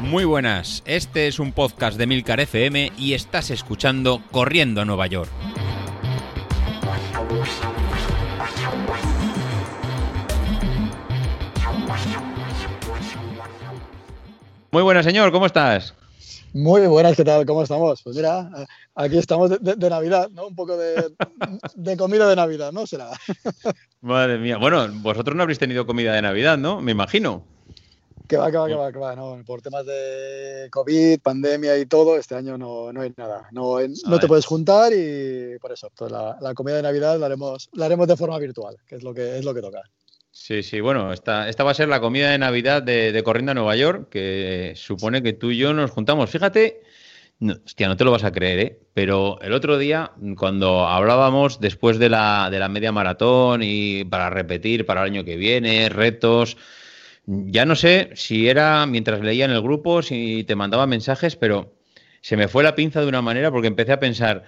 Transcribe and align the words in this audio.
Muy 0.00 0.24
buenas, 0.24 0.82
este 0.86 1.26
es 1.26 1.38
un 1.38 1.52
podcast 1.52 1.98
de 1.98 2.06
Milcar 2.06 2.40
FM 2.40 2.92
y 2.96 3.14
estás 3.14 3.50
escuchando 3.50 4.22
Corriendo 4.30 4.80
a 4.80 4.84
Nueva 4.84 5.06
York. 5.08 5.30
Muy 14.70 14.82
buenas, 14.82 15.04
señor, 15.04 15.32
¿cómo 15.32 15.46
estás? 15.46 15.94
Muy 16.56 16.86
buenas, 16.86 17.14
¿qué 17.14 17.22
tal? 17.22 17.44
¿Cómo 17.44 17.64
estamos? 17.64 18.02
Pues 18.02 18.16
mira, 18.16 18.50
aquí 18.94 19.18
estamos 19.18 19.50
de, 19.60 19.90
Navidad, 19.90 20.30
¿no? 20.30 20.46
Un 20.46 20.54
poco 20.54 20.74
de, 20.78 21.12
de, 21.74 21.96
comida 21.98 22.26
de 22.26 22.34
Navidad, 22.34 22.72
¿no? 22.72 22.86
Será. 22.86 23.10
Madre 24.00 24.38
mía. 24.38 24.56
Bueno, 24.56 24.88
vosotros 25.02 25.36
no 25.36 25.42
habréis 25.42 25.58
tenido 25.58 25.86
comida 25.86 26.14
de 26.14 26.22
Navidad, 26.22 26.56
¿no? 26.56 26.80
Me 26.80 26.92
imagino. 26.92 27.44
Que 28.26 28.38
va, 28.38 28.50
que 28.50 28.56
va, 28.56 28.68
que 28.68 28.74
va, 28.74 28.90
que 28.90 28.98
va. 28.98 29.14
No, 29.14 29.42
por 29.44 29.60
temas 29.60 29.84
de 29.84 30.68
COVID, 30.70 31.20
pandemia 31.20 31.76
y 31.76 31.84
todo, 31.84 32.16
este 32.16 32.36
año 32.36 32.56
no, 32.56 32.90
no 32.90 33.02
hay 33.02 33.12
nada. 33.18 33.48
No, 33.52 33.76
no 34.06 34.18
te 34.18 34.26
puedes 34.26 34.46
juntar 34.46 34.94
y 34.94 35.58
por 35.60 35.72
eso, 35.72 35.90
pues 35.94 36.10
la, 36.10 36.38
la, 36.40 36.54
comida 36.54 36.76
de 36.76 36.82
Navidad 36.84 37.18
la 37.18 37.26
haremos, 37.26 37.68
la 37.74 37.84
haremos 37.84 38.08
de 38.08 38.16
forma 38.16 38.38
virtual, 38.38 38.78
que 38.86 38.94
es 38.94 39.02
lo 39.02 39.12
que, 39.12 39.36
es 39.38 39.44
lo 39.44 39.52
que 39.52 39.60
toca. 39.60 39.82
Sí, 40.38 40.62
sí, 40.62 40.80
bueno, 40.80 41.12
esta, 41.14 41.48
esta 41.48 41.64
va 41.64 41.70
a 41.70 41.74
ser 41.74 41.88
la 41.88 42.00
comida 42.00 42.30
de 42.30 42.38
Navidad 42.38 42.82
de, 42.82 43.10
de 43.10 43.22
Corriendo 43.22 43.52
a 43.52 43.54
Nueva 43.54 43.74
York, 43.74 44.10
que 44.10 44.74
supone 44.76 45.22
que 45.22 45.32
tú 45.32 45.50
y 45.50 45.56
yo 45.56 45.72
nos 45.72 45.90
juntamos. 45.90 46.28
Fíjate, 46.30 46.82
no, 47.40 47.54
hostia, 47.64 47.88
no 47.88 47.96
te 47.96 48.04
lo 48.04 48.10
vas 48.12 48.24
a 48.24 48.32
creer, 48.32 48.58
¿eh? 48.60 48.80
Pero 48.94 49.40
el 49.40 49.54
otro 49.54 49.78
día, 49.78 50.12
cuando 50.36 50.86
hablábamos 50.88 51.60
después 51.60 51.98
de 51.98 52.10
la, 52.10 52.50
de 52.50 52.58
la 52.58 52.68
media 52.68 52.92
maratón 52.92 53.62
y 53.64 54.04
para 54.04 54.30
repetir 54.30 54.84
para 54.86 55.02
el 55.02 55.12
año 55.12 55.24
que 55.24 55.36
viene, 55.36 55.88
retos, 55.88 56.58
ya 57.26 57.64
no 57.66 57.76
sé 57.76 58.10
si 58.14 58.48
era 58.48 58.86
mientras 58.86 59.20
leía 59.20 59.46
en 59.46 59.52
el 59.52 59.62
grupo, 59.62 60.02
si 60.02 60.44
te 60.44 60.56
mandaba 60.56 60.86
mensajes, 60.86 61.36
pero 61.36 61.74
se 62.20 62.36
me 62.36 62.48
fue 62.48 62.62
la 62.62 62.74
pinza 62.74 63.00
de 63.00 63.08
una 63.08 63.22
manera 63.22 63.50
porque 63.50 63.68
empecé 63.68 63.92
a 63.92 64.00
pensar, 64.00 64.44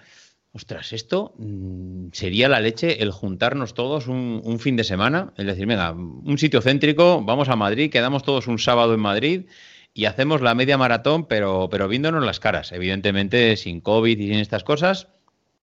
ostras, 0.59 0.93
esto 0.93 1.35
mm, 1.39 2.09
sería 2.13 2.49
la 2.49 2.59
leche 2.59 3.01
el 3.01 3.13
juntarnos 3.13 3.75
todos 3.75 4.09
un, 4.09 4.59
fin 4.59 4.75
de 4.75 4.83
semana, 4.83 5.33
es 5.37 5.47
decir, 5.47 5.67
venga, 5.67 5.93
un 5.93 6.37
sitio 6.37 6.61
céntrico, 6.61 7.23
vamos 7.23 7.49
a 7.49 7.55
Madrid, 7.55 7.93
quedamos 7.93 8.25
todos 8.25 8.49
un 8.49 8.59
sábado 8.59 8.93
en 8.93 8.99
Madrid 8.99 9.47
y 9.95 10.07
hacemos 10.07 10.41
la 10.41 10.57
media 10.57 10.77
maratón, 10.77 11.27
pero, 11.27 11.69
pero 11.71 11.87
viéndonos 11.87 12.25
las 12.25 12.41
caras, 12.41 12.73
evidentemente 12.73 13.57
sin 13.57 13.81
COVID 13.81 14.19
y 14.19 14.29
sin 14.29 14.41
estas 14.41 14.65
cosas. 14.65 15.07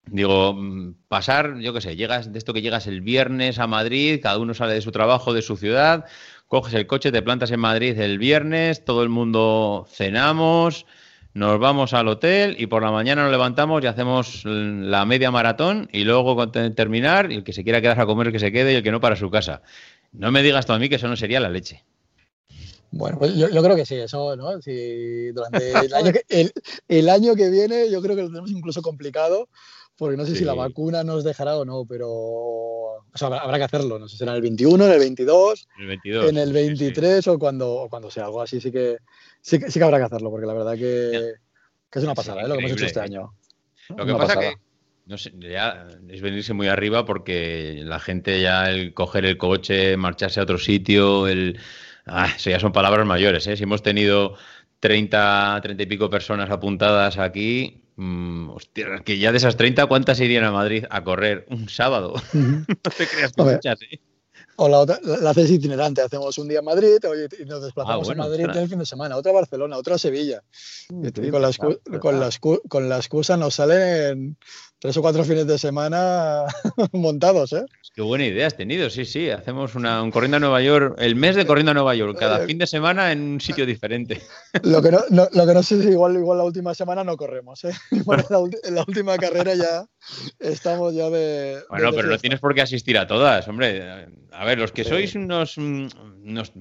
Digo, 0.05 0.53
mm, 0.53 0.95
pasar, 1.09 1.59
yo 1.59 1.73
qué 1.73 1.81
sé, 1.81 1.97
llegas 1.97 2.31
de 2.31 2.39
esto 2.39 2.53
que 2.53 2.61
llegas 2.61 2.87
el 2.87 3.01
viernes 3.01 3.59
a 3.59 3.67
Madrid, 3.67 4.21
cada 4.23 4.37
uno 4.37 4.53
sale 4.53 4.75
de 4.75 4.81
su 4.81 4.91
trabajo, 4.91 5.33
de 5.33 5.41
su 5.41 5.57
ciudad, 5.57 6.05
coges 6.47 6.73
el 6.73 6.87
coche, 6.87 7.11
te 7.11 7.21
plantas 7.21 7.51
en 7.51 7.59
Madrid 7.59 7.99
el 7.99 8.17
viernes, 8.17 8.85
todo 8.85 9.03
el 9.03 9.09
mundo 9.09 9.87
cenamos, 9.89 10.85
nos 11.35 11.59
vamos 11.59 11.93
al 11.93 12.07
hotel 12.07 12.55
y 12.57 12.67
por 12.67 12.81
la 12.81 12.91
mañana 12.91 13.23
nos 13.23 13.31
levantamos 13.31 13.83
y 13.83 13.87
hacemos 13.87 14.43
la 14.45 15.05
media 15.05 15.31
maratón 15.31 15.89
y 15.91 16.05
luego 16.05 16.49
terminar, 16.49 17.29
y 17.29 17.35
el 17.35 17.43
que 17.43 17.51
se 17.51 17.65
quiera 17.65 17.81
quedar 17.81 17.99
a 17.99 18.05
comer 18.05 18.31
que 18.31 18.39
se 18.39 18.53
quede 18.53 18.71
y 18.71 18.75
el 18.77 18.83
que 18.83 18.91
no 18.91 19.01
para 19.01 19.17
su 19.17 19.29
casa. 19.29 19.61
No 20.13 20.31
me 20.31 20.41
digas 20.41 20.65
tú 20.65 20.71
a 20.71 20.79
mí 20.79 20.87
que 20.87 20.95
eso 20.95 21.09
no 21.09 21.17
sería 21.17 21.41
la 21.41 21.49
leche. 21.49 21.83
Bueno, 22.89 23.19
pues 23.19 23.35
yo, 23.35 23.49
creo 23.49 23.75
que 23.75 23.85
sí, 23.85 23.95
eso, 23.95 24.37
¿no? 24.37 24.61
Si 24.61 25.31
durante 25.31 25.71
el 25.71 25.93
año, 25.93 26.13
que, 26.13 26.51
el 26.87 27.09
año 27.09 27.35
que 27.35 27.49
viene 27.49 27.91
yo 27.91 28.01
creo 28.01 28.15
que 28.15 28.21
lo 28.21 28.29
tenemos 28.29 28.51
incluso 28.51 28.81
complicado 28.81 29.49
porque 29.97 30.15
no 30.15 30.25
sé 30.25 30.35
si 30.35 30.45
la 30.45 30.53
vacuna 30.53 31.03
nos 31.03 31.25
dejará 31.25 31.57
o 31.57 31.65
no, 31.65 31.85
pero 31.85 32.74
o 33.13 33.17
sea, 33.17 33.27
habrá, 33.27 33.57
que 33.57 33.63
hacerlo. 33.63 33.99
No 33.99 34.07
sé 34.07 34.13
si 34.13 34.19
será 34.19 34.31
en 34.31 34.37
el 34.37 34.41
21, 34.41 34.85
en 34.85 34.91
el 34.91 34.99
22, 34.99 35.67
en 35.77 36.37
el 36.37 36.53
23 36.53 37.27
o, 37.27 37.39
cuando, 37.39 37.87
cuando 37.89 38.09
sea 38.09 38.25
algo 38.25 38.41
así. 38.41 38.61
Sí 38.61 38.71
que, 38.71 38.97
sí, 39.41 39.59
que 39.59 39.83
habrá 39.83 39.97
que 39.97 40.05
hacerlo, 40.05 40.29
porque 40.29 40.45
la 40.45 40.53
verdad 40.53 40.75
que, 40.75 41.33
es 41.91 42.03
una 42.03 42.13
pasada 42.13 42.41
¿eh? 42.41 42.47
lo 42.47 42.55
que 42.55 42.59
hemos 42.61 42.71
hecho 42.73 42.85
este 42.85 42.99
año. 42.99 43.33
Lo 43.95 44.05
que 44.05 44.13
pasa 44.15 44.39
que 44.39 44.55
no 45.05 45.17
sé, 45.17 45.31
ya 45.39 45.87
es 46.09 46.21
venirse 46.21 46.53
muy 46.53 46.67
arriba 46.67 47.05
porque 47.05 47.81
la 47.83 47.99
gente 47.99 48.41
ya 48.41 48.69
el 48.69 48.93
coger 48.93 49.25
el 49.25 49.37
coche, 49.37 49.97
marcharse 49.97 50.39
a 50.39 50.43
otro 50.43 50.57
sitio, 50.57 51.27
el 51.27 51.59
ah, 52.07 52.27
eso 52.35 52.49
ya 52.49 52.59
son 52.59 52.71
palabras 52.71 53.05
mayores, 53.05 53.45
¿eh? 53.47 53.55
Si 53.55 53.63
hemos 53.63 53.83
tenido 53.83 54.35
30, 54.79 55.59
30 55.61 55.83
y 55.83 55.85
pico 55.85 56.09
personas 56.09 56.49
apuntadas 56.49 57.17
aquí, 57.19 57.84
Mm, 57.97 58.49
hostia, 58.49 58.99
que 59.05 59.17
ya 59.17 59.31
de 59.31 59.37
esas 59.37 59.55
30, 59.55 59.85
¿cuántas 59.85 60.19
irían 60.19 60.43
a 60.43 60.51
Madrid 60.51 60.85
a 60.89 61.03
correr 61.03 61.45
un 61.49 61.69
sábado? 61.69 62.13
no 62.33 62.65
te 62.65 63.07
creas 63.07 63.31
que 63.31 63.43
muchas, 63.43 63.81
¿eh? 63.83 63.99
O 64.57 64.69
la 64.69 64.79
otra, 64.79 64.99
la 65.03 65.29
haces 65.31 65.51
itinerante, 65.51 66.01
hacemos 66.01 66.37
un 66.37 66.47
día 66.47 66.59
en 66.59 66.65
Madrid 66.65 66.97
y 67.39 67.45
nos 67.45 67.61
desplazamos 67.61 68.09
ah, 68.09 68.13
a 68.13 68.15
Madrid 68.15 68.45
el 68.53 68.69
fin 68.69 68.79
de 68.79 68.85
semana, 68.85 69.17
otra 69.17 69.31
a 69.31 69.35
Barcelona, 69.35 69.77
otra 69.77 69.95
a 69.95 69.97
Sevilla. 69.97 70.43
Mm, 70.89 71.07
con, 71.29 71.41
la, 71.41 71.51
con, 71.53 72.19
la, 72.19 72.29
con, 72.69 72.89
la, 72.89 72.95
excusa 72.97 73.35
nos 73.35 73.55
salen 73.55 74.37
tres 74.79 74.95
o 74.97 75.01
cuatro 75.01 75.23
fines 75.23 75.47
de 75.47 75.57
semana 75.57 76.45
montados, 76.93 77.53
¿eh? 77.53 77.65
Qué 77.95 78.01
buena 78.01 78.25
idea 78.25 78.47
has 78.47 78.57
tenido, 78.57 78.89
sí, 78.89 79.05
sí. 79.05 79.29
Hacemos 79.29 79.73
una, 79.75 80.03
un 80.03 80.11
corriendo 80.11 80.35
a 80.35 80.39
Nueva 80.41 80.61
York, 80.61 80.95
el 80.99 81.15
mes 81.15 81.37
de 81.37 81.45
corriendo 81.45 81.71
a 81.71 81.73
Nueva 81.73 81.95
York, 81.95 82.17
cada 82.19 82.43
eh, 82.43 82.45
fin 82.45 82.57
de 82.57 82.67
semana 82.67 83.13
en 83.13 83.21
un 83.21 83.41
sitio 83.41 83.65
diferente. 83.65 84.21
Lo 84.63 84.81
que 84.81 84.91
no, 84.91 84.99
lo 85.09 85.47
que 85.47 85.53
no 85.53 85.63
sé 85.63 85.81
si 85.81 85.89
igual, 85.89 86.15
igual 86.15 86.39
la 86.39 86.43
última 86.43 86.73
semana 86.73 87.03
no 87.03 87.15
corremos, 87.15 87.63
¿eh? 87.63 87.71
en, 87.91 88.75
la, 88.75 88.83
última 88.85 89.17
carrera 89.17 89.55
ya 89.55 89.85
estamos 90.39 90.93
ya 90.93 91.09
de. 91.09 91.63
Bueno, 91.69 91.91
pero 91.93 92.09
no 92.09 92.17
tienes 92.17 92.39
por 92.39 92.53
qué 92.53 92.61
asistir 92.61 92.97
a 92.97 93.07
todas, 93.07 93.47
hombre. 93.47 94.07
A 94.31 94.45
ver, 94.45 94.59
los 94.59 94.71
que 94.71 94.83
sois 94.83 95.15
unos, 95.15 95.57
unos, 95.57 96.51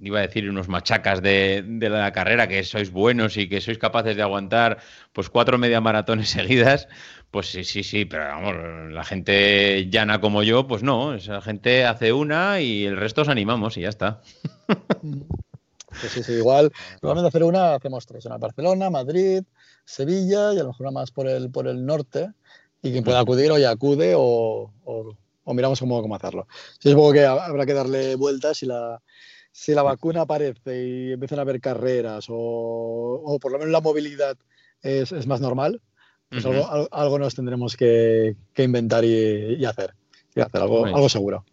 iba 0.00 0.18
a 0.18 0.22
decir, 0.22 0.48
unos 0.48 0.68
machacas 0.68 1.20
de, 1.20 1.62
de 1.66 1.90
la 1.90 2.12
carrera, 2.12 2.48
que 2.48 2.64
sois 2.64 2.90
buenos 2.90 3.36
y 3.36 3.48
que 3.48 3.60
sois 3.60 3.78
capaces 3.78 4.16
de 4.16 4.22
aguantar 4.22 4.78
pues 5.12 5.28
cuatro 5.28 5.58
media 5.58 5.80
maratones 5.80 6.30
seguidas 6.30 6.88
pues 7.30 7.50
sí, 7.50 7.62
sí, 7.64 7.82
sí, 7.84 8.04
pero 8.04 8.24
vamos, 8.24 8.92
la 8.92 9.04
gente 9.04 9.88
llana 9.88 10.20
como 10.20 10.42
yo, 10.42 10.66
pues 10.66 10.82
no, 10.82 11.14
esa 11.14 11.40
gente 11.40 11.84
hace 11.84 12.12
una 12.12 12.60
y 12.60 12.84
el 12.84 12.96
resto 12.96 13.22
os 13.22 13.28
animamos 13.28 13.76
y 13.76 13.82
ya 13.82 13.88
está. 13.88 14.20
Sí, 15.92 16.08
sí, 16.08 16.22
sí, 16.24 16.32
igual, 16.32 16.72
de 17.02 17.26
hacer 17.26 17.44
una, 17.44 17.74
hacemos 17.74 18.06
tres, 18.06 18.24
una 18.26 18.38
Barcelona, 18.38 18.90
Madrid, 18.90 19.42
Sevilla 19.84 20.52
y 20.52 20.58
a 20.58 20.62
lo 20.62 20.68
mejor 20.68 20.86
una 20.86 21.00
más 21.00 21.12
por 21.12 21.28
el, 21.28 21.50
por 21.50 21.68
el 21.68 21.86
norte 21.86 22.32
y 22.82 22.92
quien 22.92 23.04
pueda 23.04 23.20
acudir 23.20 23.50
hoy 23.50 23.64
acude 23.64 24.14
o, 24.16 24.72
miramos 25.46 25.80
cómo, 25.80 26.00
cómo 26.00 26.14
hacerlo. 26.14 26.46
Sí, 26.78 26.90
supongo 26.90 27.12
que 27.12 27.24
habrá 27.24 27.66
que 27.66 27.74
darle 27.74 28.14
vueltas 28.14 28.58
si 28.58 28.66
la, 28.66 29.00
si 29.52 29.74
la 29.74 29.82
vacuna 29.82 30.22
aparece 30.22 30.86
y 30.86 31.12
empiezan 31.12 31.38
a 31.38 31.42
haber 31.42 31.60
carreras 31.60 32.26
o, 32.28 33.38
por 33.40 33.52
lo 33.52 33.58
menos 33.58 33.72
la 33.72 33.80
movilidad 33.80 34.36
es, 34.82 35.12
es 35.12 35.26
más 35.26 35.40
normal, 35.40 35.80
pues 36.28 36.46
algo, 36.46 37.18
nos 37.18 37.34
tendremos 37.34 37.76
que, 37.76 38.36
inventar 38.56 39.04
y, 39.04 39.64
hacer. 39.64 39.94
Y 40.34 40.40
hacer 40.40 40.62
algo, 40.62 40.86
algo 40.86 41.08
seguro. 41.08 41.44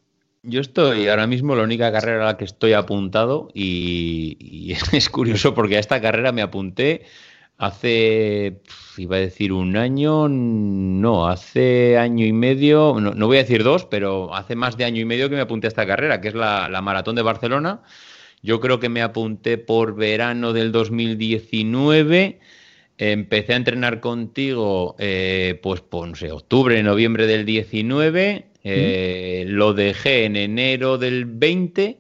Yo 0.44 0.62
estoy 0.62 1.08
ahora 1.08 1.28
mismo 1.28 1.56
la 1.56 1.64
única 1.64 1.92
carrera 1.92 2.24
a 2.24 2.26
la 2.28 2.38
que 2.38 2.46
estoy 2.46 2.74
apuntado 2.74 3.50
y, 3.54 4.72
es 4.94 5.10
curioso 5.10 5.54
porque 5.54 5.78
a 5.78 5.80
esta 5.80 6.00
carrera 6.00 6.32
me 6.32 6.42
apunté 6.42 7.06
hace, 7.58 8.62
iba 8.98 9.16
a 9.18 9.20
decir 9.20 9.54
un 9.54 9.78
año, 9.78 10.28
no, 10.30 11.28
hace 11.28 11.98
año 11.98 12.26
y 12.26 12.34
medio, 12.34 13.00
no, 13.00 13.28
voy 13.28 13.38
a 13.38 13.42
decir 13.42 13.64
dos, 13.64 13.86
pero 13.86 14.34
hace 14.36 14.56
más 14.56 14.78
de 14.78 14.86
año 14.86 15.02
y 15.02 15.06
medio 15.06 15.30
que 15.30 15.36
me 15.36 15.42
apunté 15.42 15.68
a 15.68 15.70
esta 15.70 15.88
carrera, 15.88 16.22
que 16.22 16.30
es 16.30 16.36
la, 16.36 16.70
la 16.70 16.82
Maratón 16.82 17.16
de 17.16 17.22
Barcelona. 17.22 17.82
Yo 18.44 18.60
creo 18.60 18.80
que 18.80 18.90
me 18.90 19.02
apunté 19.02 19.58
por 19.58 19.96
verano 19.96 20.54
del 20.54 20.72
2019 20.72 22.40
Empecé 22.98 23.54
a 23.54 23.58
entrenar 23.58 24.00
contigo, 24.00 24.96
eh, 24.98 25.60
pues, 25.62 25.82
pues, 25.82 26.10
no 26.10 26.16
sé, 26.16 26.32
octubre, 26.32 26.82
noviembre 26.82 27.28
del 27.28 27.46
19. 27.46 28.46
Eh, 28.64 29.46
lo 29.48 29.74
dejé 29.74 30.26
en 30.26 30.36
enero 30.36 30.98
del 30.98 31.26
20 31.26 32.00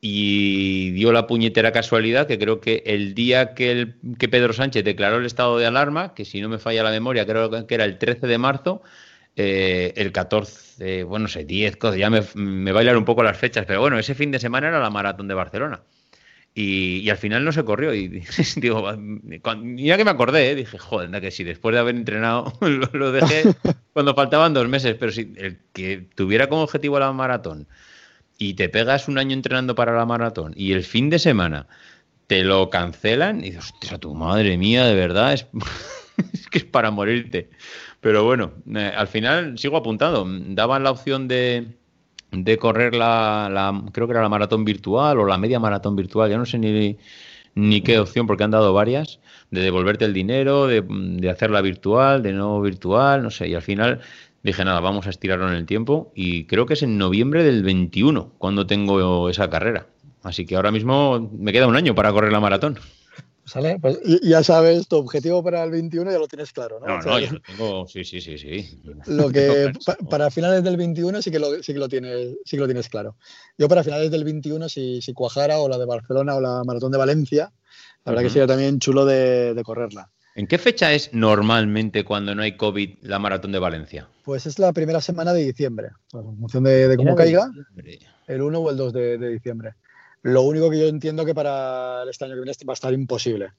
y 0.00 0.90
dio 0.92 1.12
la 1.12 1.26
puñetera 1.26 1.72
casualidad 1.72 2.26
que 2.26 2.38
creo 2.38 2.60
que 2.60 2.82
el 2.86 3.14
día 3.14 3.54
que, 3.54 3.70
el, 3.70 3.96
que 4.18 4.28
Pedro 4.28 4.52
Sánchez 4.52 4.84
declaró 4.84 5.18
el 5.18 5.26
estado 5.26 5.58
de 5.58 5.66
alarma, 5.66 6.14
que 6.14 6.24
si 6.24 6.40
no 6.40 6.48
me 6.48 6.58
falla 6.58 6.82
la 6.82 6.90
memoria, 6.90 7.26
creo 7.26 7.66
que 7.66 7.74
era 7.74 7.84
el 7.84 7.98
13 7.98 8.26
de 8.26 8.38
marzo, 8.38 8.82
eh, 9.36 9.92
el 9.96 10.12
14, 10.12 11.04
bueno, 11.04 11.24
no 11.24 11.28
sé, 11.28 11.44
10, 11.44 11.78
ya 11.96 12.10
me, 12.10 12.22
me 12.34 12.72
bailan 12.72 12.96
un 12.96 13.04
poco 13.04 13.22
las 13.22 13.36
fechas, 13.36 13.64
pero 13.66 13.80
bueno, 13.80 13.98
ese 13.98 14.14
fin 14.14 14.30
de 14.30 14.38
semana 14.38 14.68
era 14.68 14.80
la 14.80 14.90
maratón 14.90 15.28
de 15.28 15.34
Barcelona. 15.34 15.82
Y, 16.54 17.08
al 17.08 17.16
final 17.16 17.44
no 17.44 17.52
se 17.52 17.64
corrió. 17.64 17.94
Y 17.94 18.08
digo, 18.56 18.84
ya 19.76 19.96
que 19.96 20.04
me 20.04 20.10
acordé, 20.10 20.50
¿eh? 20.50 20.54
dije, 20.54 20.78
joder, 20.78 21.20
que 21.20 21.30
si 21.30 21.44
después 21.44 21.74
de 21.74 21.80
haber 21.80 21.94
entrenado 21.94 22.52
lo, 22.60 23.12
dejé 23.12 23.54
cuando 23.92 24.14
faltaban 24.14 24.54
dos 24.54 24.68
meses, 24.68 24.96
pero 24.98 25.12
si 25.12 25.32
el 25.36 25.58
que 25.72 26.08
tuviera 26.14 26.48
como 26.48 26.62
objetivo 26.62 26.98
la 26.98 27.12
maratón 27.12 27.68
y 28.40 28.54
te 28.54 28.70
pegas 28.70 29.06
un 29.06 29.18
año 29.18 29.34
entrenando 29.34 29.74
para 29.74 29.94
la 29.94 30.06
maratón 30.06 30.54
y 30.56 30.72
el 30.72 30.82
fin 30.82 31.10
de 31.10 31.18
semana 31.18 31.68
te 32.26 32.42
lo 32.42 32.70
cancelan 32.70 33.40
y 33.40 33.50
dices, 33.50 33.70
hostia, 33.74 33.98
tu 33.98 34.14
madre 34.14 34.56
mía, 34.56 34.86
de 34.86 34.94
verdad, 34.94 35.34
es, 35.34 35.46
que 36.50 36.58
es 36.58 36.64
para 36.64 36.90
morirte. 36.90 37.50
Pero 38.00 38.24
bueno, 38.24 38.52
eh, 38.74 38.92
al 38.96 39.08
final 39.08 39.58
sigo 39.58 39.76
apuntado. 39.76 40.24
Daban 40.26 40.84
la 40.84 40.90
opción 40.90 41.28
de, 41.28 41.66
de 42.32 42.56
correr 42.56 42.94
la, 42.94 43.82
creo 43.92 44.06
que 44.06 44.12
era 44.12 44.22
la 44.22 44.30
maratón 44.30 44.64
virtual 44.64 45.18
o 45.18 45.26
la 45.26 45.36
media 45.36 45.60
maratón 45.60 45.94
virtual, 45.94 46.30
ya 46.30 46.38
no 46.38 46.46
sé 46.46 46.58
ni, 46.58 46.96
ni 47.54 47.80
qué 47.82 47.98
opción 47.98 48.26
porque 48.26 48.44
han 48.44 48.52
dado 48.52 48.72
varias, 48.72 49.20
de 49.50 49.60
devolverte 49.60 50.06
el 50.06 50.14
dinero, 50.14 50.66
de, 50.66 50.82
de 50.88 51.28
hacerla 51.28 51.60
virtual, 51.60 52.22
de 52.22 52.32
no 52.32 52.58
virtual, 52.62 53.22
no 53.22 53.30
sé, 53.30 53.48
y 53.48 53.54
al 53.54 53.62
final 53.62 54.00
dije, 54.42 54.64
nada, 54.64 54.80
vamos 54.80 55.06
a 55.06 55.10
estirarlo 55.10 55.48
en 55.48 55.54
el 55.54 55.66
tiempo 55.66 56.12
y 56.14 56.46
creo 56.46 56.66
que 56.66 56.74
es 56.74 56.82
en 56.82 56.98
noviembre 56.98 57.44
del 57.44 57.62
21 57.62 58.34
cuando 58.38 58.66
tengo 58.66 59.28
esa 59.28 59.50
carrera. 59.50 59.86
Así 60.22 60.46
que 60.46 60.56
ahora 60.56 60.70
mismo 60.70 61.30
me 61.32 61.52
queda 61.52 61.66
un 61.66 61.76
año 61.76 61.94
para 61.94 62.12
correr 62.12 62.32
la 62.32 62.40
maratón. 62.40 62.78
¿Sale? 63.44 63.78
Pues 63.80 63.98
ya 64.22 64.44
sabes, 64.44 64.86
tu 64.86 64.96
objetivo 64.96 65.42
para 65.42 65.64
el 65.64 65.72
21 65.72 66.12
ya 66.12 66.18
lo 66.18 66.28
tienes 66.28 66.52
claro, 66.52 66.78
¿no? 66.78 66.86
No, 66.86 67.02
no, 67.02 67.18
yo 67.18 67.32
lo 67.32 67.40
tengo, 67.40 67.88
sí, 67.88 68.04
sí, 68.04 68.20
sí, 68.20 68.38
sí. 68.38 68.80
Lo 69.06 69.28
que 69.30 69.72
para 70.10 70.30
finales 70.30 70.62
del 70.62 70.76
21 70.76 71.20
sí 71.20 71.32
que, 71.32 71.40
lo, 71.40 71.60
sí, 71.60 71.72
que 71.72 71.78
lo 71.80 71.88
tienes, 71.88 72.36
sí 72.44 72.56
que 72.56 72.60
lo 72.60 72.66
tienes 72.66 72.88
claro. 72.88 73.16
Yo 73.58 73.68
para 73.68 73.82
finales 73.82 74.10
del 74.12 74.22
21, 74.22 74.68
si, 74.68 75.02
si 75.02 75.12
cuajara 75.14 75.58
o 75.58 75.68
la 75.68 75.78
de 75.78 75.86
Barcelona 75.86 76.36
o 76.36 76.40
la 76.40 76.62
maratón 76.64 76.92
de 76.92 76.98
Valencia, 76.98 77.52
la 78.04 78.12
verdad 78.12 78.22
que 78.22 78.30
sería 78.30 78.46
también 78.46 78.78
chulo 78.78 79.04
de, 79.04 79.52
de 79.54 79.62
correrla. 79.64 80.10
¿En 80.34 80.46
qué 80.46 80.58
fecha 80.58 80.92
es 80.92 81.12
normalmente 81.12 82.04
cuando 82.04 82.34
no 82.34 82.42
hay 82.42 82.56
COVID 82.56 82.98
la 83.02 83.18
maratón 83.18 83.52
de 83.52 83.58
Valencia? 83.58 84.08
Pues 84.24 84.46
es 84.46 84.58
la 84.58 84.72
primera 84.72 85.00
semana 85.00 85.32
de 85.32 85.44
diciembre, 85.44 85.90
en 86.12 86.38
función 86.38 86.64
de, 86.64 86.88
de 86.88 86.96
cómo 86.96 87.16
caiga, 87.16 87.50
el 88.26 88.42
1 88.42 88.58
o 88.58 88.70
el 88.70 88.76
2 88.76 88.92
de, 88.92 89.18
de, 89.18 89.28
diciembre. 89.28 89.74
Lo 90.22 90.42
único 90.42 90.70
que 90.70 90.78
yo 90.78 90.86
entiendo 90.86 91.24
que 91.24 91.34
para 91.34 92.04
este 92.08 92.24
año 92.24 92.34
que 92.34 92.42
viene 92.42 92.52
va 92.68 92.72
a 92.72 92.74
estar 92.74 92.92
imposible, 92.92 93.52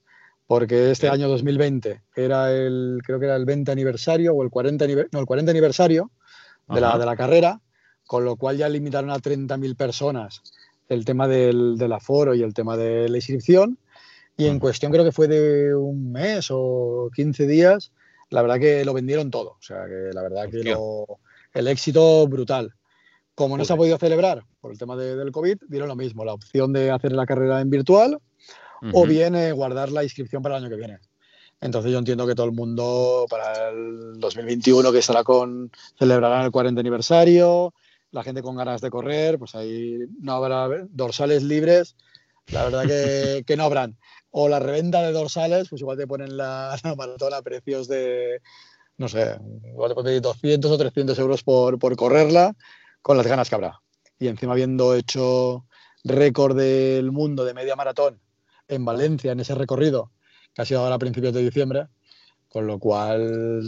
porque 0.46 0.90
este 0.90 1.08
año 1.08 1.28
2020 1.28 2.02
era 2.16 2.50
el, 2.52 3.00
creo 3.04 3.18
que 3.18 3.26
era 3.26 3.36
el 3.36 3.44
20 3.44 3.70
aniversario 3.70 4.32
o 4.32 4.42
el 4.42 4.50
40, 4.50 4.86
no, 5.12 5.20
el 5.20 5.26
40 5.26 5.50
aniversario 5.50 6.10
de 6.68 6.80
la, 6.80 6.96
de 6.96 7.04
la, 7.04 7.16
carrera, 7.16 7.60
con 8.06 8.24
lo 8.24 8.36
cual 8.36 8.56
ya 8.56 8.68
limitaron 8.68 9.10
a 9.10 9.18
30.000 9.18 9.76
personas 9.76 10.42
el 10.88 11.04
tema 11.04 11.28
del, 11.28 11.76
del 11.76 11.92
aforo 11.92 12.34
y 12.34 12.42
el 12.42 12.54
tema 12.54 12.76
de 12.76 13.08
la 13.08 13.18
inscripción 13.18 13.78
y 14.42 14.48
en 14.48 14.58
cuestión 14.58 14.90
creo 14.92 15.04
que 15.04 15.12
fue 15.12 15.28
de 15.28 15.74
un 15.74 16.12
mes 16.12 16.48
o 16.50 17.10
15 17.14 17.46
días, 17.46 17.92
la 18.30 18.42
verdad 18.42 18.58
que 18.58 18.84
lo 18.84 18.92
vendieron 18.92 19.30
todo. 19.30 19.50
O 19.50 19.62
sea, 19.62 19.86
que 19.86 20.10
la 20.12 20.22
verdad 20.22 20.48
que 20.50 20.64
lo, 20.64 21.20
el 21.54 21.68
éxito 21.68 22.26
brutal. 22.26 22.74
Como 23.34 23.56
no 23.56 23.64
se 23.64 23.72
ha 23.72 23.76
podido 23.76 23.96
celebrar 23.98 24.44
por 24.60 24.72
el 24.72 24.78
tema 24.78 24.96
de, 24.96 25.16
del 25.16 25.32
COVID, 25.32 25.58
dieron 25.68 25.88
lo 25.88 25.96
mismo, 25.96 26.24
la 26.24 26.34
opción 26.34 26.72
de 26.72 26.90
hacer 26.90 27.12
la 27.12 27.24
carrera 27.24 27.60
en 27.60 27.70
virtual 27.70 28.14
uh 28.14 28.86
-huh. 28.86 28.90
o 28.92 29.06
bien 29.06 29.34
eh, 29.34 29.52
guardar 29.52 29.90
la 29.90 30.04
inscripción 30.04 30.42
para 30.42 30.56
el 30.56 30.64
año 30.64 30.70
que 30.70 30.76
viene. 30.76 30.98
Entonces 31.60 31.92
yo 31.92 31.98
entiendo 31.98 32.26
que 32.26 32.34
todo 32.34 32.46
el 32.46 32.52
mundo 32.52 33.26
para 33.30 33.70
el 33.70 34.18
2021 34.18 34.92
que 34.92 34.98
estará 34.98 35.22
con 35.22 35.70
celebrará 35.98 36.44
el 36.44 36.50
40 36.50 36.80
aniversario, 36.80 37.72
la 38.10 38.22
gente 38.22 38.42
con 38.42 38.56
ganas 38.56 38.80
de 38.80 38.90
correr, 38.90 39.38
pues 39.38 39.54
ahí 39.54 39.98
no 40.20 40.32
habrá 40.32 40.68
dorsales 40.90 41.42
libres, 41.42 41.96
la 42.48 42.64
verdad 42.64 42.86
que, 42.86 43.42
que 43.46 43.56
no 43.56 43.64
habrán 43.64 43.96
o 44.32 44.48
la 44.48 44.58
reventa 44.58 45.02
de 45.02 45.12
dorsales, 45.12 45.68
pues 45.68 45.82
igual 45.82 45.98
te 45.98 46.06
ponen 46.06 46.36
la, 46.36 46.76
la 46.82 46.94
maratón 46.96 47.34
a 47.34 47.42
precios 47.42 47.86
de, 47.86 48.40
no 48.96 49.08
sé, 49.08 49.38
igual 49.68 49.90
te 49.90 49.94
ponen 49.94 50.22
200 50.22 50.70
o 50.70 50.78
300 50.78 51.18
euros 51.18 51.44
por, 51.44 51.78
por 51.78 51.94
correrla, 51.96 52.56
con 53.02 53.16
las 53.16 53.26
ganas 53.26 53.48
que 53.48 53.54
habrá. 53.54 53.80
Y 54.18 54.28
encima 54.28 54.52
habiendo 54.52 54.94
hecho 54.94 55.66
récord 56.02 56.56
del 56.56 57.12
mundo 57.12 57.44
de 57.44 57.54
media 57.54 57.76
maratón 57.76 58.20
en 58.68 58.84
Valencia, 58.84 59.32
en 59.32 59.40
ese 59.40 59.54
recorrido, 59.54 60.10
que 60.54 60.62
ha 60.62 60.64
sido 60.64 60.80
ahora 60.80 60.94
a 60.94 60.98
principios 60.98 61.34
de 61.34 61.42
diciembre, 61.42 61.88
con 62.48 62.66
lo 62.66 62.78
cual 62.78 63.62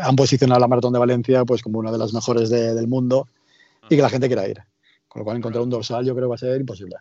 han 0.00 0.16
posicionado 0.16 0.60
la 0.60 0.68
maratón 0.68 0.92
de 0.92 0.98
Valencia 1.00 1.44
pues 1.44 1.62
como 1.62 1.80
una 1.80 1.90
de 1.90 1.98
las 1.98 2.12
mejores 2.12 2.50
de, 2.50 2.74
del 2.74 2.86
mundo 2.86 3.26
y 3.88 3.96
que 3.96 4.02
la 4.02 4.10
gente 4.10 4.28
quiera 4.28 4.46
ir. 4.46 4.58
Con 5.08 5.20
lo 5.20 5.24
cual 5.24 5.38
encontrar 5.38 5.62
un 5.62 5.70
dorsal 5.70 6.04
yo 6.04 6.14
creo 6.14 6.26
que 6.26 6.30
va 6.30 6.34
a 6.36 6.38
ser 6.38 6.60
imposible 6.60 6.96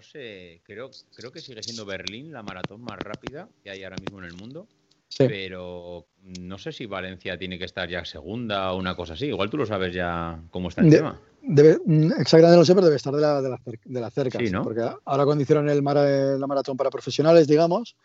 no 0.00 0.04
sé, 0.04 0.62
creo, 0.64 0.90
creo 1.14 1.30
que 1.30 1.40
sigue 1.40 1.62
siendo 1.62 1.84
Berlín 1.84 2.32
la 2.32 2.42
maratón 2.42 2.80
más 2.80 2.98
rápida 2.98 3.50
que 3.62 3.70
hay 3.70 3.84
ahora 3.84 3.98
mismo 3.98 4.18
en 4.18 4.24
el 4.24 4.32
mundo. 4.32 4.66
Sí. 5.08 5.24
Pero 5.28 6.06
no 6.38 6.56
sé 6.56 6.72
si 6.72 6.86
Valencia 6.86 7.36
tiene 7.36 7.58
que 7.58 7.66
estar 7.66 7.86
ya 7.86 8.02
segunda 8.06 8.72
o 8.72 8.78
una 8.78 8.96
cosa 8.96 9.12
así. 9.12 9.26
Igual 9.26 9.50
tú 9.50 9.58
lo 9.58 9.66
sabes 9.66 9.92
ya 9.92 10.40
cómo 10.50 10.68
está 10.70 10.80
el 10.80 10.88
de, 10.88 10.96
tema. 10.96 11.20
Debe, 11.42 11.78
exactamente 12.18 12.56
no 12.56 12.64
sé, 12.64 12.74
pero 12.74 12.86
debe 12.86 12.96
estar 12.96 13.12
de 13.12 13.20
la, 13.20 13.42
de 13.42 13.50
la, 13.50 13.60
de 13.84 14.00
la 14.00 14.10
cerca. 14.10 14.38
Sí, 14.38 14.50
¿no? 14.50 14.62
Porque 14.62 14.88
ahora 15.04 15.24
cuando 15.26 15.42
hicieron 15.42 15.68
el 15.68 15.82
mar, 15.82 15.96
la 15.96 16.46
maratón 16.46 16.78
para 16.78 16.88
profesionales, 16.88 17.46
digamos, 17.46 17.96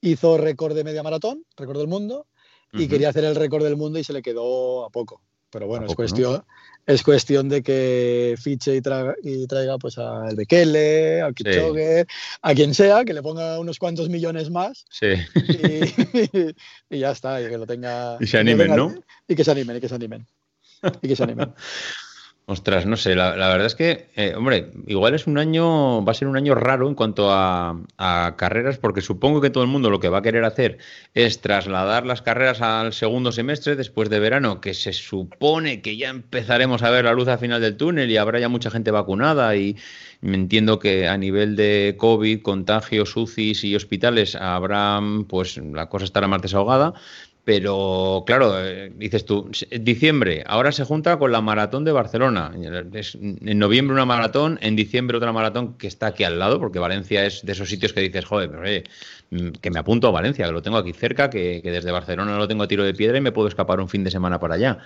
hizo 0.00 0.38
récord 0.38 0.74
de 0.74 0.84
media 0.84 1.02
maratón, 1.02 1.44
récord 1.58 1.76
del 1.76 1.88
mundo, 1.88 2.26
y 2.72 2.76
uh 2.76 2.80
-huh. 2.80 2.88
quería 2.88 3.10
hacer 3.10 3.24
el 3.24 3.34
récord 3.34 3.64
del 3.64 3.76
mundo 3.76 3.98
y 3.98 4.04
se 4.04 4.14
le 4.14 4.22
quedó 4.22 4.86
a 4.86 4.90
poco. 4.90 5.20
Pero 5.54 5.68
bueno, 5.68 5.86
es 5.86 5.94
cuestión, 5.94 6.32
¿no? 6.32 6.46
es 6.84 7.04
cuestión 7.04 7.48
de 7.48 7.62
que 7.62 8.34
fiche 8.42 8.74
y 8.74 8.80
traiga, 8.80 9.14
y 9.22 9.46
traiga 9.46 9.78
pues 9.78 9.96
al 9.98 10.34
Bekele, 10.34 11.22
al 11.22 11.32
Kipchoge, 11.32 12.00
sí. 12.00 12.06
a 12.42 12.54
quien 12.54 12.74
sea, 12.74 13.04
que 13.04 13.14
le 13.14 13.22
ponga 13.22 13.60
unos 13.60 13.78
cuantos 13.78 14.08
millones 14.08 14.50
más. 14.50 14.84
Sí. 14.90 15.14
Y, 16.90 16.96
y, 16.96 16.98
ya 16.98 17.12
está, 17.12 17.40
y 17.40 17.48
que 17.48 17.56
lo 17.56 17.68
tenga. 17.68 18.18
Y 18.20 18.26
se 18.26 18.36
animen, 18.36 18.66
tenga, 18.66 18.76
¿no? 18.76 18.94
Y 19.28 19.36
que 19.36 19.44
se 19.44 19.52
animen, 19.52 19.76
y 19.76 19.80
que 19.80 19.88
se 19.88 19.94
animen. 19.94 20.26
Y 21.02 21.06
que 21.06 21.14
se 21.14 21.22
animen. 21.22 21.54
Ostras, 22.46 22.84
no 22.84 22.98
sé, 22.98 23.14
la, 23.14 23.36
la 23.36 23.48
verdad 23.48 23.66
es 23.66 23.74
que, 23.74 24.08
eh, 24.16 24.34
hombre, 24.36 24.70
igual 24.86 25.14
es 25.14 25.26
un 25.26 25.38
año, 25.38 26.04
va 26.04 26.12
a 26.12 26.14
ser 26.14 26.28
un 26.28 26.36
año 26.36 26.54
raro 26.54 26.86
en 26.86 26.94
cuanto 26.94 27.30
a, 27.32 27.80
carreras, 28.36 28.76
porque 28.76 29.00
supongo 29.00 29.40
que 29.40 29.48
todo 29.48 29.64
el 29.64 29.70
mundo 29.70 29.88
lo 29.88 29.98
que 29.98 30.10
va 30.10 30.18
a 30.18 30.22
querer 30.22 30.44
hacer 30.44 30.76
es 31.14 31.40
trasladar 31.40 32.04
las 32.04 32.20
carreras 32.20 32.60
al 32.60 32.92
segundo 32.92 33.32
semestre 33.32 33.76
después 33.76 34.10
de 34.10 34.20
verano, 34.20 34.60
que 34.60 34.74
se 34.74 34.92
supone 34.92 35.80
que 35.80 35.96
ya 35.96 36.10
empezaremos 36.10 36.82
a 36.82 36.90
ver 36.90 37.06
la 37.06 37.14
luz 37.14 37.28
al 37.28 37.38
final 37.38 37.62
del 37.62 37.78
túnel 37.78 38.10
y 38.10 38.18
habrá 38.18 38.38
ya 38.40 38.50
mucha 38.50 38.70
gente 38.70 38.90
vacunada 38.90 39.56
y 39.56 39.78
me 40.20 40.34
entiendo 40.34 40.78
que 40.78 41.08
a 41.08 41.16
nivel 41.16 41.56
de 41.56 41.94
COVID, 41.96 42.42
contagios, 42.42 43.16
UCIs 43.16 43.64
y 43.64 43.74
hospitales 43.74 44.34
habrá, 44.34 45.00
pues 45.28 45.56
la 45.56 45.88
cosa 45.88 46.04
estará 46.04 46.28
más 46.28 46.42
desahogada, 46.42 46.92
pero 47.44 48.24
claro, 48.26 48.58
eh, 48.58 48.90
dices 48.96 49.26
tú, 49.26 49.50
diciembre, 49.78 50.42
ahora 50.46 50.72
se 50.72 50.84
junta 50.84 51.18
con 51.18 51.30
la 51.30 51.42
maratón 51.42 51.84
de 51.84 51.92
Barcelona. 51.92 52.52
En 52.54 53.58
noviembre 53.58 53.94
una 53.94 54.06
maratón, 54.06 54.58
en 54.62 54.76
diciembre 54.76 55.18
otra 55.18 55.30
maratón 55.30 55.74
que 55.74 55.86
está 55.86 56.06
aquí 56.08 56.24
al 56.24 56.38
lado, 56.38 56.58
porque 56.58 56.78
Valencia 56.78 57.26
es 57.26 57.44
de 57.44 57.52
esos 57.52 57.68
sitios 57.68 57.92
que 57.92 58.00
dices, 58.00 58.24
joder, 58.24 58.50
pero 58.50 58.62
oye, 58.62 58.84
mm, 59.30 59.48
que 59.60 59.70
me 59.70 59.78
apunto 59.78 60.08
a 60.08 60.10
Valencia, 60.10 60.46
que 60.46 60.52
lo 60.52 60.62
tengo 60.62 60.78
aquí 60.78 60.94
cerca, 60.94 61.28
que, 61.28 61.60
que 61.62 61.70
desde 61.70 61.90
Barcelona 61.90 62.38
lo 62.38 62.48
tengo 62.48 62.62
a 62.62 62.68
tiro 62.68 62.82
de 62.82 62.94
piedra 62.94 63.18
y 63.18 63.20
me 63.20 63.32
puedo 63.32 63.48
escapar 63.48 63.78
un 63.78 63.90
fin 63.90 64.04
de 64.04 64.10
semana 64.10 64.40
para 64.40 64.54
allá. 64.54 64.78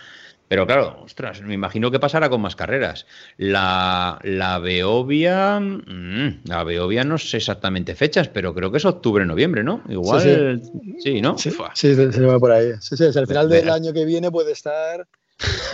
Pero 0.48 0.66
claro, 0.66 1.02
ostras, 1.04 1.42
me 1.42 1.54
imagino 1.54 1.90
que 1.90 2.00
pasará 2.00 2.30
con 2.30 2.40
más 2.40 2.56
carreras. 2.56 3.06
La, 3.36 4.18
la 4.22 4.58
Beovia, 4.58 5.60
mmm, 5.60 6.40
la 6.44 6.64
Beovia 6.64 7.04
no 7.04 7.18
sé 7.18 7.36
exactamente 7.36 7.94
fechas, 7.94 8.28
pero 8.28 8.54
creo 8.54 8.70
que 8.73 8.78
es 8.78 8.84
octubre, 8.84 9.26
noviembre, 9.26 9.62
¿no? 9.62 9.82
Igual, 9.88 10.61
sí, 10.62 10.70
sí. 10.73 11.00
sí 11.02 11.20
¿no? 11.20 11.37
Sí, 11.37 11.50
sí, 11.75 11.94
se 11.94 12.20
va 12.23 12.38
por 12.38 12.52
ahí. 12.52 12.73
Sí, 12.80 12.96
sí, 12.96 13.04
al 13.04 13.26
final 13.26 13.49
del 13.49 13.68
año 13.68 13.92
que 13.92 14.04
viene 14.04 14.30
puede 14.30 14.52
estar. 14.52 15.06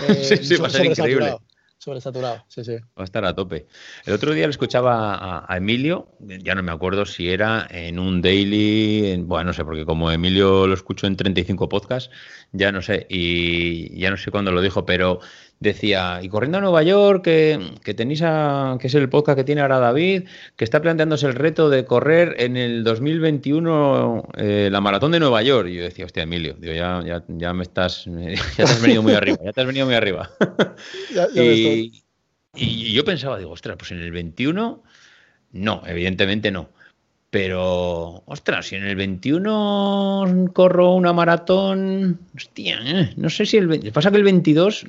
Eh, 0.07 0.23
sí, 0.23 0.37
sí, 0.45 0.57
va 0.57 0.67
a 0.67 0.71
ser 0.71 0.85
increíble 0.85 1.39
sobresaturado, 1.85 2.45
sí, 2.49 2.65
sí. 2.65 2.77
Va 2.99 3.03
a 3.03 3.05
estar 3.05 3.25
a 3.27 3.35
tope. 3.35 3.67
El 4.07 4.15
otro 4.15 4.33
día 4.33 4.47
le 4.47 4.53
escuchaba 4.53 5.45
a, 5.47 5.57
Emilio, 5.59 6.09
ya 6.19 6.55
no 6.55 6.63
me 6.63 6.73
acuerdo 6.73 7.05
si 7.05 7.29
era 7.29 7.67
en 7.71 7.99
un 7.99 8.23
daily, 8.23 9.11
en, 9.11 9.29
bueno, 9.29 9.49
no 9.49 9.53
sé, 9.53 9.67
porque 9.67 9.85
como 9.85 10.11
Emilio 10.11 10.67
lo 10.67 10.73
escucho 10.73 11.07
en 11.07 11.17
35 11.17 11.69
podcasts, 11.69 12.11
ya 12.53 12.73
no 12.73 12.81
sé, 12.81 13.07
y 13.11 13.99
ya 14.01 14.11
no 14.11 14.17
sé 14.17 14.31
cuándo 14.31 14.51
lo 14.51 14.63
dijo, 14.63 14.87
pero 14.87 15.21
decía, 15.61 16.21
y 16.23 16.29
corriendo 16.29 16.59
a 16.59 16.61
Nueva 16.61 16.83
York, 16.83 17.25
que, 17.25 17.73
que 17.83 17.95
tenéis 17.95 18.23
a, 18.23 18.77
que 18.81 18.89
es 18.89 18.95
el 18.95 19.09
podcast 19.09 19.39
que 19.39 19.45
tiene 19.45 19.61
ahora 19.61 19.79
David, 19.79 20.25
que 20.57 20.65
está 20.65 20.83
planteándose 20.83 21.27
el 21.27 21.35
reto 21.35 21.71
de 21.71 21.85
correr 21.85 22.37
en 22.39 22.57
el 22.57 22.85
2021 22.85 24.29
eh, 24.37 24.69
la 24.71 24.81
maratón 24.81 25.13
de 25.13 25.21
Nueva 25.21 25.43
York. 25.43 25.69
Y 25.69 25.77
yo 25.77 25.83
decía, 25.83 26.05
hostia, 26.05 26.25
Emilio, 26.25 26.55
digo, 26.59 26.75
ya, 26.75 27.03
ya, 27.05 27.25
ya 27.29 27.53
me 27.53 27.63
estás, 27.63 28.05
ya 28.07 28.35
te 28.57 28.63
has 28.63 28.83
venido 28.83 29.03
muy 29.03 29.15
arriba, 29.15 29.39
ya 29.45 29.53
te 29.53 29.61
has 29.61 29.67
venido 29.67 29.87
muy 29.87 29.95
arriba. 29.95 30.31
ya, 31.15 31.29
ya 31.35 31.43
y, 31.43 32.05
y 32.55 32.93
yo 32.93 33.05
pensaba, 33.05 33.39
digo, 33.39 33.51
ostras, 33.51 33.77
pues 33.77 33.91
en 33.93 34.01
el 34.01 34.13
21, 34.13 34.83
no, 35.53 35.83
evidentemente 35.87 36.51
no. 36.51 36.69
Pero, 37.35 38.23
ostras, 38.27 38.69
si 38.69 38.77
en 38.77 38.85
el 38.85 38.95
21 38.95 40.53
corro 40.53 40.95
una 40.95 41.13
maratón, 41.13 42.21
hostia, 42.33 42.79
eh, 42.85 43.13
no 43.17 43.29
sé 43.29 43.45
si 43.45 43.57
el 43.57 43.91
pasa 43.93 44.13
que 44.13 44.19
el 44.19 44.23
22 44.23 44.87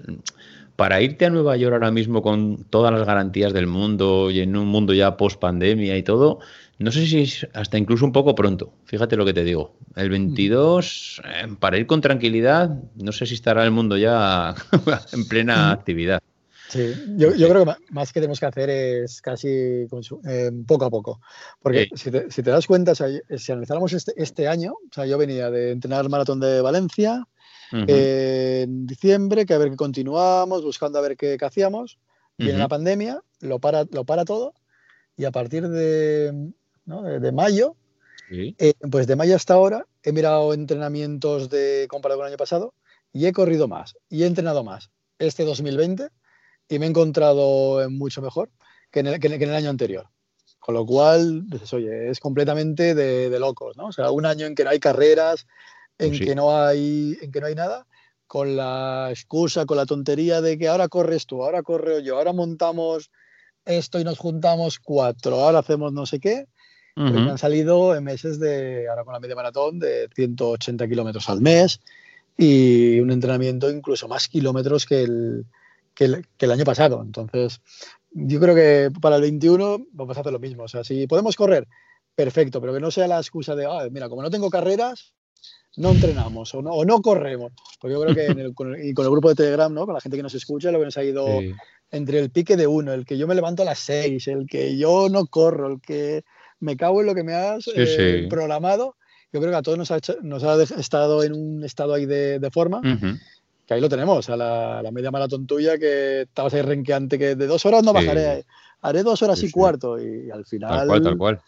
para 0.76 1.02
irte 1.02 1.26
a 1.26 1.30
Nueva 1.30 1.56
York 1.58 1.74
ahora 1.74 1.92
mismo 1.92 2.22
con 2.22 2.66
todas 2.70 2.92
las 2.92 3.06
garantías 3.06 3.54
del 3.54 3.68
mundo 3.68 4.30
y 4.32 4.42
en 4.42 4.56
un 4.56 4.68
mundo 4.68 4.94
ya 4.94 5.18
post 5.18 5.40
pandemia 5.40 5.98
y 5.98 6.04
todo, 6.04 6.40
no 6.78 6.92
sé 6.92 7.06
si 7.06 7.22
es 7.22 7.48
hasta 7.54 7.78
incluso 7.78 8.06
un 8.06 8.12
poco 8.12 8.36
pronto. 8.36 8.74
Fíjate 8.86 9.16
lo 9.16 9.26
que 9.26 9.34
te 9.34 9.44
digo. 9.44 9.76
El 9.96 10.10
22, 10.10 11.22
eh, 11.24 11.48
para 11.60 11.78
ir 11.78 11.88
con 11.88 12.02
tranquilidad, 12.02 12.70
no 12.96 13.12
sé 13.12 13.26
si 13.26 13.36
estará 13.36 13.64
el 13.64 13.72
mundo 13.72 13.98
ya 13.98 14.54
en 15.14 15.28
plena 15.28 15.72
actividad. 15.72 16.22
Sí, 16.68 16.94
yo, 17.16 17.34
yo, 17.36 17.48
creo 17.48 17.64
que 17.64 17.74
más 17.92 18.12
que 18.12 18.20
tenemos 18.20 18.40
que 18.40 18.48
hacer 18.48 18.70
es 18.70 19.22
casi 19.22 19.48
eh, 19.48 20.52
poco 20.68 20.86
a 20.86 20.90
poco. 20.90 21.22
Porque 21.62 21.88
sí. 21.92 21.96
si, 21.96 22.12
te, 22.12 22.32
si, 22.32 22.44
te, 22.44 22.50
das 22.50 22.66
cuenta, 22.66 22.92
o 22.92 22.96
sea, 22.96 23.08
si 23.38 23.52
analizáramos 23.52 23.94
este, 23.94 24.14
este, 24.18 24.48
año, 24.48 24.74
o 24.74 24.94
sea, 24.94 25.06
yo 25.06 25.18
venía 25.18 25.50
de 25.52 25.72
entrenar 25.72 26.04
el 26.04 26.10
maratón 26.10 26.40
de 26.40 26.62
Valencia 26.62 27.26
uh 27.72 27.76
-huh. 27.76 27.86
eh, 27.88 28.62
en 28.64 28.88
diciembre, 28.88 29.46
que 29.46 29.54
a 29.54 29.58
ver 29.58 29.70
qué 29.70 29.76
continuamos, 29.76 30.64
buscando 30.64 31.00
a 31.00 31.02
ver 31.02 31.16
qué, 31.18 31.38
qué 31.38 31.46
hacíamos. 31.46 31.98
Viene 32.38 32.60
la 32.60 32.68
pandemia, 32.68 33.22
lo 33.40 33.60
para, 33.60 33.86
lo 33.92 34.04
para 34.04 34.26
todo 34.26 34.54
y 35.18 35.26
a 35.26 35.32
partir 35.32 35.68
de, 35.70 36.52
de, 36.86 37.32
mayo, 37.32 37.76
eh, 38.30 38.74
pues 38.92 39.08
de 39.08 39.16
mayo 39.16 39.36
hasta 39.36 39.54
ahora 39.54 39.86
he 40.04 40.12
mirado 40.12 40.54
entrenamientos 40.54 41.50
de 41.50 41.88
comparado 41.90 42.20
con 42.20 42.28
el 42.28 42.34
año 42.34 42.38
pasado 42.38 42.74
y 43.14 43.26
he 43.26 43.32
corrido 43.32 43.68
más 43.68 43.96
y 44.10 44.24
he 44.24 44.26
entrenado 44.26 44.64
más 44.64 44.92
este 45.20 45.46
2020 45.46 46.10
y 46.68 46.80
me 46.80 46.86
he 46.86 46.90
encontrado 46.90 47.90
mucho 47.90 48.22
mejor 48.22 48.50
que 48.92 49.00
en 49.00 49.08
el, 49.08 49.20
que 49.20 49.28
en 49.28 49.42
el 49.42 49.56
año 49.56 49.70
anterior. 49.70 50.10
Con 50.60 50.74
lo 50.74 50.86
cual, 50.86 51.48
dices, 51.48 51.72
oye, 51.74 52.10
es 52.10 52.20
completamente 52.20 52.96
de, 52.96 53.40
locos, 53.40 53.78
¿no? 53.78 53.88
O 53.88 53.92
sea, 53.92 54.10
un 54.10 54.26
año 54.26 54.48
en 54.48 54.56
que 54.56 54.64
no 54.64 54.72
hay 54.72 54.80
carreras, 54.80 55.46
en, 55.98 56.10
pues 56.10 56.20
que 56.22 56.36
no 56.36 56.58
hay, 56.58 57.18
en 57.22 57.32
que 57.32 57.42
no 57.42 57.48
hay 57.48 57.56
nada, 57.56 57.86
con 58.28 58.56
la 58.56 59.08
excusa, 59.10 59.66
con 59.66 59.78
la 59.78 59.86
tontería 59.86 60.42
de 60.42 60.58
que 60.58 60.68
ahora 60.68 60.88
corres 60.88 61.26
tú, 61.26 61.44
ahora 61.44 61.64
corro 61.64 62.00
yo, 62.00 62.18
ahora 62.18 62.34
montamos 62.34 63.12
esto 63.66 64.00
y 64.00 64.04
nos 64.04 64.18
juntamos 64.18 64.80
cuatro, 64.80 65.40
ahora 65.40 65.60
hacemos 65.60 65.94
no 65.94 66.06
sé 66.06 66.20
qué. 66.20 66.48
Pues 66.96 67.12
me 67.12 67.30
han 67.30 67.38
salido 67.38 67.94
en 67.94 68.06
meses 68.06 68.40
de, 68.40 68.88
ahora 68.88 69.04
con 69.04 69.12
la 69.12 69.20
media 69.20 69.36
maratón, 69.36 69.80
de 69.80 70.08
180 70.16 70.88
kilómetros 70.88 71.30
al 71.30 71.42
mes 71.42 71.82
y 72.38 73.02
un 73.02 73.12
entrenamiento 73.12 73.70
incluso 73.70 74.08
más 74.08 74.30
kilómetros 74.30 74.86
que 74.86 75.04
el, 75.04 75.46
que 75.94 76.06
el, 76.06 76.28
que 76.38 76.46
el 76.46 76.52
año 76.54 76.64
pasado. 76.64 77.02
Entonces, 77.02 77.60
yo 78.12 78.40
creo 78.40 78.56
que 78.56 78.98
para 79.02 79.18
el 79.18 79.24
21 79.24 79.88
vamos 79.92 80.18
a 80.18 80.22
hacer 80.22 80.32
lo 80.32 80.40
mismo. 80.40 80.64
O 80.64 80.68
sea, 80.70 80.86
si 80.86 81.06
podemos 81.06 81.36
correr, 81.36 81.68
perfecto, 82.16 82.62
pero 82.62 82.74
que 82.74 82.80
no 82.80 82.92
sea 82.92 83.08
la 83.10 83.18
excusa 83.18 83.56
de, 83.56 83.66
ah, 83.66 83.90
mira, 83.92 84.08
como 84.08 84.22
no 84.22 84.30
tengo 84.30 84.50
carreras, 84.50 85.14
no 85.78 85.92
entrenamos 85.92 86.54
o 86.56 86.62
no, 86.62 86.72
o 86.72 86.86
no 86.86 87.02
corremos. 87.02 87.52
Porque 87.80 87.94
yo 87.94 88.02
creo 88.02 88.16
que 88.16 88.54
con, 88.54 88.74
el, 88.74 88.86
y 88.86 88.94
con 88.94 89.06
el 89.06 89.12
grupo 89.12 89.30
de 89.30 89.36
Telegram, 89.36 89.74
¿no? 89.74 89.86
con 89.86 89.94
la 89.94 90.02
gente 90.02 90.18
que 90.18 90.24
nos 90.24 90.36
escucha, 90.36 90.72
lo 90.72 90.80
que 90.80 90.86
nos 90.86 90.98
ha 90.98 91.04
ido 91.04 91.28
entre 91.92 92.20
el 92.20 92.30
pique 92.30 92.58
de 92.58 92.68
uno, 92.68 92.94
el 92.94 93.06
que 93.06 93.18
yo 93.18 93.28
me 93.28 93.36
levanto 93.36 93.62
a 93.62 93.66
las 93.66 93.80
6, 93.80 94.28
el 94.28 94.48
que 94.48 94.78
yo 94.78 95.10
no 95.10 95.26
corro, 95.28 95.68
el 95.72 95.82
que 95.82 96.24
me 96.60 96.78
cago 96.78 97.02
en 97.02 97.08
lo 97.08 97.16
que 97.16 97.24
me 97.24 97.34
has 97.34 97.70
eh, 97.76 98.28
programado. 98.30 98.96
Yo 99.32 99.40
creo 99.40 99.52
que 99.52 99.58
a 99.58 99.62
todos 99.62 99.78
nos 99.78 99.92
ha, 99.92 100.00
nos 100.22 100.44
ha 100.44 100.62
estado 100.64 101.24
en 101.24 101.34
un 101.34 101.64
estado 101.64 101.94
ahí 101.94 102.06
de, 102.06 102.40
de 102.40 102.52
forma 102.52 102.82
que 103.66 103.74
ahí 103.74 103.82
lo 103.82 103.90
tenemos, 103.90 104.30
a 104.30 104.38
la, 104.38 104.90
media 104.92 105.12
maratón 105.12 105.48
tuya 105.48 105.78
que 105.78 106.22
estabas 106.22 106.54
ahí 106.54 106.62
renqueante, 106.62 107.18
que 107.18 107.36
de 107.36 107.48
dos 107.48 107.66
horas 107.66 107.84
no 107.84 107.94
bajaré, 107.94 108.46
haré 108.82 109.04
dos 109.04 109.22
horas 109.24 109.42
y 109.42 109.50
cuarto 109.50 110.00
y, 110.00 110.30
al 110.30 110.46
final... 110.46 110.70
Tal 110.70 110.88
cual, 110.88 111.02
tal 111.02 111.18
cual. 111.18 111.42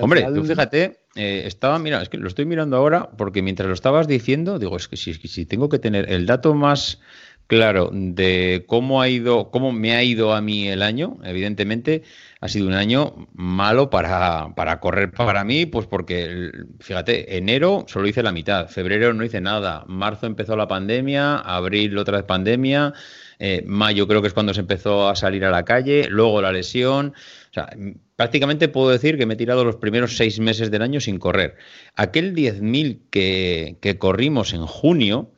Hombre, 0.00 0.26
tú 0.34 0.44
fíjate, 0.44 1.00
eh, 1.14 1.42
estaba, 1.46 1.78
mira, 1.78 2.00
es 2.02 2.08
que 2.08 2.18
lo 2.18 2.28
estoy 2.28 2.46
mirando 2.46 2.76
ahora 2.76 3.10
porque 3.16 3.42
mientras 3.42 3.68
lo 3.68 3.74
estabas 3.74 4.08
diciendo, 4.08 4.58
digo, 4.58 4.76
es 4.76 4.88
que 4.88 4.96
si, 4.96 5.14
si 5.14 5.46
tengo 5.46 5.68
que 5.68 5.78
tener 5.78 6.10
el 6.10 6.26
dato 6.26 6.54
más 6.54 6.98
claro 7.46 7.90
de 7.92 8.64
cómo 8.66 9.02
ha 9.02 9.08
ido, 9.08 9.50
cómo 9.50 9.72
me 9.72 9.94
ha 9.94 10.02
ido 10.02 10.32
a 10.32 10.40
mí 10.40 10.68
el 10.68 10.80
año, 10.80 11.18
evidentemente 11.22 12.02
ha 12.40 12.48
sido 12.48 12.66
un 12.66 12.72
año 12.72 13.28
malo 13.34 13.90
para, 13.90 14.54
para 14.54 14.80
correr 14.80 15.12
para 15.12 15.44
mí, 15.44 15.66
pues 15.66 15.86
porque, 15.86 16.50
fíjate, 16.80 17.36
enero 17.36 17.84
solo 17.88 18.08
hice 18.08 18.22
la 18.22 18.32
mitad, 18.32 18.68
febrero 18.68 19.12
no 19.12 19.22
hice 19.22 19.42
nada, 19.42 19.84
marzo 19.86 20.26
empezó 20.26 20.56
la 20.56 20.66
pandemia, 20.66 21.36
abril 21.36 21.98
otra 21.98 22.16
vez 22.16 22.24
pandemia, 22.24 22.94
eh, 23.38 23.62
mayo 23.66 24.08
creo 24.08 24.22
que 24.22 24.28
es 24.28 24.34
cuando 24.34 24.54
se 24.54 24.60
empezó 24.60 25.08
a 25.08 25.16
salir 25.16 25.44
a 25.44 25.50
la 25.50 25.64
calle, 25.64 26.06
luego 26.08 26.40
la 26.40 26.52
lesión, 26.52 27.12
o 27.52 27.54
sea, 27.54 27.68
prácticamente 28.16 28.68
puedo 28.68 28.88
decir 28.88 29.18
que 29.18 29.26
me 29.26 29.34
he 29.34 29.36
tirado 29.36 29.62
los 29.62 29.76
primeros 29.76 30.16
seis 30.16 30.40
meses 30.40 30.70
del 30.70 30.80
año 30.80 31.00
sin 31.00 31.18
correr. 31.18 31.56
Aquel 31.96 32.34
10.000 32.34 33.00
que, 33.10 33.76
que 33.82 33.98
corrimos 33.98 34.54
en 34.54 34.64
junio, 34.64 35.30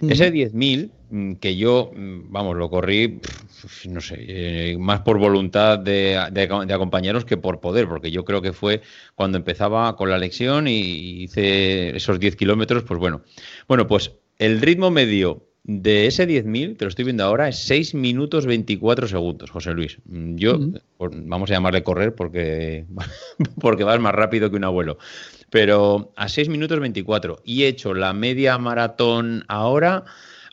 ese 0.00 0.32
10.000 0.32 0.90
mm, 1.10 1.32
que 1.34 1.56
yo, 1.56 1.90
mm, 1.92 2.30
vamos, 2.30 2.56
lo 2.56 2.70
corrí, 2.70 3.20
no 3.88 4.00
sé, 4.00 4.16
eh, 4.18 4.76
más 4.78 5.00
por 5.00 5.18
voluntad 5.18 5.80
de, 5.80 6.16
acompañaros 6.16 7.24
que 7.24 7.36
por 7.36 7.58
poder, 7.58 7.88
porque 7.88 8.12
yo 8.12 8.24
creo 8.24 8.40
que 8.40 8.52
fue 8.52 8.82
cuando 9.16 9.36
empezaba 9.36 9.96
con 9.96 10.08
la 10.08 10.18
lección 10.18 10.68
y 10.68 11.24
hice 11.24 11.96
esos 11.96 12.20
10 12.20 12.36
kilómetros, 12.36 12.84
pues 12.84 13.00
bueno. 13.00 13.22
Bueno, 13.66 13.88
pues 13.88 14.12
el 14.38 14.60
ritmo 14.60 14.92
medio 14.92 15.45
de 15.68 16.06
ese 16.06 16.28
10.000, 16.28 16.76
te 16.76 16.84
lo 16.84 16.88
estoy 16.90 17.04
viendo 17.04 17.24
ahora, 17.24 17.48
es 17.48 17.58
6 17.58 17.94
minutos 17.94 18.46
24 18.46 19.08
segundos, 19.08 19.50
José 19.50 19.72
Luis. 19.72 19.98
Mm, 20.04 20.36
yo, 20.36 20.60
vamos 20.98 21.50
a 21.50 21.54
llamarle 21.54 21.82
correr 21.82 22.14
porque, 22.14 22.86
porque 23.60 23.82
vas 23.82 23.98
más 23.98 24.14
rápido 24.14 24.48
que 24.48 24.56
un 24.56 24.64
abuelo. 24.64 24.98
Pero 25.50 26.12
a 26.14 26.28
6 26.28 26.48
minutos 26.48 26.78
24 26.78 27.42
y 27.44 27.64
he 27.64 27.68
hecho 27.68 27.94
la 27.94 28.12
media 28.12 28.58
maratón 28.58 29.44
ahora 29.48 30.04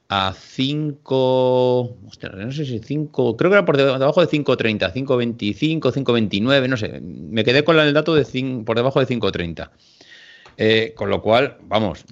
a 0.09 0.33
5, 0.33 1.97
no 2.35 2.51
sé 2.51 2.65
si 2.65 2.79
5, 2.79 3.37
creo 3.37 3.51
que 3.51 3.55
era 3.55 3.65
por 3.65 3.77
debajo 3.77 4.21
de 4.21 4.27
5.30, 4.27 4.93
5.25, 4.93 5.79
5.29, 5.79 6.67
no 6.67 6.77
sé, 6.77 7.01
me 7.01 7.43
quedé 7.43 7.63
con 7.63 7.79
el 7.79 7.93
dato 7.93 8.15
de 8.15 8.63
por 8.65 8.75
debajo 8.75 8.99
de 8.99 9.07
5.30. 9.07 9.69
Eh, 10.57 10.93
con 10.95 11.09
lo 11.09 11.21
cual, 11.21 11.57
vamos, 11.63 12.03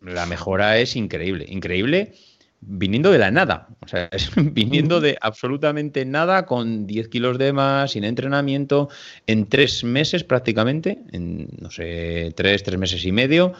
la 0.00 0.26
mejora 0.26 0.78
es 0.78 0.96
increíble, 0.96 1.46
increíble 1.48 2.14
viniendo 2.60 3.10
de 3.10 3.18
la 3.18 3.30
nada, 3.30 3.68
o 3.80 3.88
sea, 3.88 4.08
es 4.12 4.30
viniendo 4.36 5.00
de 5.00 5.16
absolutamente 5.20 6.04
nada, 6.04 6.46
con 6.46 6.86
10 6.86 7.08
kilos 7.08 7.38
de 7.38 7.52
más, 7.52 7.92
sin 7.92 8.04
entrenamiento, 8.04 8.88
en 9.26 9.46
tres 9.46 9.82
meses 9.82 10.24
prácticamente, 10.24 10.98
en, 11.12 11.48
no 11.58 11.70
sé, 11.70 12.32
tres, 12.36 12.62
tres 12.62 12.78
meses 12.78 13.04
y 13.04 13.12
medio, 13.12 13.54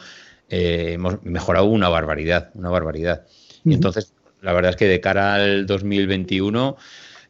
eh, 0.49 0.91
hemos 0.93 1.23
mejorado 1.23 1.65
una 1.65 1.89
barbaridad, 1.89 2.51
una 2.53 2.69
barbaridad. 2.69 3.25
Y 3.63 3.73
entonces, 3.73 4.13
la 4.41 4.53
verdad 4.53 4.71
es 4.71 4.77
que 4.77 4.87
de 4.87 5.01
cara 5.01 5.35
al 5.35 5.65
2021, 5.65 6.77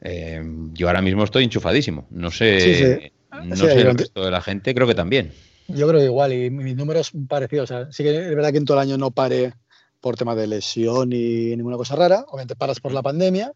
eh, 0.01 0.41
yo 0.73 0.87
ahora 0.87 1.01
mismo 1.01 1.23
estoy 1.23 1.43
enchufadísimo. 1.43 2.07
No 2.09 2.31
sé, 2.31 3.13
no 3.43 3.55
sé 3.55 3.81
el 3.81 3.97
resto 3.97 4.25
de 4.25 4.31
la 4.31 4.41
gente, 4.41 4.73
creo 4.73 4.87
que 4.87 4.95
también. 4.95 5.31
Yo 5.73 5.87
creo 5.87 5.99
que 5.99 6.05
igual, 6.05 6.33
y 6.33 6.49
mis 6.49 6.75
números 6.75 7.11
parecidos. 7.27 7.71
O 7.71 7.73
sea, 7.73 7.91
sí 7.91 8.03
que 8.03 8.15
es 8.15 8.35
verdad 8.35 8.51
que 8.51 8.57
en 8.57 8.65
todo 8.65 8.77
el 8.77 8.87
año 8.87 8.97
no 8.97 9.11
pare 9.11 9.53
por 9.99 10.15
tema 10.15 10.35
de 10.35 10.47
lesión 10.47 11.13
y 11.13 11.55
ninguna 11.55 11.77
cosa 11.77 11.95
rara. 11.95 12.25
Obviamente 12.27 12.55
paras 12.55 12.79
por 12.79 12.91
la 12.91 13.01
pandemia. 13.01 13.53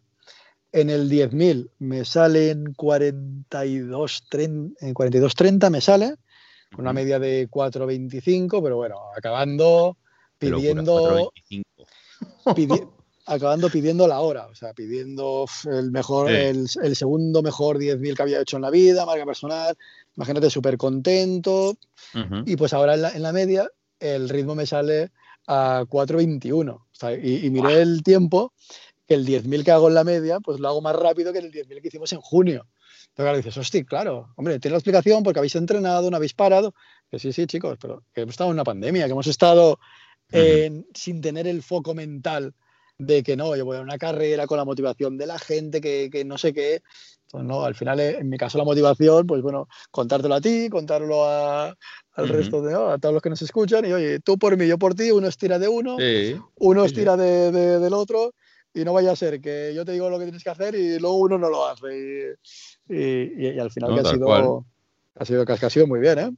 En 0.72 0.90
el 0.90 1.08
10.000 1.10 1.70
me 1.78 2.04
salen 2.04 2.74
42, 2.74 4.22
30, 4.28 5.70
me 5.70 5.80
sale, 5.80 6.14
con 6.70 6.82
una 6.82 6.92
media 6.92 7.18
de 7.18 7.48
4.25, 7.48 8.62
pero 8.62 8.76
bueno, 8.76 8.96
acabando 9.16 9.96
pidiendo... 10.38 11.32
acabando 13.26 13.68
pidiendo 13.70 14.06
la 14.06 14.20
hora, 14.20 14.46
o 14.46 14.54
sea, 14.54 14.72
pidiendo 14.72 15.46
el 15.64 15.90
mejor, 15.90 16.30
el, 16.30 16.68
segundo 16.68 17.42
mejor 17.42 17.78
10.000 17.78 18.14
que 18.14 18.22
había 18.22 18.40
hecho 18.40 18.56
en 18.56 18.62
la 18.62 18.70
vida, 18.70 19.04
marca 19.04 19.26
personal, 19.26 19.76
imagínate 20.16 20.50
súper 20.50 20.76
contento. 20.76 21.76
Y 22.46 22.56
pues 22.56 22.72
ahora 22.72 22.94
en 22.94 23.02
la, 23.02 23.10
en 23.10 23.22
la, 23.22 23.32
media 23.32 23.68
el 24.00 24.28
ritmo 24.28 24.54
me 24.54 24.66
sale 24.66 25.10
a 25.46 25.84
4.21. 25.88 27.22
y, 27.22 27.50
miré 27.50 27.82
el 27.82 28.02
tiempo, 28.02 28.52
que 29.06 29.14
el 29.14 29.26
10.000 29.26 29.64
que 29.64 29.70
hago 29.70 29.88
en 29.88 29.94
la 29.94 30.04
media, 30.04 30.40
pues 30.40 30.58
lo 30.60 30.68
hago 30.68 30.80
más 30.80 30.96
rápido 30.96 31.32
que 31.32 31.38
el 31.38 31.52
10.000 31.52 31.80
que 31.80 31.88
hicimos 31.88 32.12
en 32.12 32.20
junio. 32.20 32.66
Pero 33.14 33.26
claro, 33.26 33.36
dices, 33.36 33.56
hostia, 33.56 33.84
claro, 33.84 34.32
hombre, 34.36 34.58
tiene 34.58 34.72
la 34.72 34.78
explicación 34.78 35.22
porque 35.22 35.38
habéis 35.38 35.56
entrenado, 35.56 36.10
no 36.10 36.16
habéis 36.16 36.34
parado. 36.34 36.74
Que 37.10 37.18
sí, 37.18 37.32
sí, 37.32 37.46
chicos, 37.46 37.78
pero 37.80 38.02
que 38.12 38.22
hemos 38.22 38.32
estado 38.32 38.50
en 38.50 38.54
una 38.54 38.64
pandemia, 38.64 39.06
que 39.06 39.12
hemos 39.12 39.26
estado 39.26 39.78
sin 40.30 41.20
tener 41.20 41.46
el 41.46 41.62
foco 41.62 41.94
mental 41.94 42.54
de 42.98 43.22
que 43.22 43.36
no, 43.36 43.54
yo 43.56 43.64
voy 43.64 43.76
a 43.76 43.80
una 43.80 43.98
carrera 43.98 44.46
con 44.46 44.58
la 44.58 44.64
motivación 44.64 45.16
de 45.16 45.26
la 45.26 45.38
gente, 45.38 45.80
que, 45.80 46.08
que 46.10 46.24
no 46.24 46.38
sé 46.38 46.52
qué. 46.52 46.82
Pues 47.30 47.44
no, 47.44 47.64
al 47.64 47.74
final, 47.74 47.98
eh, 48.00 48.18
en 48.18 48.28
mi 48.28 48.38
caso, 48.38 48.56
la 48.56 48.64
motivación, 48.64 49.26
pues 49.26 49.42
bueno, 49.42 49.68
contártelo 49.90 50.34
a 50.34 50.40
ti, 50.40 50.68
contarlo 50.70 51.24
a, 51.24 51.74
al 52.12 52.28
resto 52.28 52.62
de, 52.62 52.74
a 52.74 52.98
todos 52.98 53.12
los 53.12 53.22
que 53.22 53.30
nos 53.30 53.42
escuchan, 53.42 53.84
y 53.84 53.92
oye, 53.92 54.20
tú 54.20 54.38
por 54.38 54.56
mí, 54.56 54.66
yo 54.66 54.78
por 54.78 54.94
ti, 54.94 55.10
uno 55.10 55.26
estira 55.26 55.58
de 55.58 55.68
uno, 55.68 55.96
uno 56.56 56.84
estira 56.84 57.16
de, 57.16 57.50
del 57.50 57.92
otro, 57.92 58.32
y 58.72 58.84
no 58.84 58.92
vaya 58.92 59.12
a 59.12 59.16
ser 59.16 59.40
que 59.40 59.72
yo 59.74 59.84
te 59.84 59.92
digo 59.92 60.08
lo 60.08 60.18
que 60.18 60.26
tienes 60.26 60.44
que 60.44 60.50
hacer 60.50 60.74
y 60.74 60.98
luego 60.98 61.16
uno 61.16 61.38
no 61.38 61.48
lo 61.48 61.66
hace. 61.66 62.36
Y, 62.88 63.46
y, 63.46 63.58
al 63.58 63.70
final 63.70 63.94
que 63.94 64.00
ha 64.00 64.12
sido, 64.12 64.64
ha 65.14 65.24
sido 65.24 65.44
que 65.44 65.52
ha 65.52 65.70
sido 65.70 65.86
muy 65.86 65.98
bien, 65.98 66.18
¿eh? 66.18 66.30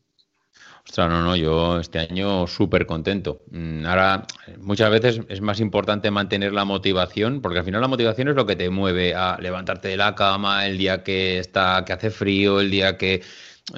Ostras, 0.89 1.11
no, 1.11 1.23
no, 1.23 1.37
yo 1.37 1.81
este 1.81 1.99
año 1.99 2.47
súper 2.47 2.87
contento. 2.87 3.43
Mm, 3.51 3.85
ahora, 3.85 4.27
muchas 4.59 4.91
veces 4.91 5.21
es 5.29 5.41
más 5.43 5.61
importante 5.61 6.11
mantener 6.11 6.53
la 6.55 6.65
motivación, 6.65 7.43
porque 7.43 7.59
al 7.59 7.65
final 7.67 7.83
la 7.83 7.89
motivación 7.89 8.29
es 8.29 8.35
lo 8.35 8.47
que 8.47 8.57
te 8.57 8.71
mueve 8.71 9.15
a 9.15 9.37
levantarte 9.39 9.89
de 9.89 9.99
la 9.99 10.15
cama 10.15 10.67
el 10.67 10.79
día 10.79 11.03
que 11.03 11.39
está, 11.39 11.85
que 11.85 11.93
hace 11.93 12.11
frío, 12.11 12.61
el 12.61 12.71
día 12.71 12.97
que 12.97 13.23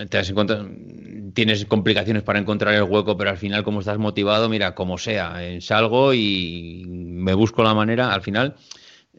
te 0.08 0.18
das 0.18 0.32
tienes 1.34 1.64
complicaciones 1.64 2.22
para 2.22 2.38
encontrar 2.38 2.74
el 2.74 2.84
hueco, 2.84 3.16
pero 3.16 3.30
al 3.30 3.38
final, 3.38 3.64
como 3.64 3.80
estás 3.80 3.98
motivado, 3.98 4.48
mira, 4.48 4.76
como 4.76 4.96
sea, 4.96 5.44
eh, 5.44 5.60
salgo 5.60 6.14
y 6.14 6.84
me 6.86 7.34
busco 7.34 7.64
la 7.64 7.74
manera, 7.74 8.12
al 8.14 8.22
final. 8.22 8.54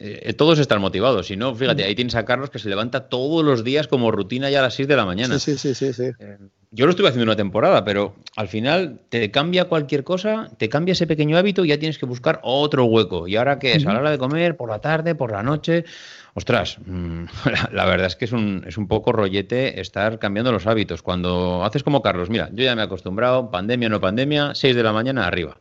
Eh, 0.03 0.34
todos 0.34 0.58
están 0.58 0.81
motivados, 0.81 1.27
si 1.27 1.38
no, 1.38 1.53
fíjate, 1.53 1.84
mm. 1.84 1.86
ahí 1.86 1.96
tienes 1.96 2.15
a 2.15 2.25
Carlos 2.25 2.50
que 2.50 2.58
se 2.58 2.70
levanta 2.70 3.08
todos 3.08 3.46
los 3.46 3.63
días 3.63 3.88
como 3.88 4.10
rutina 4.10 4.50
ya 4.50 4.60
a 4.60 4.63
las 4.63 4.74
6 4.74 4.88
de 4.88 4.96
la 4.96 5.05
mañana. 5.05 5.38
Sí, 5.38 5.58
sí, 5.60 5.75
sí, 5.75 5.93
sí. 5.93 6.10
Eh, 6.17 6.38
yo 6.72 6.86
lo 6.86 6.91
estuve 6.91 7.10
haciendo 7.10 7.25
una 7.25 7.36
temporada, 7.36 7.84
pero 7.84 8.15
al 8.36 8.48
final 8.48 9.01
te 9.10 9.29
cambia 9.29 9.65
cualquier 9.65 10.03
cosa, 10.03 10.50
te 10.58 10.70
cambia 10.70 10.93
ese 10.93 11.05
pequeño 11.05 11.38
hábito 11.38 11.63
y 11.65 11.67
ya 11.67 11.77
tienes 11.77 12.00
que 12.00 12.08
buscar 12.08 12.39
otro 12.43 12.86
hueco. 12.86 13.27
¿Y 13.27 13.36
ahora 13.36 13.60
qué 13.60 13.74
es? 13.74 13.86
A 13.86 13.93
la 13.93 14.00
hora 14.00 14.12
de 14.12 14.17
comer, 14.17 14.58
por 14.58 14.70
la 14.70 14.79
tarde, 14.79 15.13
por 15.13 15.31
la 15.31 15.43
noche. 15.43 15.86
Ostras, 16.34 16.77
la, 17.72 17.86
verdad 17.86 18.08
es 18.08 18.15
que 18.15 18.25
es 18.25 18.31
un, 18.31 18.63
es 18.65 18.77
un 18.77 18.88
poco 18.88 19.12
rollete 19.12 19.81
estar 19.81 20.17
cambiando 20.17 20.51
los 20.51 20.65
hábitos. 20.65 21.03
Cuando 21.03 21.63
haces 21.63 21.84
como 21.84 22.01
Carlos, 22.01 22.29
mira, 22.29 22.50
yo 22.53 22.63
ya 22.63 22.74
me 22.74 22.81
he 22.81 22.86
acostumbrado, 22.86 23.51
pandemia 23.51 23.88
o 23.88 23.91
no 23.91 24.01
pandemia, 24.01 24.55
6 24.55 24.75
de 24.75 24.84
la 24.84 24.93
mañana 24.93 25.27
arriba. 25.27 25.58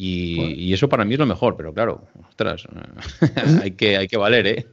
Y, 0.00 0.72
eso 0.72 0.88
para 0.88 1.04
mí 1.04 1.14
es 1.14 1.18
lo 1.18 1.26
mejor, 1.26 1.56
pero 1.56 1.74
claro, 1.74 2.06
ostras, 2.28 2.62
hay, 3.62 3.72
que, 3.72 3.96
hay 3.96 4.06
que 4.06 4.16
valer, 4.16 4.46
¿eh? 4.46 4.66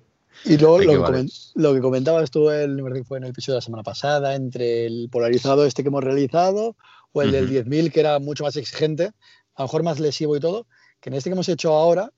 Y 0.44 0.58
luego 0.58 0.80
lo 1.56 1.74
que, 1.74 1.82
comentabas 1.82 2.30
tú, 2.30 2.52
el, 2.52 2.80
fue 3.06 3.18
en 3.18 3.24
el 3.24 3.32
episodio 3.32 3.56
de 3.56 3.58
la 3.58 3.66
semana 3.66 3.82
pasada, 3.82 4.36
entre 4.36 4.86
el 4.86 5.10
polarizado 5.12 5.66
este 5.66 5.82
que 5.82 5.90
hemos 5.90 6.04
realizado 6.04 6.76
o 7.12 7.22
el 7.24 7.32
del 7.32 7.50
10.000, 7.50 7.92
que 7.92 8.02
era 8.02 8.20
mucho 8.20 8.44
más 8.44 8.56
exigente, 8.56 9.06
a 9.56 9.64
lo 9.64 9.66
mejor 9.66 9.82
más 9.82 10.00
lesivo 10.00 10.38
y 10.38 10.40
todo, 10.40 10.68
que 11.02 11.10
en 11.10 11.16
este 11.16 11.32
que 11.32 11.34
hemos 11.34 11.50
hecho 11.50 11.74
ahora 11.74 12.12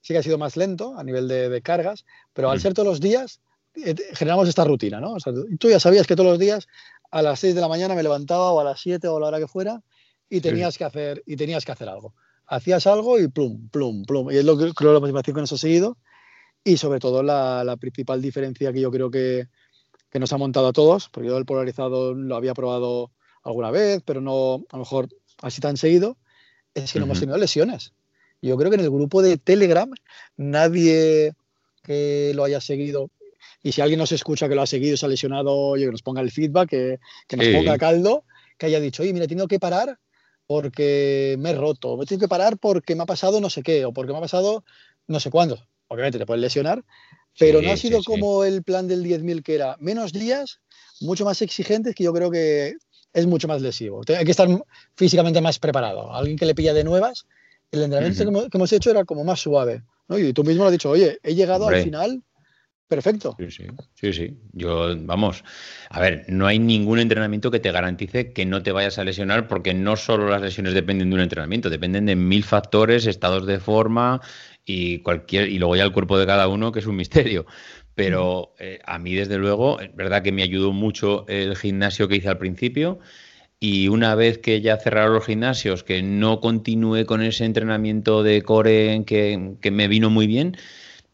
sí 0.00 0.12
que 0.12 0.18
ha 0.18 0.22
sido 0.22 0.38
más 0.38 0.56
lento 0.56 0.96
a 0.96 1.02
nivel 1.02 1.26
de, 1.26 1.60
cargas, 1.60 2.04
pero 2.34 2.50
al 2.50 2.60
ser 2.60 2.72
todos 2.72 2.86
los 2.86 3.00
días, 3.00 3.40
eh, 3.84 3.96
generamos 4.12 4.48
esta 4.48 4.62
rutina, 4.62 5.00
¿no? 5.00 5.14
O 5.14 5.18
sea, 5.18 5.32
tú 5.58 5.70
ya 5.70 5.80
sabías 5.80 6.06
que 6.06 6.14
todos 6.14 6.30
los 6.30 6.38
días 6.38 6.68
a 7.10 7.20
las 7.20 7.40
6 7.40 7.56
de 7.56 7.60
la 7.62 7.68
mañana 7.68 7.96
me 7.96 8.02
levantaba 8.04 8.52
o 8.52 8.60
a 8.60 8.64
las 8.64 8.80
7 8.80 9.08
o 9.08 9.16
a 9.16 9.20
la 9.20 9.26
hora 9.26 9.38
que 9.40 9.48
fuera 9.48 9.82
y 10.28 10.40
tenías, 10.40 10.78
que, 10.78 10.84
hacer, 10.84 11.22
y 11.26 11.36
tenías 11.36 11.64
que 11.64 11.72
hacer 11.72 11.88
algo. 11.88 12.14
Hacías 12.46 12.86
algo 12.86 13.18
y 13.18 13.28
plum, 13.28 13.68
plum, 13.68 14.04
plum. 14.04 14.30
Y 14.30 14.36
es 14.36 14.44
lo 14.44 14.58
que 14.58 14.72
creo 14.72 14.92
la 14.92 15.00
motivación 15.00 15.34
que 15.34 15.40
nos 15.40 15.52
ha 15.52 15.58
seguido 15.58 15.96
y 16.64 16.78
sobre 16.78 16.98
todo 16.98 17.22
la, 17.22 17.76
principal 17.78 18.22
diferencia 18.22 18.72
que 18.72 18.80
yo 18.80 18.90
creo 18.90 19.10
que, 19.10 19.48
nos 20.14 20.32
ha 20.32 20.38
montado 20.38 20.68
a 20.68 20.72
todos, 20.72 21.08
porque 21.08 21.28
yo 21.28 21.36
el 21.36 21.44
polarizado 21.44 22.14
lo 22.14 22.36
había 22.36 22.54
probado 22.54 23.10
alguna 23.42 23.72
vez, 23.72 24.00
pero 24.04 24.20
no 24.20 24.64
a 24.70 24.76
lo 24.76 24.78
mejor 24.78 25.08
así 25.42 25.60
tan 25.60 25.76
seguido, 25.76 26.16
es 26.72 26.92
que 26.92 27.00
no 27.00 27.04
hemos 27.04 27.18
tenido 27.18 27.36
lesiones. 27.36 27.92
Yo 28.40 28.56
creo 28.56 28.70
que 28.70 28.76
en 28.76 28.82
el 28.82 28.90
grupo 28.90 29.22
de 29.22 29.38
Telegram 29.38 29.90
nadie 30.36 31.32
que 31.82 32.32
lo 32.34 32.44
haya 32.44 32.60
seguido, 32.60 33.10
y 33.60 33.72
si 33.72 33.80
alguien 33.80 33.98
nos 33.98 34.12
escucha 34.12 34.48
que 34.48 34.54
lo 34.54 34.62
ha 34.62 34.66
seguido, 34.66 34.96
se 34.96 35.04
ha 35.04 35.08
lesionado, 35.08 35.52
oye, 35.52 35.86
que 35.86 35.90
nos 35.90 36.02
ponga 36.02 36.20
el 36.20 36.30
feedback, 36.30 36.68
que, 36.68 37.00
nos 37.36 37.48
ponga 37.48 37.76
caldo, 37.76 38.24
que 38.56 38.66
haya 38.66 38.78
dicho, 38.78 39.02
oye, 39.02 39.12
mira, 39.12 39.26
tengo 39.26 39.48
que 39.48 39.58
parar 39.58 39.98
porque 40.46 41.36
me 41.38 41.50
he 41.50 41.54
roto, 41.54 41.96
me 41.96 42.06
tengo 42.06 42.20
que 42.20 42.28
parar 42.28 42.58
porque 42.58 42.94
me 42.94 43.02
ha 43.02 43.06
pasado 43.06 43.40
no 43.40 43.50
sé 43.50 43.62
qué, 43.62 43.84
o 43.84 43.92
porque 43.92 44.12
me 44.12 44.18
ha 44.18 44.22
pasado 44.22 44.64
no 45.06 45.20
sé 45.20 45.30
cuándo 45.30 45.58
obviamente 45.88 46.18
te 46.18 46.26
puedes 46.26 46.40
lesionar, 46.40 46.84
pero 47.38 47.62
no 47.62 47.72
ha 47.72 47.76
sido 47.76 48.02
como 48.02 48.44
el 48.44 48.62
plan 48.62 48.88
del 48.88 49.04
10.000 49.04 49.42
que 49.42 49.54
era 49.54 49.76
menos 49.80 50.12
días, 50.12 50.60
mucho 51.00 51.24
más 51.24 51.42
exigentes, 51.42 51.94
que 51.94 52.04
yo 52.04 52.12
creo 52.12 52.30
que 52.30 52.74
es 53.12 53.26
mucho 53.26 53.48
más 53.48 53.62
lesivo. 53.62 54.02
Hay 54.16 54.24
que 54.24 54.30
estar 54.30 54.48
físicamente 54.96 55.40
más 55.40 55.58
preparado. 55.58 56.12
Alguien 56.12 56.36
que 56.36 56.46
le 56.46 56.54
pilla 56.54 56.74
de 56.74 56.84
nuevas, 56.84 57.26
el 57.70 57.82
entrenamiento 57.82 58.48
que, 58.50 58.56
hemos 58.56 58.72
hecho 58.72 58.90
era 58.90 59.04
como 59.04 59.24
más 59.24 59.40
suave. 59.40 59.82
Y 60.08 60.32
tú 60.32 60.44
mismo 60.44 60.64
lo 60.64 60.68
has 60.68 60.72
dicho, 60.72 60.90
oye, 60.90 61.18
he 61.22 61.34
llegado 61.34 61.68
al 61.68 61.82
final 61.82 62.22
perfecto. 62.88 63.36
Sí, 63.38 63.50
sí, 63.50 63.64
sí, 63.94 64.12
sí. 64.12 64.38
Yo, 64.52 64.94
vamos, 65.00 65.42
a 65.90 66.00
ver, 66.00 66.24
no 66.28 66.46
hay 66.46 66.58
ningún 66.58 67.00
entrenamiento 67.00 67.50
que 67.50 67.58
te 67.58 67.72
garantice 67.72 68.32
que 68.32 68.46
no 68.46 68.62
te 68.62 68.70
vayas 68.70 68.98
a 68.98 69.04
lesionar 69.04 69.48
porque 69.48 69.74
no 69.74 69.96
solo 69.96 70.28
las 70.28 70.40
lesiones 70.40 70.74
dependen 70.74 71.10
de 71.10 71.16
un 71.16 71.22
entrenamiento, 71.22 71.68
dependen 71.68 72.06
de 72.06 72.14
mil 72.14 72.44
factores, 72.44 73.06
estados 73.06 73.46
de 73.46 73.58
forma, 73.58 74.20
y 74.64 75.00
cualquier 75.00 75.48
y 75.48 75.58
luego 75.58 75.76
ya 75.76 75.84
el 75.84 75.92
cuerpo 75.92 76.18
de 76.18 76.26
cada 76.26 76.48
uno 76.48 76.72
que 76.72 76.78
es 76.78 76.86
un 76.86 76.96
misterio 76.96 77.46
pero 77.94 78.54
eh, 78.58 78.80
a 78.84 78.98
mí 78.98 79.14
desde 79.14 79.38
luego 79.38 79.78
es 79.80 79.94
verdad 79.94 80.22
que 80.22 80.32
me 80.32 80.42
ayudó 80.42 80.72
mucho 80.72 81.26
el 81.28 81.56
gimnasio 81.56 82.08
que 82.08 82.16
hice 82.16 82.28
al 82.28 82.38
principio 82.38 82.98
y 83.60 83.88
una 83.88 84.14
vez 84.14 84.38
que 84.38 84.60
ya 84.60 84.76
cerraron 84.76 85.14
los 85.14 85.26
gimnasios 85.26 85.84
que 85.84 86.02
no 86.02 86.40
continué 86.40 87.06
con 87.06 87.22
ese 87.22 87.44
entrenamiento 87.44 88.22
de 88.22 88.42
core 88.42 89.04
que, 89.06 89.54
que 89.60 89.70
me 89.70 89.88
vino 89.88 90.10
muy 90.10 90.26
bien 90.26 90.56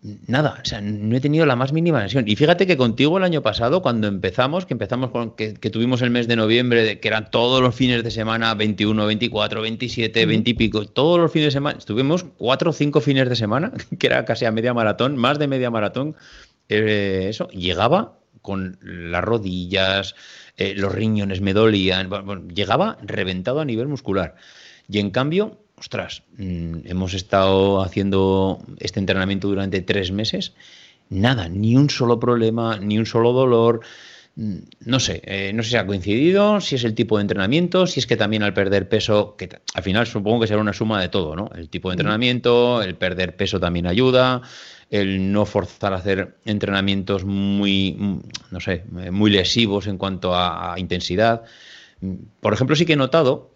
Nada, 0.02 0.59
o 0.62 0.64
sea, 0.64 0.80
no 0.80 1.14
he 1.14 1.21
tenido 1.21 1.45
la 1.45 1.57
más 1.57 1.75
mínima 1.75 2.02
lesión. 2.02 2.26
Y 2.26 2.35
fíjate 2.35 2.66
que 2.66 2.78
contigo 2.78 3.19
el 3.19 3.25
año 3.25 3.42
pasado, 3.42 3.83
cuando 3.83 4.09
empezamos, 4.09 4.64
que 4.64 4.73
empezamos 4.73 5.11
con 5.11 5.37
que, 5.37 5.52
tuvimos 5.52 6.00
el 6.00 6.09
mes 6.09 6.26
de 6.26 6.37
noviembre, 6.37 6.83
de, 6.85 7.00
que 7.00 7.09
eran 7.09 7.30
todos 7.30 7.61
los 7.61 7.75
fines 7.75 8.02
de 8.02 8.11
semana, 8.11 8.54
21, 8.54 9.04
24, 9.04 9.60
27, 9.60 10.25
20 10.25 10.50
y 10.50 10.54
pico, 10.54 10.86
todos 10.86 11.21
los 11.21 11.30
fines 11.30 11.49
de 11.49 11.50
semana, 11.50 11.78
estuvimos 11.78 12.25
cuatro 12.39 12.71
o 12.71 12.73
cinco 12.73 13.02
fines 13.02 13.28
de 13.28 13.36
semana, 13.36 13.73
que 13.99 14.06
era 14.06 14.25
casi 14.25 14.47
a 14.47 14.52
media 14.52 14.73
maratón, 14.73 15.19
más 15.19 15.39
de 15.39 15.49
media 15.49 15.71
maratón, 15.71 16.17
eh, 16.71 17.26
eso, 17.28 17.49
llegaba 17.49 18.21
con 18.41 18.78
las 18.82 19.23
rodillas, 19.23 20.15
eh, 20.56 20.73
los 20.76 20.95
riñones 20.95 21.43
me 21.43 21.52
dolían, 21.52 22.08
llegaba 22.54 22.97
reventado 23.02 23.60
a 23.60 23.67
nivel 23.67 23.89
muscular. 23.89 24.34
Y 24.89 24.99
en 24.99 25.10
cambio, 25.10 25.58
ostras, 25.80 26.23
mm, 26.36 26.80
hemos 26.84 27.14
estado 27.14 27.82
haciendo 27.82 28.58
este 28.78 29.00
entrenamiento 29.00 29.49
durante 29.49 29.80
tres 29.80 30.12
meses, 30.12 30.52
nada, 31.08 31.49
ni 31.49 31.75
un 31.75 31.88
solo 31.88 32.21
problema, 32.21 32.78
ni 32.78 32.99
un 32.99 33.06
solo 33.06 33.32
dolor. 33.32 33.80
Mm, 34.36 34.58
no 34.84 35.00
sé, 35.00 35.23
eh, 35.25 35.52
no 35.54 35.62
sé 35.62 35.71
si 35.71 35.76
ha 35.76 35.86
coincidido, 35.86 36.60
si 36.60 36.76
es 36.76 36.84
el 36.84 36.95
tipo 36.95 37.16
de 37.16 37.23
entrenamiento, 37.23 37.86
si 37.86 37.99
es 37.99 38.06
que 38.06 38.16
también 38.16 38.43
al 38.43 38.52
perder 38.52 38.88
peso, 38.90 39.36
que 39.36 39.49
al 39.75 39.82
final 39.82 40.06
supongo 40.06 40.40
que 40.40 40.47
será 40.47 40.60
una 40.60 40.75
suma 40.75 41.00
de 41.00 41.08
todo, 41.08 41.34
¿no? 41.34 41.50
El 41.56 41.71
tipo 41.71 41.88
de 41.88 41.95
entrenamiento, 41.95 42.82
el 42.82 42.95
perder 42.95 43.34
peso 43.34 43.58
también 43.58 43.86
ayuda, 43.86 44.43
el 44.90 45.32
no 45.32 45.47
forzar 45.47 45.95
a 45.95 45.97
hacer 45.97 46.36
entrenamientos 46.45 47.25
muy, 47.25 47.97
mm, 47.99 48.21
no 48.50 48.60
sé, 48.60 48.84
muy 49.10 49.30
lesivos 49.30 49.86
en 49.86 49.97
cuanto 49.97 50.34
a 50.34 50.75
intensidad. 50.76 51.43
Por 52.40 52.52
ejemplo, 52.52 52.76
sí 52.76 52.86
que 52.86 52.95
he 52.95 52.97
notado 52.97 53.50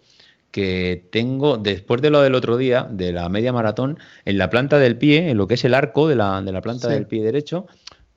que 0.55 1.09
tengo, 1.11 1.57
después 1.57 2.01
de 2.01 2.09
lo 2.09 2.21
del 2.21 2.33
otro 2.33 2.55
día, 2.55 2.87
de 2.89 3.11
la 3.11 3.27
media 3.27 3.51
maratón, 3.51 3.99
en 4.23 4.37
la 4.37 4.49
planta 4.49 4.79
del 4.79 4.97
pie, 4.97 5.29
en 5.29 5.37
lo 5.37 5.47
que 5.47 5.55
es 5.55 5.65
el 5.65 5.73
arco 5.73 6.07
de 6.07 6.15
la, 6.15 6.41
de 6.41 6.53
la 6.53 6.61
planta 6.61 6.87
del 6.87 7.07
pie 7.07 7.25
derecho, 7.25 7.67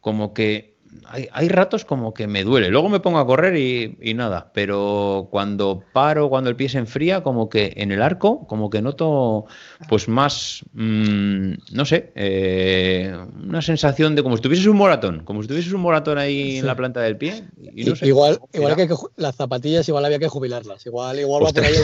como 0.01 0.35
que 0.35 0.78
hay, 1.11 1.49
ratos 1.49 1.85
como 1.85 2.13
que 2.13 2.27
me 2.27 2.45
duele. 2.45 2.69
Luego 2.71 2.89
me 2.89 3.01
pongo 3.01 3.19
a 3.19 3.27
correr 3.27 3.57
y, 3.57 4.15
nada, 4.15 4.51
pero 4.53 5.29
cuando 5.31 5.83
paro, 5.93 6.29
cuando 6.29 6.51
el 6.51 6.57
pie 6.57 6.69
se 6.69 6.79
enfría, 6.79 7.23
como 7.23 7.49
que 7.49 7.73
en 7.77 7.93
el 7.93 8.03
arco, 8.03 8.47
como 8.47 8.69
que 8.71 8.83
noto 8.83 9.47
pues 9.89 10.09
más, 10.09 10.63
mm, 10.73 11.53
no 11.73 11.85
sé, 11.85 12.13
eh, 12.15 13.17
una 13.43 13.63
sensación 13.63 14.15
de 14.15 14.23
como 14.23 14.37
si 14.37 14.43
tuvieses 14.43 14.67
un 14.67 14.77
moratón, 14.77 15.25
como 15.25 15.43
si 15.43 15.49
tuvieses 15.49 15.73
un 15.73 15.81
moratón 15.81 16.19
ahí 16.19 16.59
en 16.59 16.67
la 16.67 16.77
planta 16.77 17.01
del 17.01 17.17
pie. 17.17 17.45
Y, 17.75 17.89
igual, 18.07 18.39
igual 18.53 18.77
que, 18.77 18.89
las 19.17 19.37
zapatillas, 19.37 19.89
igual 19.89 20.05
había 20.05 20.19
que 20.19 20.29
jubilarlas, 20.29 20.85
igual, 20.85 21.19
igual 21.21 21.45
va 21.45 21.53
por 21.53 21.65
ahí 21.65 21.75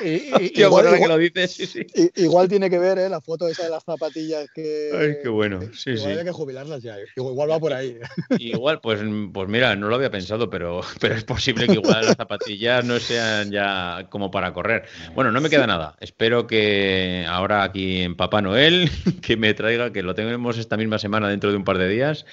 el 0.00 0.52
igual, 0.54 0.98
que 0.98 1.08
lo 1.08 1.18
dices, 1.18 1.52
sí, 1.52 1.66
sí. 1.66 1.86
igual 2.16 2.48
tiene 2.48 2.70
que 2.70 2.78
ver 2.78 2.98
¿eh? 2.98 3.08
la 3.08 3.20
foto 3.20 3.48
esa 3.48 3.64
de 3.64 3.70
las 3.70 3.84
zapatillas 3.84 4.46
que... 4.54 4.90
Ay, 4.98 5.16
qué 5.22 5.28
bueno, 5.28 5.60
sí, 5.74 5.90
igual 5.90 5.98
sí. 5.98 6.10
Había 6.10 6.24
que 6.24 6.32
jubilarlas 6.32 6.82
ya, 6.82 6.96
igual 7.16 7.50
va 7.50 7.58
por 7.58 7.72
ahí. 7.72 7.98
Igual, 8.42 8.80
pues, 8.80 9.00
pues 9.32 9.48
mira, 9.48 9.76
no 9.76 9.88
lo 9.88 9.94
había 9.94 10.10
pensado, 10.10 10.50
pero, 10.50 10.80
pero 11.00 11.14
es 11.14 11.24
posible 11.24 11.66
que 11.66 11.74
igual 11.74 12.06
las 12.06 12.16
zapatillas 12.16 12.84
no 12.84 12.98
sean 12.98 13.52
ya 13.52 14.06
como 14.10 14.30
para 14.30 14.52
correr. 14.52 14.84
Bueno, 15.14 15.30
no 15.30 15.40
me 15.40 15.48
queda 15.48 15.66
nada. 15.66 15.96
Espero 16.00 16.46
que 16.46 17.24
ahora 17.28 17.62
aquí 17.62 18.02
en 18.02 18.16
Papá 18.16 18.42
Noel, 18.42 18.90
que 19.22 19.36
me 19.36 19.54
traiga, 19.54 19.92
que 19.92 20.02
lo 20.02 20.14
tenemos 20.14 20.58
esta 20.58 20.76
misma 20.76 20.98
semana 20.98 21.28
dentro 21.28 21.50
de 21.50 21.56
un 21.56 21.64
par 21.64 21.78
de 21.78 21.88
días, 21.88 22.26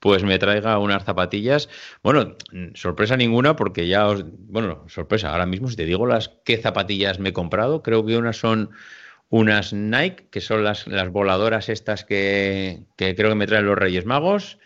pues 0.00 0.24
me 0.24 0.38
traiga 0.40 0.78
unas 0.78 1.04
zapatillas. 1.04 1.68
Bueno, 2.02 2.36
sorpresa 2.74 3.16
ninguna, 3.16 3.54
porque 3.54 3.86
ya 3.86 4.08
os. 4.08 4.24
Bueno, 4.26 4.84
sorpresa, 4.88 5.30
ahora 5.30 5.46
mismo 5.46 5.68
si 5.68 5.76
te 5.76 5.84
digo 5.84 6.06
las 6.06 6.32
qué 6.44 6.56
zapatillas 6.56 7.20
me 7.20 7.28
he 7.28 7.32
comprado, 7.32 7.84
creo 7.84 8.04
que 8.04 8.16
unas 8.16 8.36
son 8.36 8.70
unas 9.28 9.72
Nike, 9.72 10.26
que 10.30 10.40
son 10.40 10.64
las, 10.64 10.88
las 10.88 11.08
voladoras 11.10 11.68
estas 11.68 12.04
que, 12.04 12.82
que 12.96 13.14
creo 13.14 13.30
que 13.30 13.36
me 13.36 13.46
traen 13.46 13.64
los 13.64 13.78
Reyes 13.78 14.04
Magos. 14.04 14.58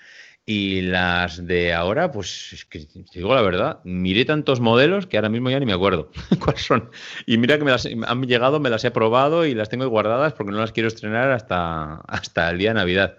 Y 0.49 0.83
las 0.83 1.45
de 1.45 1.75
ahora, 1.75 2.13
pues 2.13 2.53
es 2.53 2.65
que 2.65 2.79
te 2.79 3.19
digo 3.19 3.35
la 3.35 3.43
verdad, 3.43 3.81
miré 3.83 4.25
tantos 4.25 4.61
modelos 4.61 5.09
que 5.09 5.17
ahora 5.17 5.29
mismo 5.29 5.51
ya 5.51 5.59
ni 5.59 5.67
me 5.67 5.73
acuerdo 5.73 6.13
cuáles 6.39 6.63
son. 6.63 6.89
Y 7.27 7.37
mira 7.37 7.59
que 7.59 7.65
me 7.65 7.73
las 7.73 7.85
han 7.85 8.23
llegado, 8.23 8.61
me 8.61 8.71
las 8.71 8.85
he 8.85 8.93
probado 8.93 9.45
y 9.45 9.55
las 9.55 9.69
tengo 9.69 9.89
guardadas 9.89 10.35
porque 10.35 10.53
no 10.53 10.59
las 10.59 10.71
quiero 10.71 10.87
estrenar 10.87 11.33
hasta, 11.33 11.97
hasta 12.07 12.49
el 12.51 12.59
día 12.59 12.71
de 12.71 12.75
Navidad. 12.75 13.17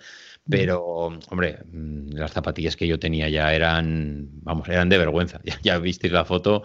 Pero, 0.50 1.20
hombre, 1.30 1.60
mm, 1.70 2.12
las 2.14 2.32
zapatillas 2.32 2.78
que 2.78 2.88
yo 2.88 2.98
tenía 2.98 3.28
ya 3.28 3.54
eran, 3.54 4.30
vamos, 4.44 4.70
eran 4.70 4.88
de 4.88 4.98
vergüenza. 4.98 5.42
Ya, 5.44 5.60
ya 5.62 5.80
visteis 5.80 6.14
la 6.14 6.24
foto 6.24 6.64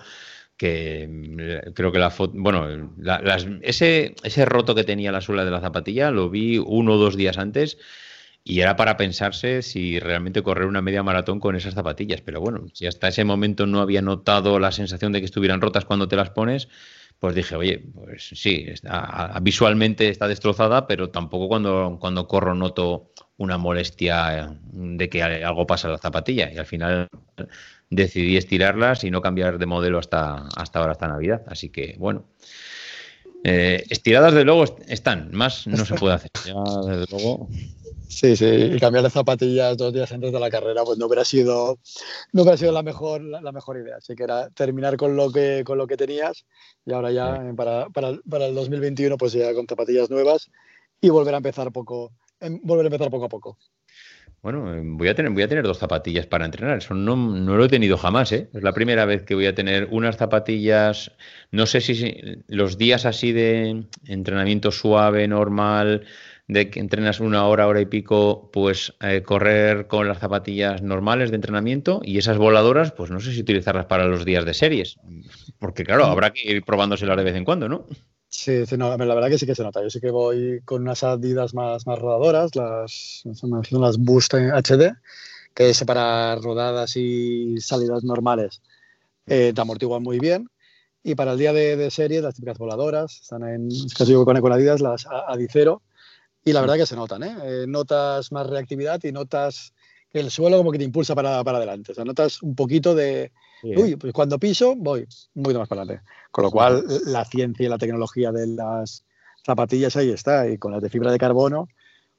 que 0.56 1.08
mm, 1.10 1.72
creo 1.72 1.90
que 1.90 1.98
la 1.98 2.10
foto, 2.10 2.34
bueno, 2.36 2.68
ese, 3.62 4.14
ese 4.22 4.44
roto 4.44 4.76
que 4.76 4.84
tenía 4.84 5.10
la 5.10 5.20
suela 5.20 5.44
de 5.44 5.50
la 5.50 5.60
zapatilla 5.60 6.12
lo 6.12 6.30
vi 6.30 6.58
uno 6.58 6.92
o 6.92 6.98
dos 6.98 7.16
días 7.16 7.36
antes 7.36 7.78
y 8.44 8.60
era 8.60 8.76
para 8.76 8.96
pensarse 8.96 9.62
si 9.62 10.00
realmente 10.00 10.42
correr 10.42 10.66
una 10.66 10.82
media 10.82 11.02
maratón 11.02 11.38
con 11.38 11.54
esas 11.54 11.74
zapatillas. 11.74 12.20
Pero 12.22 12.40
bueno, 12.40 12.64
si 12.72 12.86
hasta 12.86 13.08
ese 13.08 13.24
momento 13.24 13.66
no 13.66 13.80
había 13.80 14.02
notado 14.02 14.58
la 14.58 14.72
sensación 14.72 15.12
de 15.12 15.20
que 15.20 15.26
estuvieran 15.26 15.60
rotas 15.60 15.84
cuando 15.84 16.08
te 16.08 16.16
las 16.16 16.30
pones, 16.30 16.68
pues 17.20 17.36
dije, 17.36 17.54
oye, 17.54 17.84
pues 17.94 18.30
sí, 18.34 18.66
visualmente 19.40 20.08
está 20.08 20.26
destrozada, 20.26 20.88
pero 20.88 21.10
tampoco 21.10 21.46
cuando, 21.46 21.98
cuando 22.00 22.26
corro 22.26 22.54
noto 22.54 23.12
una 23.36 23.58
molestia 23.58 24.56
de 24.72 25.08
que 25.08 25.22
algo 25.22 25.64
pasa 25.64 25.86
en 25.86 25.92
la 25.92 25.98
zapatilla. 25.98 26.52
Y 26.52 26.58
al 26.58 26.66
final 26.66 27.08
decidí 27.90 28.36
estirarlas 28.36 29.04
y 29.04 29.12
no 29.12 29.20
cambiar 29.20 29.58
de 29.58 29.66
modelo 29.66 30.00
hasta, 30.00 30.48
hasta 30.56 30.80
ahora, 30.80 30.92
hasta 30.92 31.06
Navidad. 31.06 31.42
Así 31.46 31.68
que, 31.68 31.94
bueno. 31.96 32.24
Eh, 33.44 33.84
estiradas, 33.88 34.34
de 34.34 34.44
luego, 34.44 34.64
están. 34.88 35.30
Más 35.32 35.66
no 35.66 35.84
se 35.84 35.94
puede 35.94 36.14
hacer. 36.14 36.30
Ya, 36.44 36.54
desde 36.86 37.06
luego. 37.10 37.48
Sí, 38.12 38.36
sí, 38.36 38.44
y 38.44 38.78
cambiar 38.78 39.02
de 39.02 39.10
zapatillas 39.10 39.74
dos 39.78 39.90
días 39.90 40.12
antes 40.12 40.32
de 40.32 40.38
la 40.38 40.50
carrera, 40.50 40.84
pues 40.84 40.98
no 40.98 41.06
hubiera 41.06 41.24
sido, 41.24 41.78
no 42.32 42.42
hubiera 42.42 42.58
sido 42.58 42.70
la 42.70 42.82
mejor, 42.82 43.22
la, 43.22 43.52
mejor 43.52 43.78
idea. 43.78 43.96
Así 43.96 44.14
que 44.14 44.24
era 44.24 44.50
terminar 44.50 44.98
con 44.98 45.16
lo 45.16 45.32
que, 45.32 45.62
con 45.64 45.78
lo 45.78 45.86
que 45.86 45.96
tenías 45.96 46.44
y 46.84 46.92
ahora 46.92 47.10
ya 47.10 47.42
para, 47.56 47.88
para, 47.88 48.18
para, 48.28 48.46
el 48.46 48.54
2021, 48.54 49.16
pues 49.16 49.32
ya 49.32 49.54
con 49.54 49.66
zapatillas 49.66 50.10
nuevas 50.10 50.50
y 51.00 51.08
volver 51.08 51.32
a 51.34 51.38
empezar 51.38 51.72
poco, 51.72 52.12
em, 52.38 52.60
volver 52.62 52.84
a 52.84 52.88
empezar 52.88 53.10
poco 53.10 53.24
a 53.24 53.28
poco. 53.30 53.58
Bueno, 54.42 54.74
em, 54.74 54.98
voy 54.98 55.08
a 55.08 55.14
tener, 55.14 55.32
voy 55.32 55.44
a 55.44 55.48
tener 55.48 55.64
dos 55.64 55.78
zapatillas 55.78 56.26
para 56.26 56.44
entrenar. 56.44 56.78
Eso 56.78 56.92
no, 56.92 57.16
no, 57.16 57.56
lo 57.56 57.64
he 57.64 57.68
tenido 57.68 57.96
jamás, 57.96 58.30
¿eh? 58.32 58.50
Es 58.52 58.62
la 58.62 58.74
primera 58.74 59.06
vez 59.06 59.22
que 59.22 59.34
voy 59.34 59.46
a 59.46 59.54
tener 59.54 59.88
unas 59.90 60.18
zapatillas. 60.18 61.12
No 61.50 61.64
sé 61.64 61.80
si 61.80 62.42
los 62.46 62.76
días 62.76 63.06
así 63.06 63.32
de 63.32 63.86
entrenamiento 64.06 64.70
suave, 64.70 65.26
normal, 65.28 66.04
de 66.52 66.70
que 66.70 66.80
entrenas 66.80 67.20
una 67.20 67.46
hora, 67.46 67.66
hora 67.66 67.80
y 67.80 67.86
pico, 67.86 68.50
pues 68.52 68.94
eh, 69.00 69.22
correr 69.22 69.86
con 69.86 70.08
las 70.08 70.18
zapatillas 70.18 70.82
normales 70.82 71.30
de 71.30 71.36
entrenamiento 71.36 72.00
y 72.04 72.18
esas 72.18 72.38
voladoras, 72.38 72.92
pues 72.92 73.10
no 73.10 73.20
sé 73.20 73.32
si 73.32 73.40
utilizarlas 73.40 73.86
para 73.86 74.06
los 74.06 74.24
días 74.24 74.44
de 74.44 74.54
series, 74.54 74.98
porque 75.58 75.84
claro, 75.84 76.04
habrá 76.06 76.32
que 76.32 76.50
ir 76.50 76.64
probándoselas 76.64 77.16
de 77.16 77.24
vez 77.24 77.36
en 77.36 77.44
cuando, 77.44 77.68
¿no? 77.68 77.86
Sí, 78.28 78.64
no, 78.78 78.96
la 78.96 79.14
verdad 79.14 79.28
que 79.28 79.38
sí 79.38 79.44
que 79.44 79.54
se 79.54 79.62
nota. 79.62 79.82
Yo 79.82 79.90
sí 79.90 80.00
que 80.00 80.10
voy 80.10 80.62
con 80.64 80.82
unas 80.82 81.04
Adidas 81.04 81.52
más, 81.52 81.86
más 81.86 81.98
rodadoras, 81.98 82.56
las, 82.56 83.22
las 83.24 83.98
Boost 83.98 84.32
HD, 84.34 84.96
que 85.52 85.68
es 85.68 85.84
para 85.84 86.36
rodadas 86.36 86.96
y 86.96 87.60
salidas 87.60 88.04
normales. 88.04 88.62
Eh, 89.26 89.52
te 89.54 89.60
amortiguan 89.60 90.02
muy 90.02 90.18
bien. 90.18 90.48
Y 91.02 91.14
para 91.14 91.32
el 91.32 91.38
día 91.38 91.52
de, 91.52 91.76
de 91.76 91.90
serie, 91.90 92.22
las 92.22 92.34
típicas 92.34 92.56
voladoras, 92.56 93.20
están 93.20 93.46
en, 93.46 93.68
casi 93.96 94.14
con, 94.14 94.40
con 94.40 94.52
Adidas, 94.52 94.80
las 94.80 95.06
Adicero, 95.28 95.82
y 96.44 96.52
la 96.52 96.60
verdad 96.60 96.76
que 96.76 96.86
se 96.86 96.96
notan, 96.96 97.22
¿eh? 97.22 97.36
¿eh? 97.42 97.64
Notas 97.68 98.32
más 98.32 98.46
reactividad 98.46 99.02
y 99.04 99.12
notas 99.12 99.72
que 100.10 100.20
el 100.20 100.30
suelo 100.30 100.58
como 100.58 100.72
que 100.72 100.78
te 100.78 100.84
impulsa 100.84 101.14
para, 101.14 101.42
para 101.44 101.58
adelante. 101.58 101.92
O 101.92 101.94
sea, 101.94 102.04
notas 102.04 102.42
un 102.42 102.54
poquito 102.54 102.94
de, 102.94 103.32
uy, 103.62 103.96
pues 103.96 104.12
cuando 104.12 104.38
piso 104.38 104.74
voy 104.76 105.06
un 105.34 105.42
poquito 105.42 105.60
más 105.60 105.68
para 105.68 105.82
adelante. 105.82 106.04
Con 106.30 106.44
lo 106.44 106.50
cual, 106.50 106.84
la 107.06 107.24
ciencia 107.24 107.66
y 107.66 107.68
la 107.68 107.78
tecnología 107.78 108.32
de 108.32 108.48
las 108.48 109.04
zapatillas 109.44 109.96
ahí 109.96 110.10
está. 110.10 110.48
Y 110.48 110.58
con 110.58 110.72
las 110.72 110.82
de 110.82 110.90
fibra 110.90 111.12
de 111.12 111.18
carbono, 111.18 111.68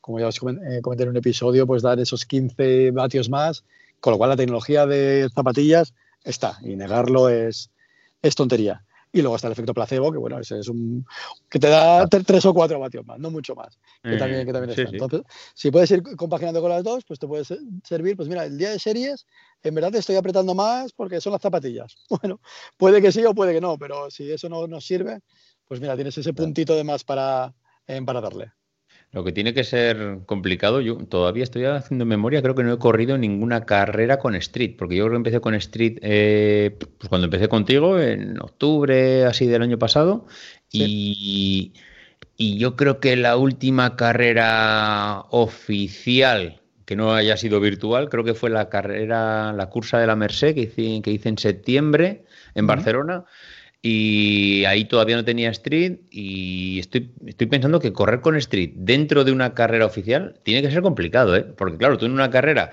como 0.01 0.19
ya 0.19 0.27
os 0.27 0.38
eh, 0.38 0.81
comenté 0.81 1.03
en 1.03 1.09
un 1.09 1.17
episodio, 1.17 1.67
pues 1.67 1.81
dar 1.81 1.99
esos 1.99 2.25
15 2.25 2.91
vatios 2.91 3.29
más. 3.29 3.63
Con 3.99 4.12
lo 4.12 4.17
cual, 4.17 4.31
la 4.31 4.38
tecnología 4.38 4.86
de 4.86 5.29
zapatillas 5.33 5.93
está. 6.23 6.57
Y 6.62 6.75
negarlo 6.75 7.29
es, 7.29 7.69
es 8.21 8.36
tontería. 8.36 8.83
Y 9.15 9.21
luego 9.21 9.36
está 9.36 9.47
el 9.47 9.54
efecto 9.54 9.76
placebo, 9.76 10.12
que 10.12 10.17
bueno, 10.17 10.39
ese 10.39 10.58
es 10.58 10.67
un. 10.67 11.06
que 11.47 11.60
te 11.60 11.69
da 11.69 12.02
ah. 12.02 12.08
tres 12.08 12.45
o 12.45 12.54
cuatro 12.54 12.80
vatios 12.80 13.06
más, 13.06 13.19
no 13.19 13.30
mucho 13.30 13.54
más. 13.54 13.78
Que 14.02 14.17
también, 14.17 14.43
que 14.43 14.52
también 14.52 14.71
está. 14.71 14.91
Entonces, 14.91 15.21
si 15.54 15.69
puedes 15.69 15.91
ir 15.91 16.02
compaginando 16.17 16.62
con 16.62 16.71
las 16.71 16.84
dos, 16.84 17.06
pues 17.06 17.19
te 17.19 17.28
puede 17.28 17.45
servir. 17.84 18.17
Pues 18.17 18.28
mira, 18.28 18.45
el 18.45 18.58
día 18.58 18.71
de 18.71 18.80
series, 18.80 19.28
en 19.62 19.76
verdad 19.76 19.91
te 19.91 19.99
estoy 19.99 20.15
apretando 20.15 20.56
más 20.56 20.93
porque 20.93 21.21
son 21.21 21.32
las 21.32 21.41
zapatillas. 21.41 21.95
Bueno, 22.23 22.39
puede 22.78 23.02
que 23.02 23.12
sí 23.12 23.23
o 23.26 23.36
puede 23.36 23.54
que 23.54 23.62
no, 23.62 23.78
pero 23.78 24.10
si 24.10 24.32
eso 24.32 24.49
no 24.49 24.65
nos 24.65 24.86
sirve, 24.86 25.19
pues 25.67 25.80
mira, 25.80 25.95
tienes 25.95 26.17
ese 26.17 26.34
puntito 26.34 26.76
de 26.76 26.84
más 26.84 27.04
para, 27.04 27.54
eh, 27.86 28.02
para 28.04 28.19
darle. 28.19 28.52
Lo 29.13 29.23
que 29.23 29.32
tiene 29.32 29.54
que 29.54 29.63
ser 29.63 30.21
complicado, 30.26 30.82
yo 30.82 30.97
todavía 30.97 31.43
estoy 31.43 31.65
haciendo 31.65 32.04
memoria, 32.04 32.41
creo 32.41 32.56
que 32.56 32.63
no 32.63 32.73
he 32.73 32.80
corrido 32.80 33.15
ninguna 33.15 33.63
carrera 33.63 34.17
con 34.17 34.34
Street, 34.36 34.76
porque 34.76 34.95
yo 34.95 35.04
creo 35.04 35.12
que 35.12 35.17
empecé 35.17 35.39
con 35.39 35.54
Street 35.54 35.99
eh, 36.02 36.76
pues 36.97 37.10
cuando 37.10 37.26
empecé 37.26 37.47
contigo, 37.47 37.99
en 37.99 38.41
octubre 38.41 39.26
así 39.26 39.45
del 39.45 39.62
año 39.62 39.78
pasado, 39.78 40.26
y, 40.71 41.73
y, 42.38 42.58
yo 42.58 42.76
creo 42.76 42.99
que 42.99 43.15
la 43.15 43.38
última 43.38 43.95
carrera 43.95 45.26
oficial 45.30 46.63
que 46.86 46.95
no 46.95 47.13
haya 47.13 47.38
sido 47.38 47.60
virtual, 47.60 48.10
creo 48.10 48.23
que 48.23 48.34
fue 48.34 48.49
la 48.49 48.69
carrera, 48.69 49.54
la 49.54 49.69
cursa 49.69 49.99
de 49.99 50.08
la 50.08 50.15
Merced 50.15 50.56
que 50.56 50.62
hice, 50.62 51.02
que 51.04 51.12
hice 51.12 51.30
en 51.30 51.38
septiembre 51.38 52.26
en 52.56 52.65
Barcelona 52.65 53.26
y 53.86 54.63
ahí 54.63 54.86
todavía 54.86 55.17
no 55.17 55.26
tenía 55.26 55.50
Street 55.50 55.98
y 56.10 56.80
estoy, 56.80 57.12
estoy 57.28 57.48
pensando 57.48 57.82
que 57.82 57.91
correr 57.91 58.22
con 58.22 58.38
Street 58.38 58.72
dentro 58.76 59.26
de 59.26 59.34
una 59.34 59.54
carrera 59.54 59.86
oficial 59.86 60.39
tiene 60.43 60.62
que 60.62 60.72
ser 60.72 60.82
complicado, 60.82 61.36
¿eh? 61.36 61.43
Porque 61.43 61.78
claro, 61.78 61.98
tú 61.98 62.06
en 62.06 62.13
una 62.13 62.30
carrera, 62.30 62.72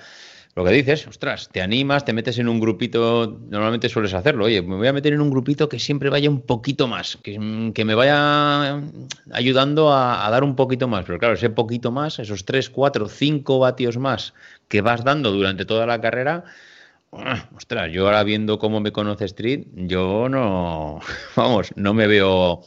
lo 0.55 0.65
que 0.65 0.71
dices, 0.71 1.09
ostras, 1.09 1.49
te 1.51 1.63
animas, 1.63 2.05
te 2.05 2.13
metes 2.13 2.39
en 2.39 2.49
un 2.49 2.61
grupito, 2.61 3.41
normalmente 3.49 3.89
sueles 3.89 4.15
hacerlo, 4.15 4.45
oye, 4.45 4.63
me 4.63 4.77
voy 4.77 4.87
a 4.87 4.93
meter 4.93 5.13
en 5.13 5.21
un 5.21 5.31
grupito 5.31 5.69
que 5.69 5.81
siempre 5.81 6.11
vaya 6.11 6.31
un 6.31 6.43
poquito 6.43 6.87
más, 6.87 7.19
que, 7.25 7.73
que 7.75 7.85
me 7.85 7.97
vaya 7.97 8.81
ayudando 9.33 9.93
a, 9.93 10.25
a, 10.25 10.31
dar 10.31 10.45
un 10.45 10.55
poquito 10.55 10.87
más, 10.87 11.07
pero 11.07 11.19
claro, 11.19 11.35
ese 11.35 11.51
poquito 11.51 11.91
más, 11.91 12.21
esos 12.21 12.45
3, 12.45 12.71
4, 12.71 13.09
5 13.09 13.59
vatios 13.59 13.99
más 13.99 14.33
que 14.69 14.81
vas 14.81 15.03
dando 15.03 15.33
durante 15.33 15.65
toda 15.65 15.87
la 15.87 16.01
carrera, 16.01 16.45
ostras, 17.11 17.91
yo 17.93 18.07
ahora 18.07 18.23
viendo 18.23 18.59
cómo 18.59 18.81
me 18.81 18.93
conoce 18.93 19.25
Street, 19.27 19.67
yo 19.75 20.29
no, 20.29 21.01
vamos, 21.37 21.71
no 21.77 21.95
me 21.95 22.07
veo, 22.07 22.63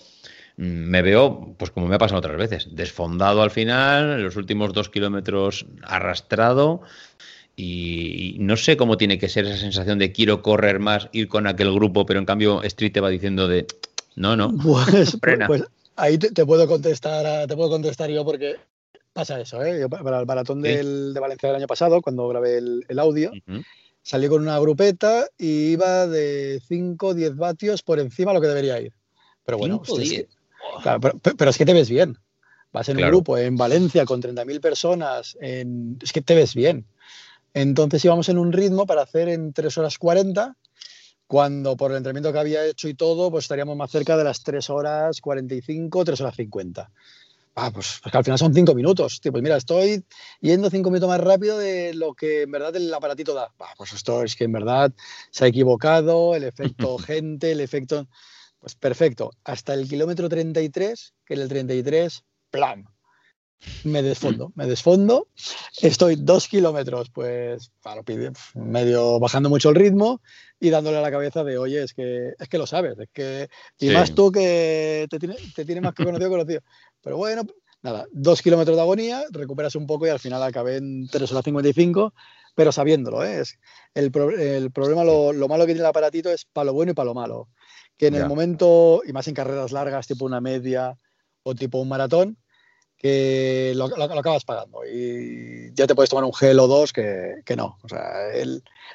me 0.58 1.02
veo, 1.02 1.56
pues 1.58 1.72
como 1.72 1.88
me 1.88 1.96
ha 1.96 2.00
pasado 2.00 2.20
otras 2.20 2.38
veces, 2.38 2.68
desfondado 2.76 3.42
al 3.42 3.52
final, 3.52 4.22
los 4.22 4.36
últimos 4.36 4.74
dos 4.74 4.90
kilómetros 4.90 5.66
arrastrado 5.84 6.82
y, 7.56 8.38
no 8.40 8.58
sé 8.58 8.78
cómo 8.78 8.98
tiene 8.98 9.18
que 9.18 9.30
ser 9.30 9.46
esa 9.46 9.58
sensación 9.58 10.00
de 10.00 10.12
quiero 10.12 10.42
correr 10.42 10.80
más, 10.80 11.10
ir 11.12 11.28
con 11.28 11.48
aquel 11.48 11.72
grupo, 11.74 12.06
pero 12.06 12.20
en 12.20 12.26
cambio 12.26 12.64
Street 12.64 12.92
te 12.92 13.02
va 13.02 13.10
diciendo 13.10 13.48
de, 13.48 13.66
no, 14.16 14.36
no, 14.36 14.54
pues, 14.58 15.18
pues 15.48 15.64
ahí 15.96 16.18
te, 16.18 16.46
puedo 16.46 16.68
contestar, 16.68 17.48
te 17.48 17.56
puedo 17.56 17.70
contestar 17.70 18.10
yo 18.10 18.26
porque 18.26 18.58
pasa 19.14 19.40
eso, 19.40 19.64
¿eh? 19.64 19.88
para 19.88 20.20
el 20.20 20.26
maratón 20.26 20.62
de 20.62 21.14
Valencia 21.20 21.50
del 21.50 21.58
año 21.58 21.68
pasado, 21.68 22.02
cuando 22.02 22.28
grabé 22.28 22.58
el, 22.58 23.00
audio, 23.00 23.32
salí 24.04 24.28
con 24.28 24.42
una 24.42 24.60
grupeta 24.60 25.28
y 25.38 25.72
iba 25.72 26.06
de 26.06 26.62
5 26.68 27.08
o 27.08 27.14
10 27.14 27.36
vatios 27.36 27.82
por 27.82 28.00
encima 28.00 28.32
de 28.32 28.36
lo 28.36 28.42
que 28.42 28.48
debería 28.48 28.80
ir. 28.80 28.94
Pero 29.46 29.58
bueno, 29.58 29.82
pero, 31.38 31.50
es 31.50 31.58
que 31.58 31.66
te 31.66 31.74
ves 31.74 31.90
bien. 31.90 32.18
Vas 32.72 32.90
en 32.90 32.98
un 32.98 33.08
grupo 33.08 33.38
en 33.38 33.56
Valencia 33.56 34.06
con 34.06 34.22
30.000 34.22 34.60
personas, 34.60 35.38
es 35.40 36.14
que 36.14 36.22
te 36.22 36.36
ves 36.36 36.56
bien. 36.56 36.86
Entonces 37.54 38.04
íbamos 38.04 38.30
en 38.30 38.40
un 38.40 38.52
ritmo 38.52 38.86
para 38.86 39.04
hacer 39.04 39.30
en 39.30 39.54
3 39.54 39.78
horas 39.78 39.98
40, 39.98 40.58
cuando 41.28 41.78
por 41.78 41.92
el 41.92 41.98
entrenamiento 41.98 42.34
que 42.34 42.40
había 42.40 42.66
hecho 42.66 42.88
y 42.88 42.96
todo, 42.96 43.30
pues 43.30 43.46
estaríamos 43.46 43.78
más 43.78 43.92
cerca 43.92 44.18
de 44.18 44.24
las 44.24 44.44
3 44.44 44.70
horas 44.70 45.22
45, 45.22 46.04
3 46.04 46.22
horas 46.22 46.36
50. 46.36 46.92
Ah, 47.56 47.70
pues, 47.72 48.00
pues, 48.02 48.12
que 48.12 48.18
al 48.18 48.24
final 48.24 48.40
son 48.40 48.54
cinco 48.54 48.74
minutos. 48.74 49.20
pues 49.22 49.44
mira, 49.44 49.58
estoy 49.58 50.04
yendo 50.42 50.70
cinco 50.70 50.90
minutos 50.90 51.10
más 51.10 51.22
rápido 51.22 51.58
de 51.58 51.94
lo 51.94 52.16
que 52.16 52.44
en 52.44 52.52
verdad 52.52 52.76
el 52.76 52.92
aparatito 52.94 53.34
da. 53.34 53.54
Ah, 53.60 53.74
pues 53.78 53.94
esto 53.94 54.24
es 54.24 54.36
que 54.36 54.46
en 54.46 54.54
verdad 54.54 54.92
se 55.30 55.46
ha 55.46 55.48
equivocado, 55.48 56.36
el 56.36 56.44
efecto 56.44 56.98
gente, 56.98 57.52
el 57.52 57.62
efecto... 57.62 58.08
Pues 58.60 58.76
perfecto. 58.76 59.32
Hasta 59.44 59.74
el 59.74 59.90
kilómetro 59.90 60.30
33, 60.30 61.14
que 61.26 61.34
en 61.34 61.42
el 61.42 61.50
33, 61.50 62.24
plan, 62.50 62.88
me 63.84 64.02
desfondo, 64.02 64.52
me 64.56 64.68
desfondo, 64.68 65.28
estoy 65.82 66.16
dos 66.16 66.48
kilómetros, 66.48 67.10
pues, 67.10 67.72
claro, 67.82 68.04
medio 68.56 69.20
bajando 69.20 69.50
mucho 69.50 69.70
el 69.70 69.76
ritmo 69.76 70.22
y 70.60 70.70
dándole 70.70 70.98
a 70.98 71.02
la 71.02 71.12
cabeza 71.12 71.44
de, 71.44 71.58
oye, 71.58 71.84
es 71.84 71.94
que, 71.94 72.34
es 72.40 72.48
que 72.48 72.58
lo 72.58 72.68
sabes, 72.68 72.98
es 73.00 73.10
que, 73.12 73.50
y 73.80 73.90
más 73.90 74.16
tú 74.16 74.32
que 74.32 75.08
te 75.10 75.20
tiene, 75.20 75.36
te 75.56 75.66
tiene 75.66 75.82
más 75.82 75.94
que 75.94 76.06
conocido 76.06 76.30
conocido. 76.30 76.62
Pero 77.02 77.18
bueno, 77.18 77.44
nada, 77.82 78.06
dos 78.12 78.42
kilómetros 78.42 78.78
de 78.78 78.82
agonía, 78.82 79.24
recuperas 79.32 79.76
un 79.76 79.86
poco 79.86 80.08
y 80.08 80.10
al 80.10 80.20
final 80.20 80.42
acabé 80.42 80.78
en 80.78 81.08
3 81.08 81.32
horas 81.32 81.44
55, 81.44 82.14
pero 82.56 82.72
sabiéndolo, 82.72 83.24
¿eh? 83.24 83.42
Es 83.42 83.60
el, 83.94 84.12
el 84.40 84.72
problema, 84.72 85.04
lo, 85.04 85.34
lo, 85.34 85.48
malo 85.48 85.66
que 85.66 85.74
tiene 85.74 85.82
el 85.82 85.88
aparatito 85.88 86.30
es 86.32 86.46
para 86.46 86.66
lo 86.66 86.74
bueno 86.74 86.92
y 86.92 86.96
para 86.96 87.08
lo 87.08 87.14
malo. 87.14 87.50
Que 87.98 88.08
en 88.08 88.16
el 88.16 88.28
momento, 88.28 89.02
y 89.06 89.14
más 89.14 89.28
en 89.28 89.36
carreras 89.36 89.72
largas, 89.72 90.08
tipo 90.08 90.26
una 90.26 90.42
media 90.42 90.98
o 91.44 91.56
tipo 91.56 91.80
un 91.80 91.90
maratón, 91.90 92.38
que 93.04 93.74
lo, 93.76 93.90
lo, 93.90 94.04
acabas 94.06 94.46
pagando 94.46 94.80
y 94.86 95.74
ya 95.74 95.86
te 95.86 95.94
puedes 95.94 96.10
tomar 96.10 96.24
un 96.24 96.34
gel 96.34 96.58
o 96.58 96.68
dos 96.68 96.94
que, 96.94 97.42
que 97.44 97.58
no. 97.58 97.78
O 97.84 97.90
sea, 97.90 98.02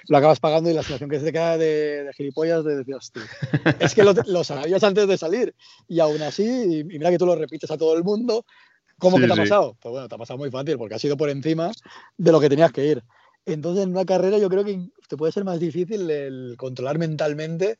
lo 0.07 0.17
acabas 0.17 0.41
pagando 0.41 0.71
y 0.71 0.73
la 0.73 0.83
situación 0.83 1.11
que 1.11 1.19
se 1.19 1.27
te 1.27 1.33
queda 1.33 1.59
de, 1.59 2.05
de 2.05 2.13
gilipollas 2.15 2.65
de 2.65 2.77
decir, 2.77 2.95
hostia, 2.95 3.23
es 3.79 3.95
que 3.95 4.05
lo, 4.05 4.15
lo, 4.25 4.45
sabías 4.45 4.83
antes 4.83 5.07
de 5.07 5.19
salir 5.19 5.55
y 5.89 6.01
aún 6.01 6.23
así, 6.23 6.43
y, 6.43 6.85
mira 6.85 7.11
que 7.11 7.19
tú 7.19 7.27
lo 7.27 7.37
repites 7.37 7.71
a 7.71 7.77
todo 7.77 7.95
el 7.99 8.03
mundo, 8.03 8.47
¿cómo 8.99 9.19
que 9.19 9.27
te 9.27 9.33
ha 9.35 9.37
pasado? 9.37 9.77
Pues 9.79 9.93
bueno, 9.93 10.09
te 10.09 10.15
ha 10.15 10.19
pasado 10.19 10.39
muy 10.39 10.51
fácil 10.51 10.79
porque 10.79 10.95
has 10.95 11.05
ido 11.05 11.19
por 11.19 11.29
encima 11.29 11.71
de 12.17 12.33
lo 12.33 12.41
que 12.41 12.49
tenías 12.49 12.73
que 12.73 12.87
ir. 12.87 13.05
Entonces, 13.45 13.85
en 13.85 13.91
una 13.91 14.07
carrera 14.07 14.39
yo 14.39 14.49
creo 14.49 14.65
que 14.65 14.89
te 15.07 15.19
puede 15.19 15.33
ser 15.33 15.45
más 15.45 15.61
difícil 15.61 16.11
el 16.11 16.55
controlar 16.57 16.97
mentalmente 16.97 17.79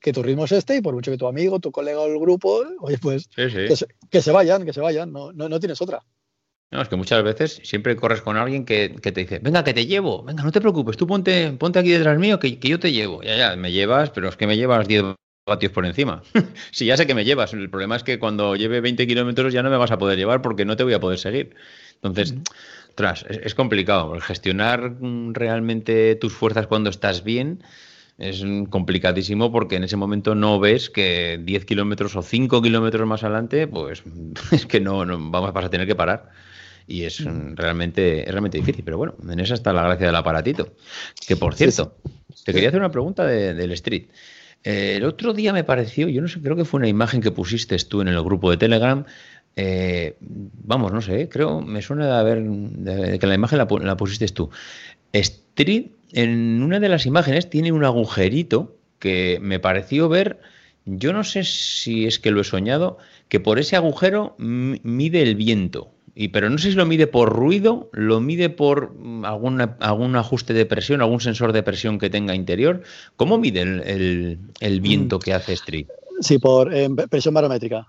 que 0.00 0.12
tu 0.12 0.22
ritmo 0.22 0.44
es 0.44 0.52
este 0.52 0.76
y 0.76 0.80
por 0.80 0.94
mucho 0.94 1.10
que 1.10 1.18
tu 1.18 1.26
amigo, 1.26 1.58
tu 1.60 1.72
colega 1.72 2.00
o 2.00 2.06
el 2.06 2.18
grupo, 2.18 2.62
oye, 2.80 2.98
pues 2.98 3.28
Que, 3.28 4.20
se, 4.20 4.32
vayan, 4.32 4.64
que 4.64 4.72
se 4.72 4.80
vayan, 4.80 5.12
no, 5.12 5.32
no, 5.32 5.60
tienes 5.60 5.80
otra. 5.80 6.02
No, 6.70 6.82
es 6.82 6.88
que 6.88 6.96
muchas 6.96 7.22
veces 7.22 7.60
siempre 7.64 7.96
corres 7.96 8.20
con 8.20 8.36
alguien 8.36 8.64
que, 8.64 8.90
te 8.90 9.10
dice, 9.12 9.38
venga, 9.38 9.64
que 9.64 9.72
te 9.72 9.86
llevo, 9.86 10.22
venga, 10.22 10.42
no 10.42 10.52
te 10.52 10.60
preocupes, 10.60 10.96
tú 10.96 11.06
ponte, 11.06 11.52
ponte 11.52 11.78
aquí 11.78 11.90
detrás 11.90 12.18
mío, 12.18 12.38
que, 12.38 12.58
que 12.58 12.68
yo 12.68 12.78
te 12.78 12.92
llevo. 12.92 13.22
Ya, 13.22 13.36
ya, 13.36 13.56
me 13.56 13.72
llevas, 13.72 14.10
pero 14.10 14.28
es 14.28 14.36
que 14.36 14.46
me 14.46 14.56
llevas 14.56 14.86
10 14.86 15.04
vatios 15.46 15.72
por 15.72 15.86
encima. 15.86 16.22
sí, 16.70 16.86
ya 16.86 16.96
sé 16.96 17.06
que 17.06 17.14
me 17.14 17.24
llevas. 17.24 17.52
El 17.54 17.70
problema 17.70 17.96
es 17.96 18.04
que 18.04 18.18
cuando 18.18 18.54
lleve 18.54 18.80
20 18.80 19.06
kilómetros 19.06 19.52
ya 19.52 19.62
no 19.62 19.70
me 19.70 19.78
vas 19.78 19.90
a 19.90 19.98
poder 19.98 20.18
llevar 20.18 20.42
porque 20.42 20.64
no 20.64 20.76
te 20.76 20.84
voy 20.84 20.92
a 20.92 21.00
poder 21.00 21.18
seguir. 21.18 21.56
Entonces, 21.94 22.34
tras, 22.94 23.24
es, 23.28 23.54
complicado. 23.54 24.18
Gestionar 24.20 24.90
mm, 25.00 25.34
realmente 25.34 26.14
tus 26.14 26.32
fuerzas 26.32 26.66
cuando 26.66 26.90
estás 26.90 27.24
bien 27.24 27.62
es 28.18 28.44
complicadísimo 28.68 29.52
porque 29.52 29.76
en 29.76 29.84
ese 29.84 29.96
momento 29.96 30.34
no 30.34 30.58
ves 30.58 30.90
que 30.90 31.40
10 31.42 31.64
kilómetros 31.64 32.16
o 32.16 32.22
5 32.22 32.60
kilómetros 32.60 33.06
más 33.06 33.22
adelante, 33.22 33.68
pues 33.68 34.02
es 34.52 34.66
que 34.66 34.80
no, 34.80 35.06
vamos 35.06 35.52
a 35.54 35.70
tener 35.70 35.86
que 35.86 35.94
parar. 35.94 36.30
Y 36.86 37.04
es 37.04 37.22
realmente, 37.22 38.22
es 38.22 38.30
realmente 38.30 38.56
difícil. 38.56 38.82
Pero 38.82 38.96
bueno, 38.96 39.14
en 39.28 39.40
esa 39.40 39.52
está 39.52 39.74
la 39.74 39.82
gracia 39.82 40.06
del 40.06 40.16
aparatito. 40.16 40.74
Que 41.26 41.36
por 41.36 41.54
cierto, 41.54 41.98
te 42.46 42.54
quería 42.54 42.70
hacer 42.70 42.80
una 42.80 42.90
pregunta 42.90 43.26
del 43.26 43.70
street. 43.72 44.06
Eh, 44.64 44.94
el 44.96 45.04
otro 45.04 45.34
día 45.34 45.52
me 45.52 45.64
pareció, 45.64 46.08
yo 46.08 46.20
no 46.22 46.28
sé, 46.28 46.40
creo 46.40 46.56
que 46.56 46.64
fue 46.64 46.78
una 46.78 46.88
imagen 46.88 47.20
que 47.20 47.30
pusiste 47.30 47.76
tú 47.78 48.00
en 48.00 48.08
el 48.08 48.22
grupo 48.22 48.50
de 48.50 48.56
Telegram. 48.56 49.04
Eh, 49.54 50.16
vamos, 50.20 50.92
no 50.92 51.02
sé, 51.02 51.28
creo, 51.28 51.60
me 51.60 51.82
suena 51.82 52.06
de 52.06 52.12
haber, 52.12 52.42
de, 52.42 53.18
que 53.18 53.26
la 53.26 53.34
imagen 53.34 53.58
la, 53.58 53.96
pusiste 53.96 54.26
tú. 54.28 54.50
Street, 55.12 55.90
en 56.12 56.62
una 56.62 56.80
de 56.80 56.88
las 56.88 57.06
imágenes, 57.06 57.50
tiene 57.50 57.72
un 57.72 57.84
agujerito 57.84 58.76
que 58.98 59.38
me 59.40 59.60
pareció 59.60 60.08
ver, 60.08 60.38
yo 60.84 61.12
no 61.12 61.24
sé 61.24 61.44
si 61.44 62.06
es 62.06 62.18
que 62.18 62.30
lo 62.30 62.40
he 62.40 62.44
soñado, 62.44 62.98
que 63.28 63.40
por 63.40 63.58
ese 63.58 63.76
agujero 63.76 64.34
mide 64.38 65.22
el 65.22 65.34
viento. 65.34 65.90
Y, 66.14 66.28
pero 66.28 66.50
no 66.50 66.58
sé 66.58 66.70
si 66.70 66.76
lo 66.76 66.84
mide 66.84 67.06
por 67.06 67.32
ruido, 67.32 67.90
lo 67.92 68.20
mide 68.20 68.50
por 68.50 68.92
mm, 68.92 69.24
alguna, 69.24 69.76
algún 69.78 70.16
ajuste 70.16 70.52
de 70.52 70.66
presión, 70.66 71.00
algún 71.00 71.20
sensor 71.20 71.52
de 71.52 71.62
presión 71.62 71.98
que 72.00 72.10
tenga 72.10 72.34
interior. 72.34 72.82
¿Cómo 73.14 73.38
mide 73.38 73.60
el, 73.60 74.80
viento 74.80 75.18
mm. 75.18 75.20
que 75.20 75.32
hace 75.32 75.52
Street? 75.52 75.86
Sí, 76.20 76.38
por 76.38 76.72
presión 77.08 77.34
barométrica. 77.34 77.86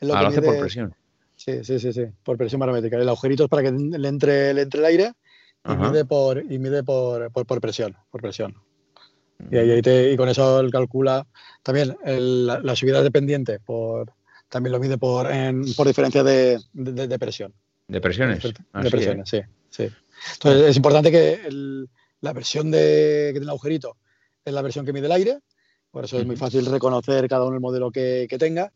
Lo, 0.00 0.14
ah, 0.14 0.28
hace 0.28 0.42
por 0.42 0.60
presión. 0.60 0.94
Sí, 1.34 1.64
sí, 1.64 1.80
sí, 1.80 1.92
sí, 1.92 2.02
por 2.22 2.36
presión 2.36 2.60
barométrica. 2.60 2.96
El 2.98 3.08
agujerito 3.08 3.44
es 3.44 3.50
para 3.50 3.64
que 3.64 3.72
le 3.72 4.08
entre, 4.08 4.54
le 4.54 4.62
entre 4.62 4.78
el 4.78 4.86
aire 4.86 5.12
y 5.64 5.76
mide, 5.76 6.04
por, 6.04 6.38
y 6.38 6.58
mide 6.58 6.82
por, 6.82 7.30
por, 7.30 7.60
presión. 7.60 7.96
Por 8.10 8.20
presión. 8.20 8.54
Y, 9.50 9.56
ahí 9.56 9.82
te, 9.82 10.12
y 10.12 10.16
con 10.16 10.28
eso 10.28 10.60
él 10.60 10.70
calcula 10.70 11.26
también 11.62 11.96
la, 12.04 12.76
subida 12.76 13.02
dependiente, 13.02 13.58
por, 13.60 14.12
también 14.48 14.72
lo 14.72 14.80
mide 14.80 14.98
por, 14.98 15.28
por 15.76 15.86
diferencia 15.86 16.22
de, 16.22 16.60
de 16.72 17.18
presión. 17.18 17.54
¿De 17.88 18.00
presiones? 18.00 18.42
De, 18.42 18.90
presiones, 18.90 19.28
sí, 19.28 19.40
sí. 19.68 19.88
Entonces 20.34 20.70
es 20.70 20.76
importante 20.76 21.10
que 21.10 21.86
la 22.20 22.32
versión 22.32 22.70
de, 22.70 23.28
que 23.28 23.32
tiene 23.32 23.44
el 23.44 23.50
agujerito 23.50 23.96
es 24.44 24.54
la 24.54 24.62
versión 24.62 24.86
que 24.86 24.92
mide 24.92 25.06
el 25.06 25.12
aire, 25.12 25.40
por 25.90 26.04
eso 26.04 26.18
es 26.18 26.26
muy 26.26 26.36
fácil 26.36 26.64
reconocer 26.66 27.28
cada 27.28 27.44
uno 27.44 27.54
el 27.54 27.60
modelo 27.60 27.90
que, 27.90 28.26
tenga. 28.38 28.72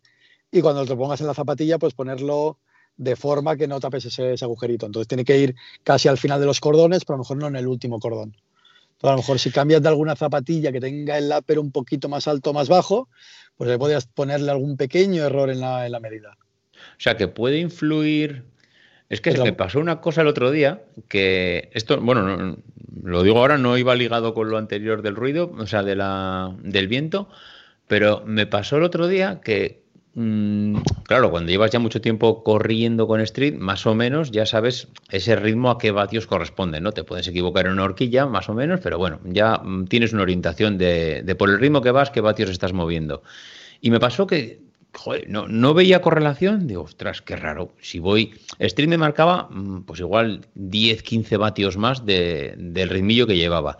Y 0.51 0.61
cuando 0.61 0.85
lo 0.85 0.99
pongas 0.99 1.21
en 1.23 1.27
la 1.27 1.35
zapatilla, 1.35 1.79
pues 1.79 1.95
ponerlo 1.95 2.59
de 2.97 3.17
forma 3.17 3.57
que 3.57 3.67
no 3.67 3.81
tapes 3.81 4.07
ese, 4.07 4.35
agujerito. 4.43 4.87
Entonces 4.87 5.09
tiene 5.09 5.25
que 5.25 5.39
ir 5.39 5.55
casi 5.83 6.09
al 6.09 6.19
final 6.19 6.41
de 6.41 6.47
los 6.47 6.61
cordones, 6.61 7.05
pero 7.05 7.15
a 7.15 7.19
lo 7.19 7.25
mejor 7.25 7.37
no 7.37 7.47
en 7.49 7.57
el 7.57 7.67
último 7.67 8.01
cordón. 8.01 8.35
Entonces, 8.93 9.09
a 9.09 9.11
lo 9.11 9.19
mejor 9.19 9.39
si 9.39 9.51
cambias 9.51 9.83
de 9.83 9.89
alguna 9.89 10.17
zapatilla 10.17 10.73
que 10.73 10.81
tenga 10.81 11.19
el 11.19 11.29
láper 11.29 11.59
un 11.59 11.71
poquito 11.71 12.09
más 12.09 12.27
alto 12.29 12.51
o 12.51 12.53
más 12.55 12.69
bajo, 12.69 13.09
pues 13.57 13.69
le 13.69 13.79
podrías 13.79 14.07
ponerle 14.07 14.51
algún 14.51 14.77
pequeño 14.77 15.23
error 15.23 15.51
en 15.51 15.61
la, 15.61 15.85
en 15.85 15.93
la 15.93 16.01
medida. 16.01 16.37
O 16.73 16.99
sea, 17.01 17.17
que 17.17 17.29
puede 17.29 17.59
influir 17.59 18.45
es 19.09 19.21
que 19.21 19.33
se 19.33 19.43
me 19.43 19.53
pasó 19.53 19.79
una 19.79 20.01
cosa 20.01 20.23
el 20.23 20.27
otro 20.27 20.51
día 20.51 20.83
que 21.09 21.71
esto, 21.75 22.01
bueno, 22.01 22.57
lo 23.03 23.23
digo 23.23 23.39
ahora, 23.39 23.57
no 23.57 23.79
iba 23.79 23.95
ligado 23.95 24.35
con 24.35 24.51
lo 24.51 24.59
anterior 24.59 25.03
del 25.03 25.15
ruido, 25.15 25.53
o 25.57 25.67
sea, 25.67 25.85
de 25.85 25.95
la, 25.95 26.57
del 26.63 26.89
viento, 26.89 27.29
pero 27.87 28.25
me 28.27 28.47
pasó 28.47 28.79
el 28.79 28.83
otro 28.83 29.07
día 29.07 29.41
que, 29.45 29.86
mm, 30.17 30.79
claro, 31.05 31.31
cuando 31.31 31.53
llevas 31.53 31.71
ya 31.71 31.79
mucho 31.79 32.01
tiempo 32.01 32.43
corriendo 32.43 33.07
con 33.07 33.21
street, 33.21 33.55
más 33.55 33.87
o 33.87 33.95
menos 33.95 34.33
ya 34.33 34.45
sabes 34.45 34.89
ese 35.11 35.37
ritmo 35.37 35.71
a 35.71 35.79
qué 35.79 35.93
vatios 35.93 36.27
corresponde, 36.27 36.81
¿no? 36.81 36.91
Te 36.91 37.05
puedes 37.05 37.29
equivocar 37.29 37.67
en 37.67 37.73
una 37.73 37.85
horquilla, 37.85 38.27
más 38.27 38.49
o 38.49 38.55
menos, 38.55 38.81
pero 38.83 38.99
bueno, 38.99 39.21
ya 39.25 39.59
mm, 39.59 39.87
tienes 39.87 40.13
una 40.13 40.23
orientación 40.23 40.79
de, 40.79 41.37
por 41.39 41.51
el 41.51 41.61
ritmo 41.61 41.81
que 41.81 41.93
vas, 41.93 42.11
qué 42.11 42.21
vatios 42.21 42.51
estás 42.51 42.73
moviendo. 42.73 43.23
Y 43.81 43.91
me 43.91 44.01
pasó 44.01 44.27
que 44.27 44.61
joder, 44.93 45.29
no, 45.29 45.75
veía 45.75 46.01
correlación, 46.01 46.67
digo, 46.67 46.83
ostras, 46.83 47.23
qué 47.23 47.37
raro. 47.37 47.73
Si 47.81 47.99
voy, 47.99 48.35
Stream 48.61 48.91
me 48.91 48.99
marcaba, 48.99 49.49
mm, 49.51 49.83
pues 49.83 50.01
igual 50.01 50.47
10, 50.55 51.03
15 51.03 51.37
vatios 51.37 51.77
más 51.77 52.05
del 52.05 52.89
ritmillo 52.89 53.27
que 53.27 53.37
llevaba. 53.37 53.79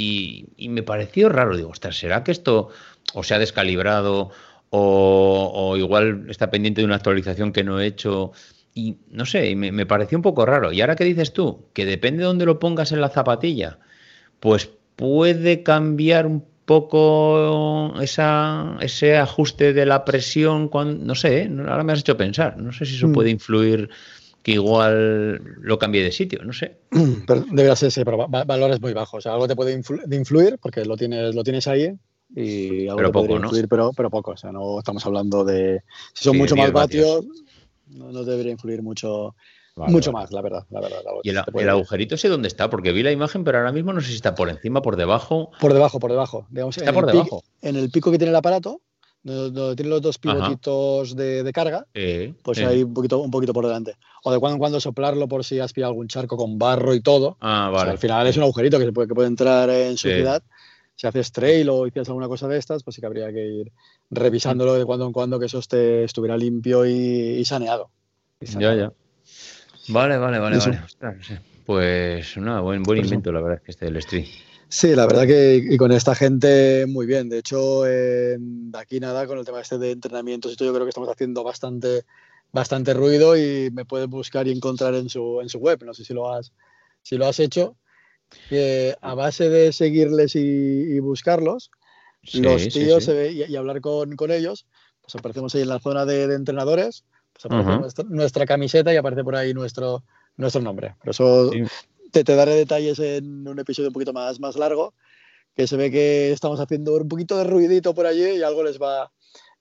Y, 0.00 0.46
me 0.68 0.82
pareció 0.82 1.28
raro, 1.28 1.56
digo, 1.56 1.70
ostras, 1.70 1.98
¿será 1.98 2.24
que 2.24 2.32
esto 2.32 2.70
o 3.12 3.22
se 3.22 3.34
ha 3.34 3.38
descalibrado 3.38 4.30
o, 4.70 5.76
igual 5.76 6.26
está 6.28 6.50
pendiente 6.50 6.80
de 6.80 6.86
una 6.86 6.96
actualización 6.96 7.52
que 7.52 7.64
no 7.64 7.80
he 7.80 7.86
hecho? 7.86 8.32
Y 8.74 8.98
no 9.10 9.26
sé, 9.26 9.54
me, 9.56 9.72
me 9.72 9.86
pareció 9.86 10.16
un 10.16 10.22
poco 10.22 10.46
raro. 10.46 10.72
Y 10.72 10.80
ahora 10.80 10.96
que 10.96 11.04
dices 11.04 11.32
tú, 11.32 11.66
que 11.72 11.84
depende 11.84 12.20
de 12.20 12.26
dónde 12.26 12.46
lo 12.46 12.58
pongas 12.58 12.92
en 12.92 13.00
la 13.00 13.08
zapatilla, 13.08 13.78
pues 14.38 14.70
puede 14.96 15.62
cambiar 15.62 16.26
un 16.26 16.44
poco 16.70 17.94
esa, 18.00 18.76
ese 18.80 19.16
ajuste 19.16 19.72
de 19.72 19.86
la 19.86 20.04
presión, 20.04 20.68
cuando, 20.68 21.04
no 21.04 21.16
sé, 21.16 21.42
¿eh? 21.42 21.50
ahora 21.68 21.82
me 21.82 21.92
has 21.92 21.98
hecho 21.98 22.16
pensar, 22.16 22.58
no 22.58 22.70
sé 22.70 22.84
si 22.86 22.94
eso 22.94 23.08
mm. 23.08 23.12
puede 23.12 23.30
influir 23.30 23.90
que 24.44 24.52
igual 24.52 25.36
lo 25.60 25.78
cambie 25.80 26.04
de 26.04 26.12
sitio, 26.12 26.44
no 26.44 26.52
sé. 26.52 26.76
Pero 27.26 27.44
debería 27.50 27.74
ser, 27.74 27.90
sí, 27.90 28.04
pero 28.04 28.28
valores 28.28 28.80
muy 28.80 28.92
bajos. 28.92 29.18
O 29.18 29.20
sea, 29.20 29.32
algo 29.32 29.48
te 29.48 29.56
puede 29.56 29.72
influir 29.72 30.58
porque 30.62 30.84
lo 30.84 30.96
tienes, 30.96 31.34
lo 31.34 31.42
tienes 31.42 31.66
ahí 31.66 31.92
y 32.34 32.86
algo 32.86 32.96
pero 32.96 33.12
poco, 33.12 33.36
influir, 33.36 33.68
pero, 33.68 33.92
pero 33.92 34.10
poco. 34.10 34.32
O 34.32 34.36
sea, 34.36 34.52
no 34.52 34.78
estamos 34.78 35.04
hablando 35.06 35.44
de. 35.44 35.82
Si 36.14 36.24
son 36.24 36.36
mucho 36.38 36.56
más 36.56 36.72
vatios, 36.72 37.24
no, 37.88 38.12
no, 38.12 38.24
debería 38.24 38.52
influir 38.52 38.82
mucho 38.82 39.34
mucho 39.76 40.12
más, 40.12 40.32
la 40.32 40.42
verdad. 40.42 40.66
La 40.70 40.80
verdad 40.80 40.98
¿Y 41.22 41.30
el, 41.30 41.68
agujerito 41.68 42.16
sé 42.16 42.28
dónde 42.28 42.48
está? 42.48 42.70
Porque 42.70 42.92
vi 42.92 43.02
la 43.02 43.12
imagen, 43.12 43.44
pero 43.44 43.58
ahora 43.58 43.72
mismo 43.72 43.92
no 43.92 44.00
sé 44.00 44.08
si 44.08 44.14
está 44.14 44.34
por 44.34 44.48
encima, 44.48 44.82
por 44.82 44.96
debajo. 44.96 45.50
Por 45.60 45.72
debajo, 45.72 45.98
por 46.00 46.10
debajo. 46.10 46.46
está 46.70 46.92
por 46.92 47.06
debajo. 47.06 47.42
en 47.62 47.76
el 47.76 47.90
pico 47.90 48.10
que 48.10 48.18
tiene 48.18 48.30
el 48.30 48.36
aparato, 48.36 48.80
donde, 49.22 49.76
tiene 49.76 49.90
los 49.90 50.02
dos 50.02 50.18
pivotitos 50.18 51.14
de, 51.14 51.50
carga, 51.52 51.86
pues 52.42 52.58
hay 52.58 52.82
un 52.82 52.94
poquito, 52.94 53.18
un 53.18 53.30
poquito 53.30 53.52
por 53.52 53.66
delante. 53.66 53.96
O 54.24 54.32
de 54.32 54.38
cuando 54.38 54.56
en 54.56 54.58
cuando 54.58 54.80
soplarlo 54.80 55.28
por 55.28 55.44
si 55.44 55.60
has 55.60 55.72
pillado 55.72 55.92
algún 55.92 56.08
charco 56.08 56.36
con 56.36 56.58
barro 56.58 56.94
y 56.94 57.00
todo. 57.00 57.36
Ah, 57.40 57.70
vale. 57.72 57.92
al 57.92 57.98
final 57.98 58.26
es 58.26 58.36
un 58.36 58.42
agujerito 58.42 58.78
que, 58.78 58.84
se 58.86 58.92
puede, 58.92 59.08
que 59.08 59.14
puede 59.14 59.28
entrar 59.28 59.70
en 59.70 59.96
suciedad. 59.96 60.42
Si 61.00 61.06
haces 61.06 61.32
trail 61.32 61.66
o 61.70 61.86
hicieras 61.86 62.10
alguna 62.10 62.28
cosa 62.28 62.46
de 62.46 62.58
estas, 62.58 62.82
pues 62.82 62.94
sí 62.94 63.00
que 63.00 63.06
habría 63.06 63.32
que 63.32 63.42
ir 63.42 63.72
revisándolo 64.10 64.74
de 64.74 64.84
cuando 64.84 65.06
en 65.06 65.14
cuando 65.14 65.40
que 65.40 65.46
eso 65.46 65.58
esté, 65.58 66.04
estuviera 66.04 66.36
limpio 66.36 66.84
y, 66.84 67.42
saneado. 67.46 67.88
Ya, 68.42 68.74
ya. 68.74 68.92
Vale, 69.88 70.18
vale, 70.18 70.38
vale, 70.38 70.58
vale. 70.58 70.80
Pues 71.64 72.36
nada, 72.36 72.60
buen, 72.60 72.82
buen 72.82 73.02
invento, 73.02 73.32
la 73.32 73.40
verdad, 73.40 73.56
es 73.56 73.62
que 73.62 73.70
este 73.70 73.84
del 73.86 73.96
street. 73.96 74.26
Sí, 74.68 74.94
la 74.94 75.06
verdad 75.06 75.26
que 75.26 75.64
y 75.70 75.78
con 75.78 75.90
esta 75.90 76.14
gente 76.14 76.84
muy 76.86 77.06
bien. 77.06 77.30
De 77.30 77.38
hecho, 77.38 77.84
de 77.84 78.38
aquí 78.74 79.00
nada, 79.00 79.26
con 79.26 79.38
el 79.38 79.46
tema 79.46 79.62
este 79.62 79.78
de 79.78 79.92
entrenamientos, 79.92 80.52
esto 80.52 80.66
yo 80.66 80.74
creo 80.74 80.84
que 80.84 80.90
estamos 80.90 81.08
haciendo 81.08 81.42
bastante, 81.42 82.04
bastante 82.52 82.92
ruido 82.92 83.38
y 83.38 83.70
me 83.70 83.86
puedes 83.86 84.06
buscar 84.06 84.46
y 84.46 84.52
encontrar 84.52 84.94
en 84.94 85.08
su, 85.08 85.40
en 85.40 85.48
su 85.48 85.60
web. 85.60 85.82
No 85.82 85.94
sé 85.94 86.04
si 86.04 86.12
lo 86.12 86.30
has, 86.30 86.52
si 87.00 87.16
lo 87.16 87.26
has 87.26 87.40
hecho. 87.40 87.74
Que 88.48 88.96
a 89.00 89.14
base 89.14 89.48
de 89.48 89.72
seguirles 89.72 90.36
y, 90.36 90.98
buscarlos, 91.00 91.70
los 92.34 92.68
tíos 92.68 93.08
y, 93.08 93.56
hablar 93.56 93.80
con, 93.80 94.16
con, 94.16 94.30
ellos, 94.30 94.66
pues 95.02 95.14
aparecemos 95.16 95.54
ahí 95.54 95.62
en 95.62 95.68
la 95.68 95.80
zona 95.80 96.04
de 96.04 96.32
entrenadores 96.34 97.04
aparece 97.48 98.04
nuestra, 98.08 98.46
camiseta 98.46 98.92
y 98.92 98.96
aparece 98.96 99.24
por 99.24 99.36
ahí 99.36 99.54
nuestro, 99.54 100.02
nuestro 100.36 100.60
nombre. 100.60 100.94
Por 101.00 101.10
eso 101.10 101.50
te, 102.12 102.24
te, 102.24 102.34
daré 102.34 102.54
detalles 102.54 102.98
en 102.98 103.46
un 103.46 103.58
episodio 103.58 103.88
un 103.88 103.92
poquito 103.92 104.12
más, 104.12 104.40
más 104.40 104.56
largo, 104.56 104.94
que 105.56 105.66
se 105.66 105.76
ve 105.76 105.90
que 105.90 106.32
estamos 106.32 106.60
haciendo 106.60 106.96
un 106.96 107.08
poquito 107.08 107.36
de 107.38 107.44
ruidito 107.44 107.94
por 107.94 108.06
allí 108.06 108.24
y 108.24 108.42
algo 108.42 108.62
les 108.62 108.80
va, 108.80 109.10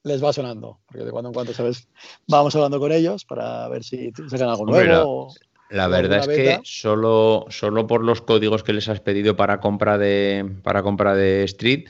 les 0.04 0.24
va 0.24 0.34
sonando. 0.34 0.80
Porque 0.88 1.06
de 1.06 1.12
cuando 1.12 1.30
en 1.30 1.34
cuando, 1.34 1.54
¿sabes? 1.54 1.88
Vamos 2.28 2.56
hablando 2.56 2.80
con 2.80 2.92
ellos 2.92 3.26
para 3.26 3.68
ver 3.70 3.84
si 3.84 4.12
sacan 4.30 4.50
algo 4.50 4.66
nuevo. 4.66 5.34
La, 5.70 5.88
verdad 5.88 6.20
es 6.20 6.28
que 6.28 6.60
solo, 6.64 7.46
solo 7.50 7.86
por 7.86 8.04
los 8.04 8.22
códigos 8.22 8.64
que 8.64 8.74
les 8.74 8.90
has 8.90 9.02
pedido 9.02 9.36
para 9.36 9.60
compra 9.60 9.98
de, 9.98 10.50
para 10.64 10.82
compra 10.82 11.14
de 11.16 11.44
Street, 11.44 11.86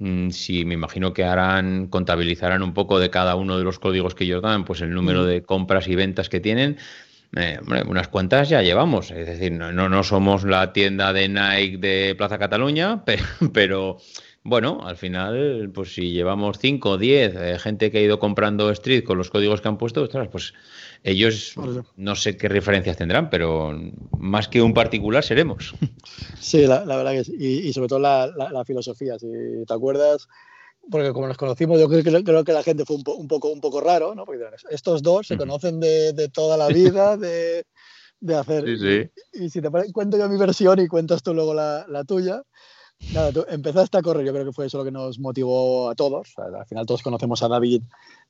Mm, 0.00 0.30
si 0.30 0.64
me 0.64 0.74
imagino 0.74 1.12
que 1.12 1.24
harán, 1.24 1.86
contabilizarán 1.88 2.62
un 2.62 2.72
poco 2.72 2.98
de 2.98 3.10
cada 3.10 3.36
uno 3.36 3.58
de 3.58 3.64
los 3.64 3.78
códigos 3.78 4.14
que 4.14 4.24
ellos 4.24 4.42
dan, 4.42 4.64
pues 4.64 4.80
el 4.80 4.94
número 4.94 5.26
de 5.26 5.42
compras 5.42 5.88
y 5.88 5.94
ventas 5.94 6.30
que 6.30 6.40
tienen. 6.40 6.78
Eh, 7.36 7.58
unas 7.86 8.08
cuantas 8.08 8.48
ya 8.48 8.62
llevamos, 8.62 9.10
es 9.12 9.26
decir, 9.26 9.52
no, 9.52 9.70
no, 9.72 10.02
somos 10.02 10.44
la 10.44 10.72
tienda 10.72 11.12
de 11.12 11.28
Nike 11.28 11.76
de 11.76 12.14
Plaza 12.16 12.38
Cataluña, 12.38 13.04
pero, 13.52 13.98
bueno, 14.42 14.80
al 14.84 14.96
final, 14.96 15.70
pues 15.72 15.94
si 15.94 16.12
llevamos 16.12 16.58
5 16.58 16.90
o 16.90 16.98
10 16.98 17.62
gente 17.62 17.90
que 17.90 17.98
ha 17.98 18.02
ido 18.02 18.18
comprando 18.18 18.70
Street 18.70 19.04
con 19.04 19.18
los 19.18 19.30
códigos 19.30 19.60
que 19.60 19.68
han 19.68 19.78
puesto, 19.78 20.08
pues 20.32 20.54
ellos 21.02 21.54
no 21.96 22.14
sé 22.14 22.36
qué 22.36 22.48
referencias 22.48 22.96
tendrán, 22.96 23.30
pero 23.30 23.72
más 24.18 24.48
que 24.48 24.60
un 24.60 24.74
particular 24.74 25.24
seremos. 25.24 25.74
Sí, 26.40 26.66
la, 26.66 26.84
verdad 26.84 27.12
que 27.12 27.24
sí. 27.24 27.36
Y, 27.38 27.72
sobre 27.72 27.88
todo 27.88 27.98
la, 28.00 28.64
filosofía, 28.66 29.18
si 29.18 29.28
te 29.66 29.74
acuerdas, 29.74 30.26
porque 30.90 31.12
como 31.12 31.28
nos 31.28 31.36
conocimos, 31.36 31.78
yo 31.78 31.88
creo, 31.88 32.44
que 32.44 32.52
la 32.52 32.62
gente 32.62 32.84
fue 32.84 32.96
un, 32.96 33.28
poco, 33.28 33.48
un 33.48 33.60
poco 33.60 33.80
raro, 33.80 34.14
¿no? 34.14 34.24
Porque 34.24 34.44
estos 34.70 35.02
dos 35.02 35.26
se 35.26 35.36
conocen 35.36 35.78
de, 35.78 36.28
toda 36.32 36.56
la 36.56 36.68
vida, 36.68 37.16
de, 37.16 37.64
hacer... 38.34 38.68
Y, 39.32 39.50
si 39.50 39.60
te 39.60 39.68
cuento 39.92 40.18
yo 40.18 40.28
mi 40.28 40.38
versión 40.38 40.80
y 40.80 40.88
cuentas 40.88 41.22
tú 41.22 41.34
luego 41.34 41.54
la, 41.54 42.04
tuya, 42.06 42.42
Nada, 43.12 43.32
tú 43.32 43.44
empezaste 43.48 43.98
a 43.98 44.02
correr, 44.02 44.24
yo 44.24 44.32
creo 44.32 44.44
que 44.44 44.52
fue 44.52 44.66
eso 44.66 44.78
lo 44.78 44.84
que 44.84 44.92
nos 44.92 45.18
motivó 45.18 45.90
a 45.90 45.94
todos. 45.94 46.34
al 46.36 46.66
final 46.66 46.86
todos 46.86 47.02
conocemos 47.02 47.42
a 47.42 47.48
David 47.48 47.82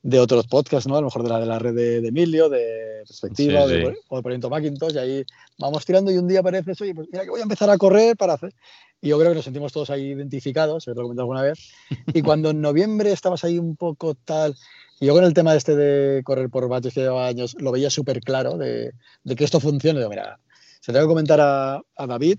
de 0.02 0.20
otros 0.20 0.46
podcasts, 0.46 0.88
¿no? 0.88 0.96
A 0.96 1.00
lo 1.00 1.09
mejor 1.09 1.22
de 1.22 1.28
la, 1.28 1.40
de 1.40 1.46
la 1.46 1.59
red 1.59 1.74
de, 1.74 2.09
Emilio, 2.09 2.48
de 2.48 3.02
Perspectiva 3.06 3.64
o, 3.64 3.68
de, 3.68 3.94
Proyecto 4.22 4.48
Macintosh, 4.48 4.94
y 4.94 4.98
ahí 4.98 5.24
vamos 5.59 5.85
tirando 5.85 6.11
y 6.11 6.16
un 6.16 6.28
día 6.28 6.40
aparece 6.40 6.72
oye, 6.80 6.94
pues 6.94 7.09
mira 7.12 7.24
que 7.24 7.30
voy 7.30 7.40
a 7.40 7.44
empezar 7.44 7.68
a 7.68 7.78
correr 7.78 8.16
para 8.16 8.35
hacer... 8.35 8.54
Y 9.02 9.09
yo 9.09 9.18
creo 9.18 9.30
que 9.30 9.37
nos 9.37 9.44
sentimos 9.44 9.72
todos 9.72 9.88
ahí 9.88 10.09
identificados, 10.09 10.85
se 10.85 10.90
lo 10.90 11.00
he 11.00 11.02
comentado 11.02 11.22
alguna 11.22 11.42
vez. 11.42 11.70
Y 12.14 12.20
cuando 12.20 12.50
en 12.50 12.61
noviembre 12.61 13.12
estabas 13.12 13.44
ahí 13.44 13.59
un 13.59 13.74
poco 13.76 14.14
tal, 14.14 14.54
y 15.00 15.06
yo 15.06 15.14
con 15.14 15.24
el 15.24 15.33
tema 15.33 15.54
este 15.54 15.74
de 15.74 16.22
correr 16.22 16.50
por 16.50 16.68
vatios 16.68 16.92
que 16.92 17.00
llevaba 17.00 17.26
años, 17.26 17.56
lo 17.59 17.72
veía 17.72 17.88
súper 17.88 18.20
claro, 18.20 18.59
de, 18.59 18.92
de, 19.24 19.37
que 19.37 19.44
esto 19.44 19.59
funcione. 19.59 20.00
Digo, 20.00 20.11
mira, 20.11 20.38
se 20.80 20.92
tengo 20.92 21.06
que 21.06 21.09
comentar 21.09 21.40
a, 21.40 21.80
a 21.96 22.06
David, 22.06 22.38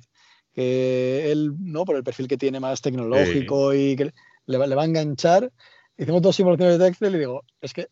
que 0.53 1.31
él, 1.31 1.53
¿no? 1.59 1.85
Por 1.85 1.95
el 1.95 2.03
perfil 2.03 2.27
que 2.27 2.37
tiene 2.37 2.59
más 2.59 2.81
tecnológico 2.81 3.73
y 3.73 3.95
que 3.95 4.13
le 4.45 4.57
va, 4.57 4.67
le 4.67 4.75
va, 4.75 4.83
a 4.83 4.85
enganchar. 4.85 5.51
Hicimos 5.97 6.21
dos 6.21 6.35
simulaciones 6.35 6.79
de 6.79 6.87
Excel 6.87 7.15
y 7.15 7.19
digo, 7.19 7.43
es 7.61 7.73
que 7.73 7.87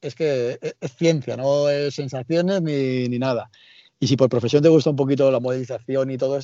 es, 0.00 0.14
que 0.14 0.58
es, 0.80 0.92
ciencia, 0.96 1.36
no 1.36 1.68
es 1.68 1.94
sensaciones 1.94 2.60
ni, 2.62 3.08
ni, 3.08 3.18
nada. 3.18 3.50
Y 3.98 4.06
si 4.06 4.16
por 4.16 4.28
profesión 4.28 4.62
te 4.62 4.68
gusta 4.68 4.90
un 4.90 4.96
poquito 4.96 5.30
la 5.30 5.40
modelización 5.40 6.10
y 6.10 6.18
todo, 6.18 6.38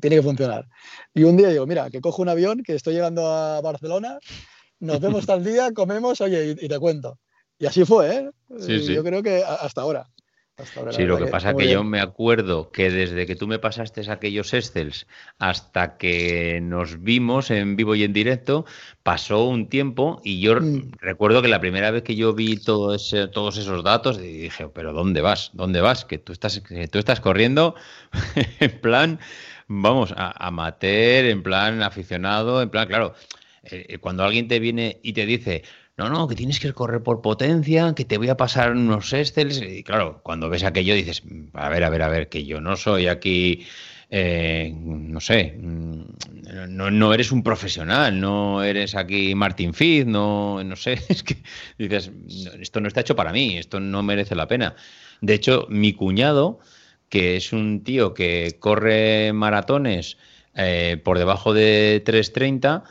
tiene 0.00 0.16
que 0.16 0.22
funcionar. 0.22 0.66
Y 1.14 1.22
un 1.22 1.36
día 1.36 1.48
digo, 1.48 1.66
mira, 1.66 1.90
que 1.90 2.00
cojo 2.00 2.22
un 2.22 2.28
avión, 2.28 2.62
que 2.64 2.74
estoy 2.74 2.94
llegando 2.94 3.28
a 3.28 3.60
Barcelona, 3.60 4.18
nos 4.80 5.00
vemos 5.00 5.26
tal 5.26 5.44
día, 5.44 5.72
comemos, 5.72 6.20
oye, 6.20 6.56
y, 6.60 6.68
te 6.68 6.78
cuento. 6.78 7.18
Y 7.58 7.66
así 7.66 7.84
fue, 7.84 8.16
¿eh? 8.16 8.30
Sí, 8.58 8.92
Yo 8.92 9.04
creo 9.04 9.22
que 9.22 9.44
hasta 9.44 9.82
ahora 9.82 10.08
sí, 10.90 11.04
lo 11.04 11.18
que, 11.18 11.26
pasa 11.26 11.50
es 11.50 11.56
que 11.56 11.68
yo 11.68 11.82
me 11.82 12.00
acuerdo 12.00 12.70
que 12.70 12.90
desde 12.90 13.26
que 13.26 13.34
tú 13.34 13.46
me 13.46 13.58
pasaste 13.58 14.08
aquellos 14.10 14.54
Excels 14.54 15.06
hasta 15.38 15.96
que 15.96 16.60
nos 16.62 17.02
vimos 17.02 17.50
en 17.50 17.76
vivo 17.76 17.94
y 17.94 18.04
en 18.04 18.12
directo, 18.12 18.64
pasó 19.02 19.44
un 19.44 19.68
tiempo 19.68 20.20
y 20.24 20.40
yo 20.40 20.60
mm. 20.60 20.92
recuerdo 21.00 21.42
que 21.42 21.48
la 21.48 21.60
primera 21.60 21.90
vez 21.90 22.02
que 22.02 22.14
yo 22.14 22.34
vi 22.34 22.56
todo 22.56 22.94
ese, 22.94 23.26
todos 23.28 23.56
esos 23.56 23.82
datos 23.82 24.18
dije, 24.20 24.68
pero 24.68 24.92
¿dónde 24.92 25.20
vas? 25.20 25.50
¿Dónde 25.54 25.80
vas? 25.80 26.04
Que 26.04 26.18
tú 26.18 26.32
estás, 26.32 26.62
tú 26.90 26.98
estás 26.98 27.20
corriendo 27.20 27.74
en 28.60 28.80
plan, 28.80 29.18
vamos, 29.66 30.14
a 30.16 30.46
amateur, 30.46 31.24
en 31.24 31.42
plan 31.42 31.82
aficionado, 31.82 32.62
en 32.62 32.70
plan, 32.70 32.86
claro, 32.86 33.14
eh, 33.64 33.98
cuando 33.98 34.24
alguien 34.24 34.46
te 34.46 34.58
viene 34.58 35.00
y 35.02 35.14
te 35.14 35.26
dice, 35.26 35.64
no, 35.96 36.08
no, 36.08 36.26
que 36.26 36.34
tienes 36.34 36.58
que 36.58 36.72
correr 36.72 37.02
por 37.02 37.22
potencia, 37.22 37.94
que 37.94 38.04
te 38.04 38.18
voy 38.18 38.28
a 38.28 38.36
pasar 38.36 38.72
unos 38.72 39.12
Excels. 39.12 39.62
Y 39.62 39.84
claro, 39.84 40.20
cuando 40.24 40.48
ves 40.48 40.64
aquello 40.64 40.94
dices, 40.94 41.22
a 41.52 41.68
ver, 41.68 41.84
a 41.84 41.90
ver, 41.90 42.02
a 42.02 42.08
ver, 42.08 42.28
que 42.28 42.44
yo 42.44 42.60
no 42.60 42.76
soy 42.76 43.06
aquí, 43.06 43.64
eh, 44.10 44.72
no 44.76 45.20
sé, 45.20 45.56
mm, 45.56 46.02
no, 46.70 46.90
no, 46.90 47.14
eres 47.14 47.30
un 47.30 47.44
profesional, 47.44 48.20
no 48.20 48.64
eres 48.64 48.96
aquí 48.96 49.36
Martin 49.36 49.72
Fitz, 49.72 50.06
no, 50.06 50.64
no 50.64 50.74
sé, 50.74 50.94
es 51.08 51.22
que 51.22 51.36
dices, 51.78 52.10
esto 52.60 52.80
no 52.80 52.88
está 52.88 53.02
hecho 53.02 53.14
para 53.14 53.32
mí, 53.32 53.56
esto 53.56 53.78
no 53.78 54.02
merece 54.02 54.34
la 54.34 54.48
pena. 54.48 54.74
De 55.20 55.34
hecho, 55.34 55.66
mi 55.70 55.92
cuñado, 55.92 56.58
que 57.08 57.36
es 57.36 57.52
un 57.52 57.84
tío 57.84 58.14
que 58.14 58.56
corre 58.58 59.32
maratones 59.32 60.16
eh, 60.56 61.00
por 61.04 61.18
debajo 61.18 61.54
de 61.54 62.02
330, 62.04 62.82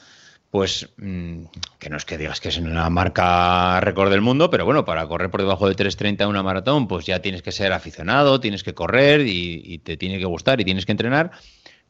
pues 0.54 0.94
mm, 0.98 1.46
que 1.80 1.89
no 1.89 1.98
es 1.98 2.06
que 2.06 2.16
digas 2.16 2.39
que 2.39 2.50
es 2.50 2.60
una 2.60 2.88
marca 2.92 3.80
récord 3.80 4.12
del 4.12 4.22
mundo, 4.22 4.52
pero 4.52 4.66
bueno, 4.66 4.86
para 4.86 5.08
correr 5.08 5.32
por 5.32 5.42
debajo 5.42 5.68
de 5.68 5.76
3.30 5.76 6.28
una 6.28 6.44
maratón, 6.44 6.88
pues 6.88 7.08
ya 7.08 7.24
tienes 7.24 7.42
que 7.42 7.52
ser 7.52 7.74
aficionado, 7.74 8.39
tienes 8.39 8.62
que 8.62 8.76
correr 8.76 9.22
y, 9.26 9.80
te 9.80 9.98
tiene 9.98 10.20
que 10.20 10.26
gustar 10.26 10.62
y 10.62 10.63
tienes 10.63 10.86
que 10.86 10.92
entrenar. 10.92 11.32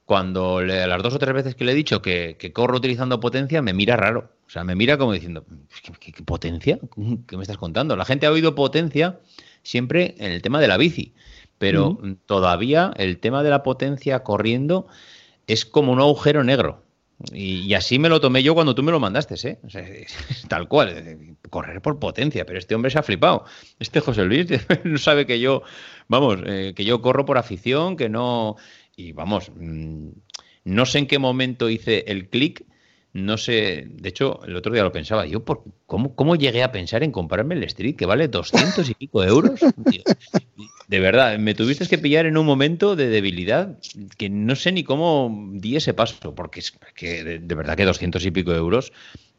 Cuando 0.06 0.62
le, 0.62 0.88
las 0.88 1.04
dos 1.04 1.14
o 1.14 1.20
tres 1.20 1.34
veces 1.34 1.56
que 1.56 1.66
le 1.66 1.74
he 1.74 1.76
dicho 1.76 2.02
que, 2.02 2.38
corro 2.54 2.78
utilizando 2.78 3.20
potencia, 3.20 3.62
me 3.62 3.74
mira 3.74 3.98
raro. 3.98 4.32
O 4.48 4.50
sea, 4.50 4.64
me 4.64 4.76
mira 4.76 4.98
como 4.98 5.12
diciendo, 5.12 5.44
¿qué, 6.00 6.14
potencia? 6.24 6.80
¿Qué 7.28 7.36
me 7.36 7.44
estás 7.44 7.58
contando? 7.58 7.98
La 7.98 8.06
gente 8.06 8.28
ha 8.28 8.32
oído 8.32 8.56
potencia 8.56 9.20
siempre 9.62 10.16
en 10.20 10.32
el 10.32 10.42
tema 10.42 10.62
de 10.62 10.70
la 10.70 10.78
bici, 10.78 11.14
pero 11.58 12.00
todavía 12.26 12.94
el 12.96 13.18
tema 13.18 13.44
de 13.44 13.50
la 13.50 13.62
potencia 13.62 14.24
corriendo 14.24 14.88
es 15.48 15.66
como 15.66 15.92
un 15.92 16.00
agujero 16.00 16.46
negro. 16.46 16.84
Y, 17.32 17.74
así 17.74 18.00
me 18.00 18.10
lo 18.10 18.20
tomé 18.20 18.44
yo 18.44 18.54
cuando 18.54 18.76
tú 18.76 18.84
me 18.84 18.92
lo 18.92 19.00
mandaste, 19.00 19.36
¿eh? 19.48 19.58
tal 20.50 20.68
cual, 20.68 21.38
correr 21.50 21.82
por 21.82 22.00
potencia, 22.00 22.46
pero 22.46 22.60
este 22.60 22.76
hombre 22.76 22.92
se 22.92 23.00
ha 23.00 23.04
flipado. 23.04 23.46
Este 23.80 24.00
José 24.00 24.24
Luis 24.26 24.48
no 24.84 24.98
sabe 24.98 25.26
que 25.26 25.40
yo, 25.40 25.64
vamos, 26.08 26.40
eh, 26.46 26.74
que 26.76 26.86
yo 26.86 27.02
corro 27.02 27.26
por 27.26 27.38
afición, 27.38 27.96
que 27.96 28.10
no... 28.10 28.56
Y 28.96 29.12
vamos, 29.12 29.52
mm, 29.56 30.10
no 30.66 30.86
sé 30.86 31.00
en 31.00 31.08
qué 31.08 31.18
momento 31.18 31.70
hice 31.70 32.04
el 32.08 32.30
clic, 32.30 32.66
no 33.14 33.38
sé, 33.38 33.88
de 33.88 34.10
hecho, 34.10 34.40
el 34.44 34.56
otro 34.56 34.74
día 34.74 34.82
lo 34.82 34.92
pensaba, 34.92 35.28
yo, 35.28 35.46
por, 35.46 35.64
¿cómo, 35.86 36.16
¿cómo 36.16 36.36
llegué 36.36 36.64
a 36.64 36.72
pensar 36.72 37.04
en 37.04 37.12
comprarme 37.12 37.54
el 37.54 37.64
Street 37.66 37.96
que 37.96 38.08
vale 38.08 38.28
200 38.28 38.90
y 38.90 38.96
pico 38.96 39.24
euros? 39.24 39.60
De 40.88 41.00
verdad, 41.00 41.38
me 41.38 41.54
tuviste 41.54 41.88
que 41.88 42.00
pillar 42.00 42.26
en 42.26 42.38
un 42.38 42.46
momento 42.46 42.96
de 42.96 43.10
debilidad 43.10 43.78
que 44.18 44.30
no 44.30 44.56
sé 44.56 44.72
ni 44.72 44.84
cómo 44.84 45.52
di 45.54 45.76
ese 45.76 45.94
paso, 45.94 46.34
porque 46.34 46.62
es 46.62 46.74
que 46.96 47.24
de, 47.24 47.56
verdad 47.56 47.78
que 47.78 47.86
200 47.86 48.26
y 48.26 48.32
pico 48.32 48.52
euros 48.52 48.92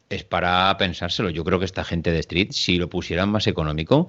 es 0.09 0.23
para 0.23 0.75
pensárselo. 0.77 1.29
Yo 1.29 1.43
creo 1.43 1.59
que 1.59 1.65
esta 1.65 1.83
gente 1.83 2.11
de 2.11 2.19
Street, 2.19 2.51
si 2.51 2.77
lo 2.77 2.89
pusieran 2.89 3.27
más 3.27 3.45
económico, 3.45 4.07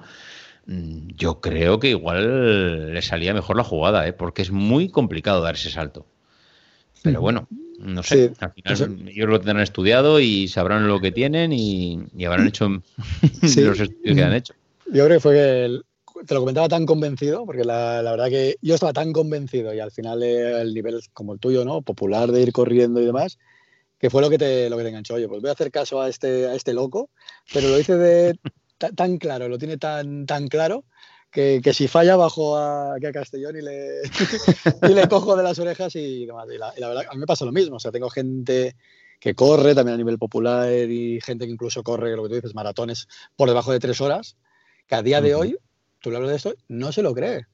mm, 0.66 1.08
yo 1.16 1.40
creo 1.40 1.80
que 1.80 1.90
igual 1.90 2.94
le 2.94 3.02
salía 3.02 3.34
mejor 3.34 3.56
la 3.56 3.64
jugada, 3.64 4.06
¿eh? 4.06 4.12
porque 4.12 4.42
es 4.42 4.52
muy 4.52 4.90
complicado 4.90 5.42
dar 5.42 5.56
ese 5.56 5.70
salto. 5.70 6.06
Pero 7.02 7.20
bueno, 7.20 7.48
no 7.78 8.02
sé, 8.02 8.32
al 8.38 8.52
final 8.52 9.08
ellos 9.08 9.28
lo 9.28 9.38
tendrán 9.38 9.60
estudiado 9.60 10.20
y 10.20 10.48
sabrán 10.48 10.88
lo 10.88 11.00
que 11.00 11.12
tienen 11.12 11.52
y, 11.52 11.98
habrán 12.24 12.48
hecho 12.48 12.68
los 13.42 13.80
estudios 13.80 14.16
que 14.16 14.22
han 14.22 14.34
hecho. 14.34 14.54
Yo 14.86 15.04
creo 15.04 15.16
que 15.16 15.20
fue 15.20 15.64
el, 15.64 15.84
te 16.24 16.34
lo 16.34 16.40
comentaba 16.40 16.68
tan 16.68 16.86
convencido, 16.86 17.44
porque 17.44 17.64
la, 17.64 18.02
la, 18.02 18.12
verdad 18.12 18.28
que 18.28 18.56
yo 18.62 18.74
estaba 18.74 18.92
tan 18.92 19.12
convencido 19.12 19.74
y 19.74 19.80
al 19.80 19.90
final 19.90 20.22
el 20.22 20.72
nivel 20.72 21.00
como 21.12 21.32
el 21.32 21.40
tuyo, 21.40 21.64
¿no? 21.64 21.82
Popular 21.82 22.30
de 22.30 22.42
ir 22.42 22.52
corriendo 22.52 23.00
y 23.00 23.06
demás, 23.06 23.38
que 23.98 24.10
fue 24.10 24.22
lo 24.22 24.30
que 24.30 24.38
te, 24.38 24.70
lo 24.70 24.76
que 24.76 24.82
te 24.82 24.88
enganchó. 24.90 25.14
Oye, 25.14 25.28
pues 25.28 25.40
voy 25.40 25.50
a 25.50 25.54
hacer 25.54 25.70
caso 25.70 26.00
a 26.00 26.08
este, 26.08 26.46
a 26.46 26.54
este 26.54 26.72
loco, 26.72 27.10
pero 27.52 27.68
lo 27.68 27.78
hice 27.78 27.96
de 27.96 28.38
tan 28.94 29.18
claro, 29.18 29.48
lo 29.48 29.58
tiene 29.58 29.76
tan, 29.76 30.26
tan 30.26 30.48
claro, 30.48 30.84
que, 31.36 31.60
que, 31.62 31.74
si 31.74 31.86
falla 31.86 32.16
bajo 32.16 32.56
a, 32.56 32.94
aquí 32.94 33.04
a 33.04 33.12
Castellón 33.12 33.58
y 33.58 33.60
le, 33.60 34.00
y 34.88 34.94
le 34.94 35.06
cojo 35.06 35.36
de 35.36 35.42
las 35.42 35.58
orejas 35.58 35.94
y 35.94 36.24
demás. 36.24 36.48
Y 36.50 36.56
la, 36.56 36.72
y 36.74 36.80
la, 36.80 36.88
verdad, 36.88 37.04
a 37.10 37.12
mí 37.12 37.20
me 37.20 37.26
pasa 37.26 37.44
lo 37.44 37.52
mismo. 37.52 37.76
O 37.76 37.78
sea, 37.78 37.92
tengo 37.92 38.08
gente 38.08 38.74
que 39.20 39.34
corre 39.34 39.74
también 39.74 39.96
a 39.96 39.98
nivel 39.98 40.16
popular 40.16 40.72
y 40.72 41.20
gente 41.20 41.44
que 41.44 41.52
incluso 41.52 41.82
corre, 41.82 42.16
lo 42.16 42.22
que 42.22 42.30
tú 42.30 42.34
dices, 42.36 42.54
maratones 42.54 43.06
por 43.36 43.50
debajo 43.50 43.70
de 43.70 43.80
tres 43.80 44.00
horas, 44.00 44.38
que 44.86 44.94
a 44.94 45.02
día 45.02 45.20
de 45.20 45.34
hoy 45.34 45.58
tú 46.00 46.10
le 46.10 46.16
hablas 46.16 46.30
de 46.30 46.36
esto, 46.36 46.54
no 46.68 46.90
se 46.90 47.02
lo 47.02 47.12
cree. 47.12 47.44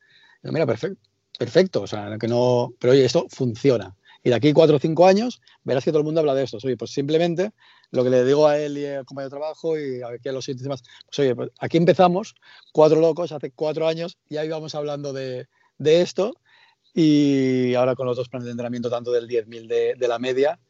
mira, 0.44 0.64
perfecto, 0.64 1.00
perfecto, 1.36 1.82
o 1.82 1.86
sea, 1.88 2.18
que 2.20 2.28
no, 2.28 2.72
pero 2.78 2.92
oye, 2.92 3.04
esto 3.04 3.26
funciona. 3.30 3.96
Y 4.24 4.30
de 4.30 4.36
aquí 4.36 4.52
cuatro 4.52 4.76
o 4.76 4.78
cinco 4.78 5.06
años 5.06 5.40
verás 5.64 5.84
que 5.84 5.90
todo 5.90 5.98
el 5.98 6.04
mundo 6.04 6.20
habla 6.20 6.34
de 6.34 6.44
esto. 6.44 6.58
Oye, 6.62 6.76
pues 6.76 6.92
simplemente 6.92 7.52
lo 7.90 8.04
que 8.04 8.10
le 8.10 8.24
digo 8.24 8.46
a 8.46 8.58
él 8.58 8.78
y 8.78 8.86
al 8.86 9.04
compañero 9.04 9.30
de 9.30 9.38
trabajo 9.38 9.78
y 9.78 10.02
aquí 10.02 10.28
a 10.28 10.32
los 10.32 10.44
sitios 10.44 10.62
demás, 10.62 10.82
pues 11.06 11.18
oye, 11.18 11.34
pues 11.34 11.50
aquí 11.58 11.76
empezamos, 11.76 12.34
cuatro 12.72 13.00
locos, 13.00 13.32
hace 13.32 13.50
cuatro 13.50 13.88
años, 13.88 14.18
ya 14.28 14.44
íbamos 14.44 14.74
hablando 14.74 15.12
de, 15.12 15.48
de 15.78 16.02
esto 16.02 16.34
y 16.94 17.74
ahora 17.74 17.94
con 17.94 18.06
los 18.06 18.16
dos 18.16 18.28
planes 18.28 18.44
de 18.44 18.52
entrenamiento, 18.52 18.90
tanto 18.90 19.12
del 19.12 19.28
10.000 19.28 19.66
de, 19.66 19.94
de 19.96 20.08
la 20.08 20.18
media, 20.18 20.60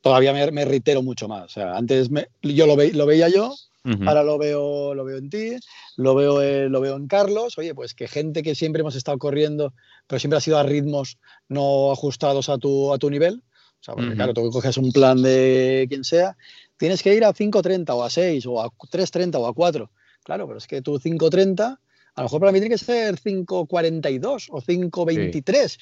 todavía 0.00 0.32
me, 0.32 0.50
me, 0.50 0.64
reitero 0.64 1.02
mucho 1.02 1.28
más. 1.28 1.44
O 1.44 1.48
sea, 1.48 1.76
antes 1.76 2.10
me, 2.10 2.28
yo 2.42 2.66
lo, 2.66 2.76
ve, 2.76 2.92
lo 2.92 3.06
veía 3.06 3.28
yo, 3.28 3.54
Ahora 3.84 4.22
lo 4.22 4.36
veo, 4.36 4.94
lo 4.94 5.04
veo 5.04 5.16
en 5.16 5.30
ti, 5.30 5.56
lo 5.96 6.14
veo, 6.14 6.42
eh, 6.42 6.68
lo 6.68 6.80
veo 6.80 6.96
en 6.96 7.06
Carlos. 7.06 7.56
Oye, 7.56 7.74
pues 7.74 7.94
que 7.94 8.08
gente 8.08 8.42
que 8.42 8.54
siempre 8.54 8.80
hemos 8.80 8.94
estado 8.94 9.18
corriendo, 9.18 9.72
pero 10.06 10.20
siempre 10.20 10.36
ha 10.36 10.40
sido 10.40 10.58
a 10.58 10.62
ritmos 10.62 11.18
no 11.48 11.90
ajustados 11.90 12.48
a 12.50 12.58
tu, 12.58 12.92
a 12.92 12.98
tu 12.98 13.08
nivel. 13.08 13.42
O 13.80 13.82
sea, 13.82 13.94
porque 13.94 14.14
claro, 14.14 14.34
tú 14.34 14.42
que 14.42 14.50
coges 14.50 14.76
un 14.76 14.92
plan 14.92 15.22
de 15.22 15.86
quien 15.88 16.04
sea, 16.04 16.36
tienes 16.76 17.02
que 17.02 17.14
ir 17.14 17.24
a 17.24 17.32
5.30 17.32 17.88
o 17.94 18.04
a 18.04 18.10
6 18.10 18.44
o 18.46 18.60
a 18.60 18.70
3.30 18.70 19.36
o 19.36 19.46
a 19.46 19.54
4. 19.54 19.90
Claro, 20.22 20.46
pero 20.46 20.58
es 20.58 20.66
que 20.66 20.82
tú 20.82 20.98
5.30, 20.98 21.62
a 21.62 22.20
lo 22.20 22.22
mejor 22.22 22.40
para 22.40 22.52
mí 22.52 22.60
tiene 22.60 22.74
que 22.74 22.78
ser 22.78 23.16
5.42 23.16 24.48
o 24.50 24.60
5.23. 24.60 25.78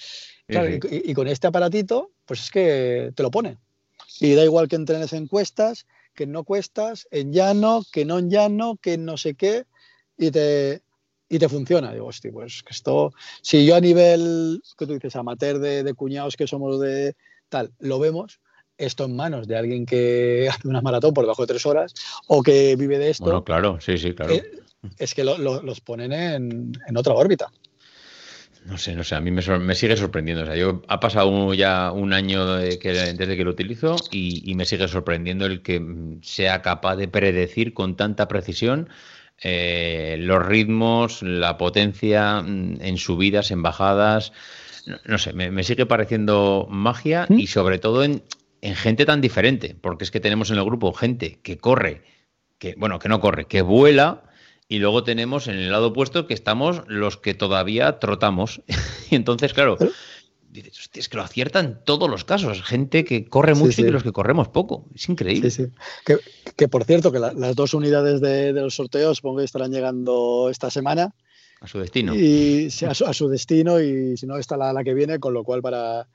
Claro, 0.46 0.70
y, 0.70 0.80
y, 1.10 1.14
con 1.14 1.26
este 1.26 1.48
aparatito, 1.48 2.12
pues 2.24 2.44
es 2.44 2.50
que 2.52 3.10
te 3.16 3.22
lo 3.24 3.32
pone. 3.32 3.58
Y 4.20 4.34
da 4.34 4.44
igual 4.44 4.68
que 4.68 4.76
entrenes 4.76 5.12
en 5.12 5.26
cuestas, 5.26 5.86
que 6.18 6.26
no 6.26 6.42
cuestas, 6.42 7.06
en 7.12 7.32
llano, 7.32 7.82
que 7.92 8.04
no 8.04 8.18
en 8.18 8.28
llano, 8.28 8.76
que 8.82 8.98
no 8.98 9.16
sé 9.16 9.36
qué, 9.36 9.66
y 10.16 10.32
te, 10.32 10.82
y 11.28 11.38
te 11.38 11.48
funciona. 11.48 11.92
Digo, 11.92 12.06
hostia, 12.06 12.32
pues 12.32 12.64
que 12.64 12.72
esto, 12.72 13.12
si 13.40 13.64
yo 13.64 13.76
a 13.76 13.80
nivel, 13.80 14.60
que 14.76 14.84
tú 14.84 14.94
dices, 14.94 15.14
amateur 15.14 15.60
de, 15.60 15.84
de 15.84 15.94
cuñados 15.94 16.36
que 16.36 16.48
somos 16.48 16.80
de 16.80 17.14
tal, 17.48 17.70
lo 17.78 18.00
vemos, 18.00 18.40
esto 18.78 19.04
en 19.04 19.14
manos 19.14 19.46
de 19.46 19.56
alguien 19.56 19.86
que 19.86 20.48
hace 20.52 20.66
una 20.66 20.80
maratón 20.82 21.14
por 21.14 21.22
debajo 21.22 21.42
de 21.42 21.52
tres 21.54 21.64
horas 21.66 21.94
o 22.26 22.42
que 22.42 22.74
vive 22.74 22.98
de 22.98 23.10
esto. 23.10 23.24
Bueno, 23.26 23.44
claro, 23.44 23.80
sí, 23.80 23.96
sí, 23.96 24.12
claro. 24.12 24.34
eh, 24.34 24.42
es 24.98 25.14
que 25.14 25.22
lo- 25.22 25.38
lo- 25.38 25.62
los 25.62 25.80
ponen 25.80 26.12
en, 26.12 26.72
en 26.84 26.96
otra 26.96 27.14
órbita. 27.14 27.52
No 28.68 28.76
sé, 28.76 28.94
no 28.94 29.02
sé, 29.02 29.14
a 29.14 29.20
mí 29.20 29.30
me, 29.30 29.40
me 29.58 29.74
sigue 29.74 29.96
sorprendiendo. 29.96 30.42
O 30.42 30.46
sea, 30.46 30.54
yo 30.56 30.82
ha 30.88 31.00
pasado 31.00 31.28
un- 31.28 31.54
ya 31.54 31.90
un 31.92 32.12
año 32.12 32.44
de 32.56 32.78
que- 32.78 32.92
desde 32.92 33.36
que 33.36 33.44
lo 33.44 33.50
utilizo 33.50 33.96
y, 34.10 34.42
y 34.50 34.54
me 34.54 34.66
sigue 34.66 34.86
sorprendiendo 34.88 35.46
el 35.46 35.62
que 35.62 35.80
mm, 35.80 36.20
sea 36.22 36.60
capaz 36.60 36.96
de 36.96 37.08
predecir 37.08 37.72
con 37.72 37.96
tanta 37.96 38.28
precisión 38.28 38.88
eh, 39.42 40.16
los 40.20 40.44
ritmos, 40.44 41.22
la 41.22 41.56
potencia 41.56 42.42
mm, 42.42 42.78
en 42.82 42.96
subidas, 42.98 43.50
en 43.52 43.62
bajadas. 43.62 44.32
No, 44.86 44.96
no 45.06 45.18
sé, 45.18 45.32
me, 45.32 45.50
me 45.50 45.62
sigue 45.62 45.86
pareciendo 45.86 46.66
magia 46.70 47.26
¿Mm? 47.28 47.38
y 47.38 47.46
sobre 47.46 47.78
todo 47.78 48.04
en, 48.04 48.22
en 48.60 48.74
gente 48.74 49.06
tan 49.06 49.20
diferente, 49.22 49.76
porque 49.80 50.04
es 50.04 50.10
que 50.10 50.20
tenemos 50.20 50.50
en 50.50 50.58
el 50.58 50.64
grupo 50.64 50.92
gente 50.92 51.38
que 51.42 51.56
corre, 51.58 52.02
que 52.58 52.74
bueno, 52.76 52.98
que 52.98 53.08
no 53.08 53.20
corre, 53.20 53.46
que 53.46 53.62
vuela. 53.62 54.24
Y 54.68 54.78
luego 54.80 55.02
tenemos 55.02 55.48
en 55.48 55.56
el 55.56 55.70
lado 55.70 55.88
opuesto 55.88 56.26
que 56.26 56.34
estamos 56.34 56.82
los 56.88 57.16
que 57.16 57.32
todavía 57.34 57.98
trotamos. 57.98 58.60
y 59.10 59.14
entonces, 59.16 59.54
claro, 59.54 59.78
dices, 60.50 60.78
hostia, 60.78 61.00
es 61.00 61.08
que 61.08 61.16
lo 61.16 61.22
acierta 61.22 61.60
en 61.60 61.78
todos 61.84 62.10
los 62.10 62.24
casos. 62.24 62.62
Gente 62.62 63.04
que 63.04 63.24
corre 63.26 63.54
mucho 63.54 63.72
sí. 63.72 63.82
y 63.82 63.90
los 63.90 64.02
que 64.02 64.12
corremos 64.12 64.48
poco. 64.48 64.84
Es 64.94 65.08
increíble. 65.08 65.50
Sí, 65.50 65.64
sí. 65.64 65.70
Que, 66.04 66.18
que, 66.56 66.68
por 66.68 66.84
cierto, 66.84 67.10
que 67.12 67.18
la- 67.18 67.32
las 67.32 67.56
dos 67.56 67.72
unidades 67.72 68.20
de, 68.20 68.52
de 68.52 68.60
los 68.60 68.74
sorteos 68.74 69.16
supongo 69.18 69.38
que 69.38 69.44
estarán 69.44 69.72
llegando 69.72 70.48
esta 70.50 70.70
semana 70.70 71.14
A 71.62 71.66
su 71.66 71.78
destino. 71.78 72.14
y 72.14 72.68
si- 72.70 72.84
a, 72.84 72.92
su, 72.92 73.06
a 73.06 73.14
su 73.14 73.28
destino 73.28 73.80
y 73.80 74.16
si 74.18 74.26
no 74.26 74.36
está 74.36 74.58
la, 74.58 74.72
la 74.74 74.84
que 74.84 74.92
viene, 74.92 75.18
con 75.18 75.32
lo 75.32 75.44
cual 75.44 75.62
para, 75.62 76.08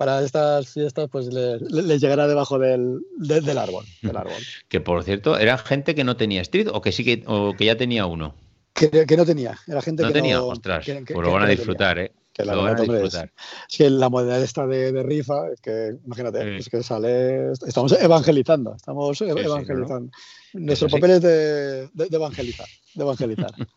para 0.00 0.22
estas 0.24 0.66
fiestas 0.72 1.10
pues 1.12 1.26
les, 1.26 1.60
les 1.60 2.00
llegará 2.00 2.26
debajo 2.26 2.58
del, 2.58 3.00
de- 3.18 3.42
del 3.42 3.58
árbol. 3.58 3.84
Del 4.00 4.16
árbol. 4.16 4.32
Que 4.66 4.80
por 4.80 5.04
cierto, 5.04 5.36
era 5.36 5.58
gente 5.58 5.94
que 5.94 6.04
no 6.04 6.16
tenía 6.16 6.40
Street 6.40 6.68
o 6.72 6.80
que 6.80 6.90
sí 6.90 7.04
que, 7.04 7.22
o 7.26 7.52
que 7.54 7.66
ya 7.66 7.76
tenía 7.76 8.06
uno. 8.06 8.34
Que, 8.72 8.88
que 9.06 9.16
no 9.18 9.26
tenía, 9.26 9.58
era 9.68 9.82
gente 9.82 10.00
No 10.02 10.08
que 10.08 10.14
tenía, 10.14 10.36
no, 10.36 10.46
ostras. 10.46 10.86
que- 10.86 11.02
pues 11.04 11.26
lo 11.26 11.30
van 11.34 11.42
a 11.42 11.44
no 11.44 11.50
disfrutar, 11.50 11.98
¿eh? 11.98 12.12
Que 12.32 12.46
la 12.46 12.54
Lo 12.54 12.62
van 12.62 12.78
a 12.78 12.82
es- 12.82 12.88
disfrutar. 12.88 13.30
Es 13.70 13.76
que 13.76 13.90
la 13.90 14.08
modalidad 14.08 14.42
esta 14.42 14.66
de, 14.66 14.90
de 14.90 15.02
rifa, 15.02 15.42
que 15.62 15.98
imagínate, 16.06 16.44
Sí. 16.44 16.56
es 16.60 16.68
que 16.70 16.82
sale, 16.82 17.52
estamos 17.52 17.92
evangelizando, 17.92 18.74
estamos 18.76 19.18
sí, 19.18 19.24
evangelizando. 19.24 20.10
Nuestro 20.54 20.86
Eso 20.86 20.88
sí. 20.88 20.94
papel 21.00 21.10
es 21.16 21.20
de, 21.20 21.88
de- 21.88 22.08
de 22.08 22.16
evangelizar, 22.16 22.66
de 22.94 23.02
evangelizar. 23.02 23.50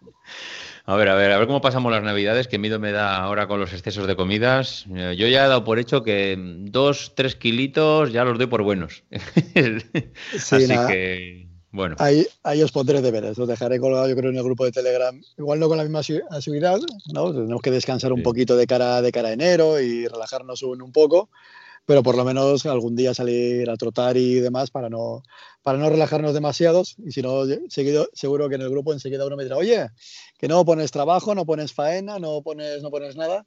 A 0.86 0.96
ver, 0.98 1.08
a 1.08 1.16
ver, 1.16 1.32
a 1.32 1.38
ver 1.38 1.48
cómo 1.48 1.62
pasamos 1.62 1.94
las 1.94 2.04
navidades, 2.04 2.50
que 2.50 2.58
miedo 2.60 2.78
me 2.78 2.92
da 2.92 3.16
ahora 3.18 3.48
con 3.48 3.58
los 3.60 3.72
excesos 3.72 4.06
de 4.06 4.18
comidas. 4.18 4.86
Eh, 4.94 5.16
Yo 5.18 5.28
ya 5.28 5.46
he 5.46 5.48
dado 5.48 5.64
por 5.64 5.80
hecho 5.80 6.04
que 6.04 6.36
dos, 6.38 7.14
tres 7.16 7.36
kilitos 7.36 8.12
ya 8.12 8.26
los 8.26 8.38
doy 8.38 8.48
por 8.48 8.64
buenos. 8.64 9.04
Sí, 10.38 10.56
Así 10.56 10.68
nada. 10.68 10.88
que, 10.90 11.48
bueno. 11.72 11.96
Ahí, 12.00 12.28
ahí 12.44 12.62
os 12.62 12.72
pondré 12.74 13.02
deberes, 13.02 13.38
los 13.38 13.48
dejaré 13.48 13.80
colgado 13.80 14.10
yo 14.10 14.16
creo 14.18 14.30
en 14.32 14.38
el 14.38 14.44
grupo 14.44 14.66
de 14.66 14.74
Telegram, 14.74 15.20
igual 15.38 15.60
no 15.62 15.70
con 15.70 15.78
la 15.78 15.84
misma 15.84 16.00
asi- 16.00 16.20
asiduidad, 16.30 16.80
¿no? 17.14 17.34
tenemos 17.34 17.62
que 17.62 17.72
descansar 17.72 18.12
un 18.12 18.20
Sí. 18.20 18.24
poquito 18.24 18.58
de 18.58 18.68
cara, 18.68 19.02
de 19.02 19.12
cara 19.14 19.30
a 19.30 19.34
enero 19.34 19.80
y 19.80 20.06
relajarnos 20.08 20.64
un, 20.64 20.82
un 20.82 20.92
poco, 20.92 21.30
pero 21.86 22.04
por 22.04 22.16
lo 22.16 22.24
menos 22.24 22.66
algún 22.66 22.96
día 22.96 23.14
salir 23.14 23.70
a 23.70 23.78
trotar 23.78 24.18
y 24.18 24.36
demás 24.36 24.72
para 24.72 24.90
no, 24.90 25.24
para 25.62 25.78
no 25.78 25.90
relajarnos 25.90 26.34
demasiados 26.34 26.96
y 27.04 27.12
si 27.12 27.22
no, 27.22 27.44
seguido, 27.70 28.10
seguro 28.14 28.50
que 28.50 28.56
en 28.56 28.62
el 28.62 28.70
grupo 28.70 28.94
enseguida 28.94 29.26
uno 29.26 29.36
me 29.36 29.44
dirá, 29.44 29.58
oye, 29.58 29.90
que 30.38 30.48
no 30.48 30.64
pones 30.66 30.92
trabajo, 30.92 31.36
no 31.36 31.46
pones 31.46 31.74
faena, 31.74 32.20
no 32.20 32.42
pones, 32.42 32.82
no 32.82 32.92
pones 32.92 33.16
nada 33.16 33.46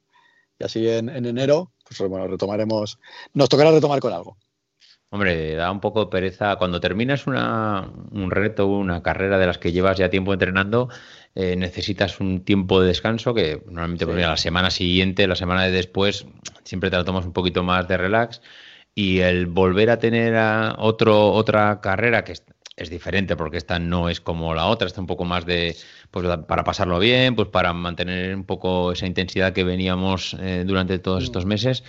y 0.59 0.63
así 0.63 0.87
en, 0.87 1.09
en 1.09 1.25
enero, 1.25 1.71
pues 1.87 2.09
bueno, 2.09 2.27
retomaremos, 2.27 2.99
nos 3.33 3.49
tocará 3.49 3.71
retomar 3.71 3.99
con 3.99 4.13
algo. 4.13 4.37
Hombre, 5.09 5.55
da 5.55 5.71
un 5.71 5.79
poco 5.79 6.01
de 6.01 6.11
pereza. 6.11 6.57
Cuando 6.57 6.81
terminas 6.81 7.27
una, 7.27 7.93
un 8.11 8.29
reto, 8.29 8.67
una 8.67 9.01
carrera 9.01 9.37
de 9.37 9.47
las 9.47 9.57
que 9.57 9.71
llevas 9.71 9.97
ya 9.97 10.09
tiempo 10.09 10.33
entrenando, 10.33 10.89
eh, 11.39 11.55
necesitas 11.55 12.19
un 12.19 12.43
tiempo 12.43 12.81
de 12.81 12.87
descanso 12.87 13.33
que 13.35 13.61
normalmente 13.67 14.05
pues, 14.05 14.15
Sí. 14.15 14.17
mira, 14.17 14.29
la 14.29 14.37
semana 14.37 14.71
siguiente, 14.71 15.27
la 15.27 15.35
semana 15.35 15.65
de 15.65 15.71
después, 15.71 16.25
siempre 16.63 16.89
te 16.89 16.97
lo 16.97 17.05
tomas 17.05 17.25
un 17.25 17.33
poquito 17.33 17.61
más 17.63 17.87
de 17.87 17.95
relax. 17.95 18.41
Y 18.95 19.19
el 19.19 19.45
volver 19.45 19.91
a 19.91 19.99
tener 19.99 20.35
a 20.35 20.75
otro, 20.79 21.31
otra 21.31 21.79
carrera 21.81 22.23
que 22.23 22.31
es, 22.31 22.43
es 22.75 22.89
diferente 22.89 23.35
porque 23.35 23.57
esta 23.57 23.77
no 23.77 24.09
es 24.09 24.19
como 24.19 24.55
la 24.55 24.65
otra, 24.65 24.87
está 24.87 24.99
un 24.99 25.05
poco 25.05 25.25
más 25.25 25.45
de 25.45 25.75
pues 26.09 26.25
la- 26.25 26.47
para 26.47 26.63
pasarlo 26.63 26.97
bien, 26.97 27.35
pues 27.35 27.49
para 27.49 27.71
mantener 27.73 28.35
un 28.35 28.43
poco 28.45 28.91
esa 28.93 29.05
intensidad 29.05 29.53
que 29.53 29.63
veníamos 29.63 30.35
eh, 30.41 30.63
durante 30.65 30.97
todos 30.97 31.21
Mm. 31.21 31.25
estos 31.25 31.45
meses. 31.45 31.83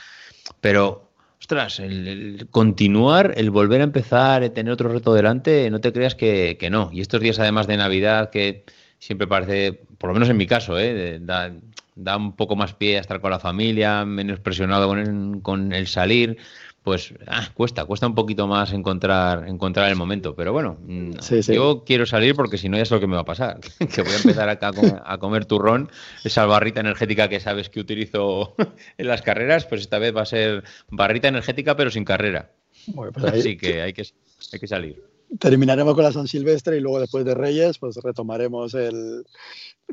Pero 0.61 1.07
Ostras, 1.41 1.79
el, 1.79 2.09
el 2.09 2.49
continuar, 2.51 3.33
el 3.37 3.51
volver 3.51 3.81
a 3.81 3.85
empezar, 3.85 4.43
el 4.43 4.51
tener 4.51 4.73
otro 4.73 4.89
reto 4.91 5.15
delante, 5.15 5.71
no 5.71 5.81
te 5.81 5.93
creas 5.93 6.17
que, 6.17 6.57
que 6.59 6.69
no. 6.69 6.91
Y 6.93 7.01
estos 7.01 7.21
días, 7.21 7.39
además 7.39 7.69
de 7.69 7.77
Navidad, 7.77 8.31
que 8.31 8.65
siempre 8.99 9.27
parece, 9.27 9.81
por 9.99 10.09
lo 10.09 10.15
menos 10.15 10.29
en 10.29 10.37
mi 10.37 10.47
caso, 10.47 10.79
¿eh? 10.79 11.19
da, 11.21 11.53
da 11.95 12.17
un 12.17 12.35
poco 12.37 12.57
más 12.57 12.75
pie 12.75 12.99
a 12.99 13.01
estar 13.01 13.21
con 13.21 13.31
la 13.31 13.39
familia, 13.39 14.05
menos 14.05 14.41
presionado 14.41 14.89
con 14.89 14.99
el, 14.99 15.43
con 15.43 15.73
el 15.73 15.87
salir, 15.87 16.37
pues 16.83 17.13
ah, 17.27 17.49
cuesta, 17.55 17.85
cuesta 17.85 18.07
un 18.07 18.15
poquito 18.15 18.47
más 18.47 18.73
encontrar, 18.73 19.47
encontrar 19.49 19.91
el 19.91 19.97
momento. 19.97 20.35
Pero 20.35 20.53
bueno, 20.53 20.79
mm, 20.87 21.13
Sí, 21.21 21.43
sí. 21.43 21.55
yo 21.55 21.83
quiero 21.85 22.07
salir 22.07 22.35
porque 22.35 22.57
si 22.57 22.69
no 22.69 22.79
ya 22.79 22.85
sé 22.85 22.95
lo 22.95 23.01
que 23.01 23.07
me 23.07 23.15
va 23.17 23.23
a 23.23 23.27
pasar, 23.27 23.59
que 23.95 24.03
voy 24.03 24.13
a 24.13 24.17
empezar 24.17 24.49
acá 24.49 24.69
a 24.69 24.73
comer, 24.73 25.03
a 25.05 25.19
comer 25.19 25.45
turrón, 25.45 25.91
esa 26.25 26.47
barrita 26.47 26.81
energética 26.81 27.29
que 27.29 27.41
sabes 27.41 27.69
que 27.69 27.81
utilizo 27.81 28.55
en 28.99 29.07
las 29.07 29.23
carreras, 29.23 29.67
pues 29.67 29.83
esta 29.83 29.99
vez 29.99 30.17
va 30.17 30.23
a 30.23 30.27
ser 30.27 30.65
barrita 30.89 31.29
energética 31.29 31.77
pero 31.77 31.91
sin 31.91 32.05
carrera. 32.05 32.53
Bueno, 32.87 33.13
pues 33.13 33.25
ahí- 33.33 33.41
Así 33.41 33.57
que 33.59 33.83
hay 33.83 33.93
que, 33.93 34.07
hay 34.53 34.59
que 34.61 34.67
salir. 34.67 35.03
Terminaremos 35.39 35.95
con 35.95 36.05
la 36.05 36.13
San 36.13 36.27
Silvestre 36.29 36.77
y 36.77 36.81
luego 36.81 37.01
después 37.01 37.25
de 37.25 37.35
Reyes, 37.35 37.79
pues 37.79 37.97
retomaremos 37.97 38.75
el, 38.75 39.25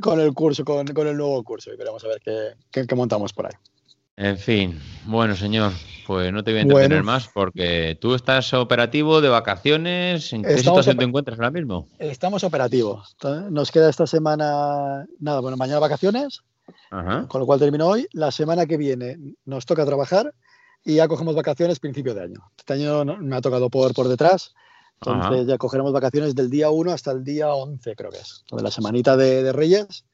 con 0.01 0.19
el 0.19 0.33
curso, 0.33 0.63
con, 0.65 0.87
con 0.87 1.07
el 1.07 1.17
nuevo 1.17 1.43
curso 1.43 1.73
y 1.73 1.77
veremos 1.77 2.03
a 2.03 2.07
ver 2.07 2.21
qué, 2.23 2.49
qué- 2.71 2.87
qué 2.87 2.95
montamos 2.95 3.33
por 3.33 3.47
ahí. 3.47 3.53
En 4.17 4.37
fin, 4.37 4.79
bueno 5.05 5.35
señor, 5.35 5.73
pues 6.07 6.31
no 6.31 6.41
te 6.41 6.51
voy 6.51 6.59
a 6.59 6.61
entretener 6.61 6.99
Bueno. 6.99 7.03
más 7.11 7.27
porque 7.27 7.97
tú 7.99 8.13
estás 8.15 8.53
operativo 8.53 9.19
de 9.19 9.27
vacaciones. 9.27 10.31
¿En 10.31 10.41
qué 10.43 10.57
situación 10.57 10.97
te 10.97 11.03
encuentras 11.03 11.37
ahora 11.37 11.51
mismo? 11.51 11.89
Estamos 11.99 12.45
operativos. 12.45 13.17
Nos 13.49 13.71
queda 13.71 13.89
esta 13.89 14.07
semana, 14.07 15.05
nada, 15.19 15.41
bueno, 15.41 15.57
mañana 15.57 15.79
vacaciones, 15.79 16.43
Ajá. 16.91 17.27
con 17.27 17.41
lo 17.41 17.45
cual 17.45 17.59
termino 17.59 17.87
hoy. 17.87 18.07
La 18.13 18.31
semana 18.31 18.65
que 18.65 18.77
viene 18.77 19.17
nos 19.43 19.65
toca 19.65 19.85
trabajar 19.85 20.33
y 20.85 20.95
ya 20.95 21.09
cogemos 21.09 21.35
vacaciones 21.35 21.79
principio 21.81 22.13
de 22.13 22.21
año. 22.23 22.39
Este 22.57 22.71
año 22.71 23.03
me 23.03 23.35
ha 23.35 23.41
tocado 23.41 23.69
por, 23.69 23.93
por 23.93 24.07
detrás. 24.07 24.53
Entonces 25.01 25.25
Ajá. 25.41 25.43
ya 25.43 25.57
cogeremos 25.57 25.93
vacaciones 25.93 26.35
del 26.35 26.49
día 26.49 26.69
1 26.69 26.91
hasta 26.91 27.11
el 27.11 27.23
día 27.23 27.53
11, 27.53 27.95
creo 27.95 28.09
que 28.11 28.17
es. 28.19 28.43
De 28.51 28.61
la 28.63 28.71
semanita 28.71 29.15
de, 29.17 29.43
de 29.43 29.51
Reyes 29.53 30.05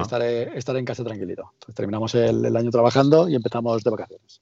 estaré, 0.00 0.56
estaré 0.56 0.78
en 0.78 0.84
casa 0.84 1.02
tranquilito. 1.04 1.50
Entonces 1.54 1.74
terminamos 1.74 2.14
el, 2.14 2.44
el 2.44 2.56
año 2.56 2.70
trabajando 2.70 3.28
y 3.28 3.34
empezamos 3.34 3.82
de 3.82 3.90
vacaciones. 3.90 4.40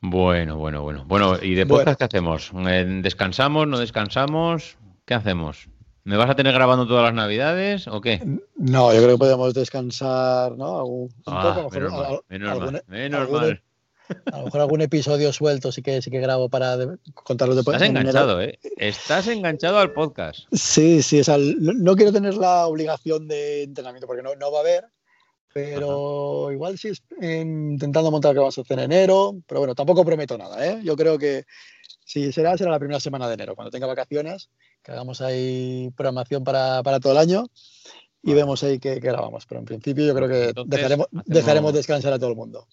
Bueno, 0.00 0.56
bueno, 0.58 0.82
bueno. 0.82 1.04
Bueno, 1.06 1.36
¿y 1.42 1.54
de 1.54 1.64
Bueno. 1.64 1.80
podcast 1.84 1.98
qué 1.98 2.04
hacemos? 2.04 2.52
Eh, 2.68 3.00
¿Descansamos? 3.02 3.66
¿No 3.66 3.78
descansamos? 3.78 4.76
¿Qué 5.04 5.14
hacemos? 5.14 5.68
¿Me 6.04 6.16
vas 6.16 6.30
a 6.30 6.36
tener 6.36 6.54
grabando 6.54 6.86
todas 6.86 7.02
las 7.04 7.14
navidades 7.14 7.86
o 7.88 8.00
qué? 8.00 8.20
No, 8.56 8.92
yo 8.94 8.98
creo 9.02 9.10
que 9.14 9.18
podemos 9.18 9.52
descansar, 9.54 10.56
¿no? 10.56 10.84
Un 10.84 11.08
Ah, 11.26 11.54
poco, 11.54 11.70
mejor 11.70 11.72
menos 11.74 11.92
mal, 11.92 12.04
al- 12.06 12.20
menos 12.28 12.50
algún- 12.50 12.72
mal, 12.72 12.82
menos 12.86 13.20
algún- 13.20 13.40
mal. 13.40 13.62
A 14.32 14.38
lo 14.38 14.44
mejor 14.46 14.60
algún 14.60 14.80
episodio 14.80 15.32
suelto 15.32 15.70
sí 15.72 15.82
que 15.82 16.00
sí 16.02 16.10
que 16.10 16.20
grabo 16.20 16.48
para 16.48 16.76
de- 16.76 16.96
contarlos 17.14 17.56
después. 17.56 17.74
Estás 17.76 17.88
enganchado, 17.88 18.40
¿eh? 18.40 18.58
Estás 18.76 19.26
enganchado 19.28 19.78
al 19.78 19.92
podcast. 19.92 20.40
Sí, 20.52 21.02
sí, 21.02 21.20
o 21.20 21.24
sea, 21.24 21.36
no, 21.38 21.96
quiero 21.96 22.12
tener 22.12 22.34
la 22.36 22.66
obligación 22.66 23.28
de 23.28 23.64
entrenamiento 23.64 24.06
porque 24.06 24.22
no, 24.22 24.34
no 24.36 24.50
va 24.52 24.58
a 24.58 24.60
haber, 24.62 24.84
pero 25.52 26.50
igual 26.52 26.78
sí 26.78 26.88
es, 26.88 27.02
eh, 27.20 27.40
intentando 27.40 28.10
montar 28.10 28.32
que 28.32 28.38
vamos 28.38 28.56
a 28.58 28.60
hacer 28.60 28.78
en 28.78 28.84
enero, 28.92 29.36
pero 29.46 29.60
bueno, 29.60 29.74
tampoco 29.74 30.04
prometo 30.04 30.36
nada, 30.38 30.64
¿eh? 30.66 30.80
Yo 30.84 30.96
creo 30.96 31.18
que 31.18 31.44
si 32.04 32.32
será, 32.32 32.56
será 32.56 32.70
la 32.70 32.78
primera 32.78 33.00
semana 33.00 33.26
de 33.28 33.34
enero, 33.34 33.54
cuando 33.54 33.70
tenga 33.70 33.86
vacaciones, 33.86 34.50
que 34.82 34.92
hagamos 34.92 35.20
ahí 35.20 35.90
programación 35.96 36.44
para, 36.44 36.82
para 36.82 37.00
todo 37.00 37.12
el 37.12 37.18
año 37.18 37.46
y 38.22 38.34
vemos 38.34 38.62
ahí 38.62 38.78
qué, 38.78 38.94
qué 38.94 39.08
grabamos, 39.08 39.46
pero 39.46 39.58
en 39.60 39.64
principio 39.66 40.06
yo 40.06 40.14
creo 40.14 40.28
que 40.28 40.48
Entonces, 40.48 40.70
dejaremos, 40.70 41.06
hacemos- 41.08 41.24
dejaremos 41.26 41.72
descansar 41.74 42.12
a 42.12 42.18
todo 42.18 42.30
el 42.30 42.36
mundo. 42.36 42.66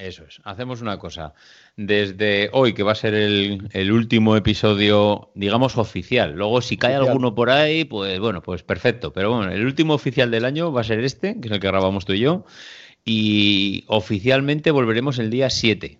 Eso 0.00 0.24
es. 0.26 0.40
Hacemos 0.44 0.80
una 0.80 0.98
cosa. 0.98 1.34
Desde 1.76 2.48
hoy, 2.52 2.72
que 2.72 2.82
va 2.82 2.92
a 2.92 2.94
ser 2.94 3.12
el, 3.12 3.68
el 3.72 3.92
último 3.92 4.34
episodio, 4.34 5.30
digamos, 5.34 5.76
oficial. 5.76 6.32
Luego, 6.32 6.62
si 6.62 6.78
cae 6.78 6.92
Oficial. 6.92 7.08
alguno 7.08 7.34
por 7.34 7.50
ahí, 7.50 7.84
pues 7.84 8.18
bueno, 8.18 8.42
pues 8.42 8.62
perfecto. 8.62 9.12
Pero 9.12 9.36
bueno, 9.36 9.52
el 9.52 9.64
último 9.64 9.92
oficial 9.92 10.30
del 10.30 10.46
año 10.46 10.72
va 10.72 10.80
a 10.80 10.84
ser 10.84 11.00
este, 11.04 11.38
que 11.38 11.48
es 11.48 11.52
el 11.52 11.60
que 11.60 11.66
grabamos 11.66 12.06
tú 12.06 12.14
y 12.14 12.20
yo. 12.20 12.46
Y 13.04 13.84
oficialmente 13.88 14.70
volveremos 14.70 15.18
el 15.18 15.28
día 15.28 15.50
7. 15.50 15.98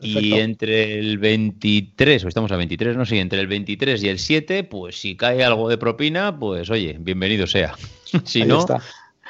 Y 0.00 0.34
entre 0.34 0.98
el 0.98 1.18
23, 1.18 2.24
o 2.24 2.28
estamos 2.28 2.52
a 2.52 2.56
23, 2.56 2.96
no 2.96 3.04
sé, 3.04 3.18
entre 3.18 3.40
el 3.40 3.48
23 3.48 4.02
y 4.02 4.08
el 4.08 4.18
7, 4.18 4.64
pues 4.64 5.00
si 5.00 5.16
cae 5.16 5.42
algo 5.44 5.68
de 5.68 5.78
propina, 5.78 6.38
pues 6.38 6.70
oye, 6.70 6.96
bienvenido 7.00 7.46
sea. 7.46 7.74
si 8.24 8.44
no, 8.44 8.64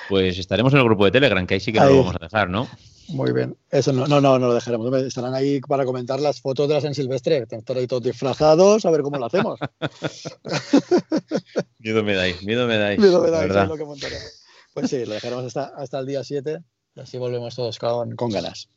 pues 0.09 0.39
estaremos 0.39 0.73
en 0.73 0.81
el 0.81 0.85
grupo 0.85 1.07
de 1.07 1.11
Telegram, 1.11 1.47
que 1.47 1.55
ahí 1.55 1.61
sí 1.61 1.73
que 1.73 1.81
lo 1.81 1.97
vamos 1.97 2.17
a 2.17 2.25
dejar, 2.25 2.51
¿no? 2.51 2.69
Muy 3.09 3.33
bien. 3.33 3.57
Eso 3.71 3.93
no, 3.93 4.07
no, 4.07 4.21
no, 4.21 4.39
no 4.39 4.49
lo 4.49 4.55
dejaremos. 4.55 4.93
Estarán 5.03 5.35
ahí 5.35 5.61
para 5.61 5.85
comentar 5.85 6.21
las 6.21 6.41
fotos 6.41 6.69
de 6.69 6.75
la 6.75 6.81
San 6.81 6.95
Silvestre. 6.95 7.47
Están 7.51 7.77
ahí 7.77 7.87
todos 7.87 8.03
disfrazados, 8.03 8.85
a 8.85 8.91
ver 8.91 9.03
cómo 9.03 9.19
lo 9.19 9.27
hacemos. 9.27 9.59
miedo 11.79 12.05
me 12.05 12.15
dais, 12.15 12.43
miedo 12.43 12.67
me 12.67 12.77
dais. 12.77 12.99
Miedo 12.99 13.23
me 13.23 13.31
dais, 13.31 13.55
es 13.55 13.69
lo 13.69 13.77
que 13.77 13.85
montaremos. 13.85 14.43
Pues 14.75 14.91
sí, 14.91 15.05
lo 15.05 15.15
dejaremos 15.15 15.45
hasta, 15.45 15.73
hasta 15.77 15.99
el 15.99 16.07
día 16.07 16.23
7 16.23 16.59
y 16.95 17.01
así 17.01 17.19
volvemos 17.19 17.55
todos 17.55 17.79
con, 17.79 18.15
con 18.15 18.31
ganas. 18.31 18.69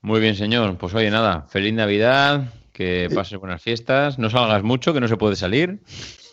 Muy 0.00 0.20
bien, 0.20 0.36
señor. 0.36 0.78
Pues 0.78 0.94
oye, 0.94 1.10
nada, 1.10 1.46
feliz 1.50 1.74
Navidad, 1.74 2.54
que 2.72 3.08
pases 3.14 3.38
buenas 3.38 3.62
fiestas, 3.62 4.18
no 4.18 4.30
salgas 4.30 4.62
mucho, 4.62 4.94
que 4.94 5.00
no 5.00 5.08
se 5.08 5.16
puede 5.16 5.36
salir. 5.36 5.82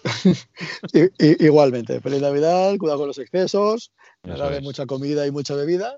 igualmente, 1.39 1.99
feliz 1.99 2.21
Navidad, 2.21 2.77
cuidado 2.77 2.99
con 2.99 3.07
los 3.07 3.17
excesos, 3.17 3.91
no 4.23 4.61
mucha 4.61 4.85
comida 4.85 5.27
y 5.27 5.31
mucha 5.31 5.55
bebida. 5.55 5.97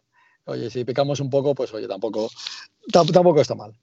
Oye, 0.49 0.69
si 0.71 0.83
picamos 0.83 1.19
un 1.19 1.29
poco, 1.29 1.53
pues 1.53 1.71
oye, 1.73 1.87
tampoco, 1.87 2.29
tampoco 2.91 3.39
está 3.39 3.53
mal. 3.53 3.73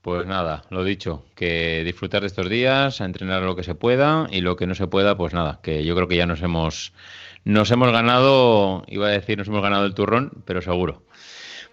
Pues 0.00 0.26
nada, 0.26 0.64
lo 0.70 0.82
dicho, 0.82 1.26
que 1.36 1.82
disfrutar 1.84 2.22
de 2.22 2.26
estos 2.26 2.48
días, 2.48 3.00
a 3.00 3.04
entrenar 3.04 3.42
lo 3.42 3.54
que 3.54 3.62
se 3.62 3.74
pueda 3.74 4.26
y 4.30 4.40
lo 4.40 4.56
que 4.56 4.66
no 4.66 4.74
se 4.74 4.88
pueda, 4.88 5.16
pues 5.16 5.32
nada, 5.34 5.60
que 5.62 5.84
yo 5.84 5.94
creo 5.94 6.08
que 6.08 6.16
ya 6.16 6.26
nos 6.26 6.42
hemos, 6.42 6.92
nos 7.44 7.70
hemos 7.70 7.92
ganado, 7.92 8.84
iba 8.88 9.06
a 9.06 9.10
decir 9.10 9.38
nos 9.38 9.48
hemos 9.48 9.62
ganado 9.62 9.84
el 9.84 9.94
turrón, 9.94 10.42
pero 10.44 10.62
seguro. 10.62 11.02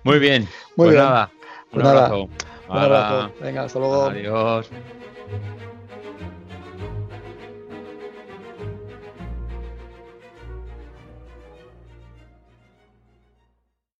Muy 0.04 0.20
bien, 0.20 0.44
Muy 0.76 0.90
pues 0.90 0.98
nada, 0.98 1.32
un 1.72 1.82
pues 1.82 1.88
abrazo. 1.88 2.30
Un 2.68 2.78
abrazo. 2.78 3.34
Venga, 3.42 3.64
hasta 3.64 3.80
luego. 3.80 4.04
Adiós. 4.10 4.70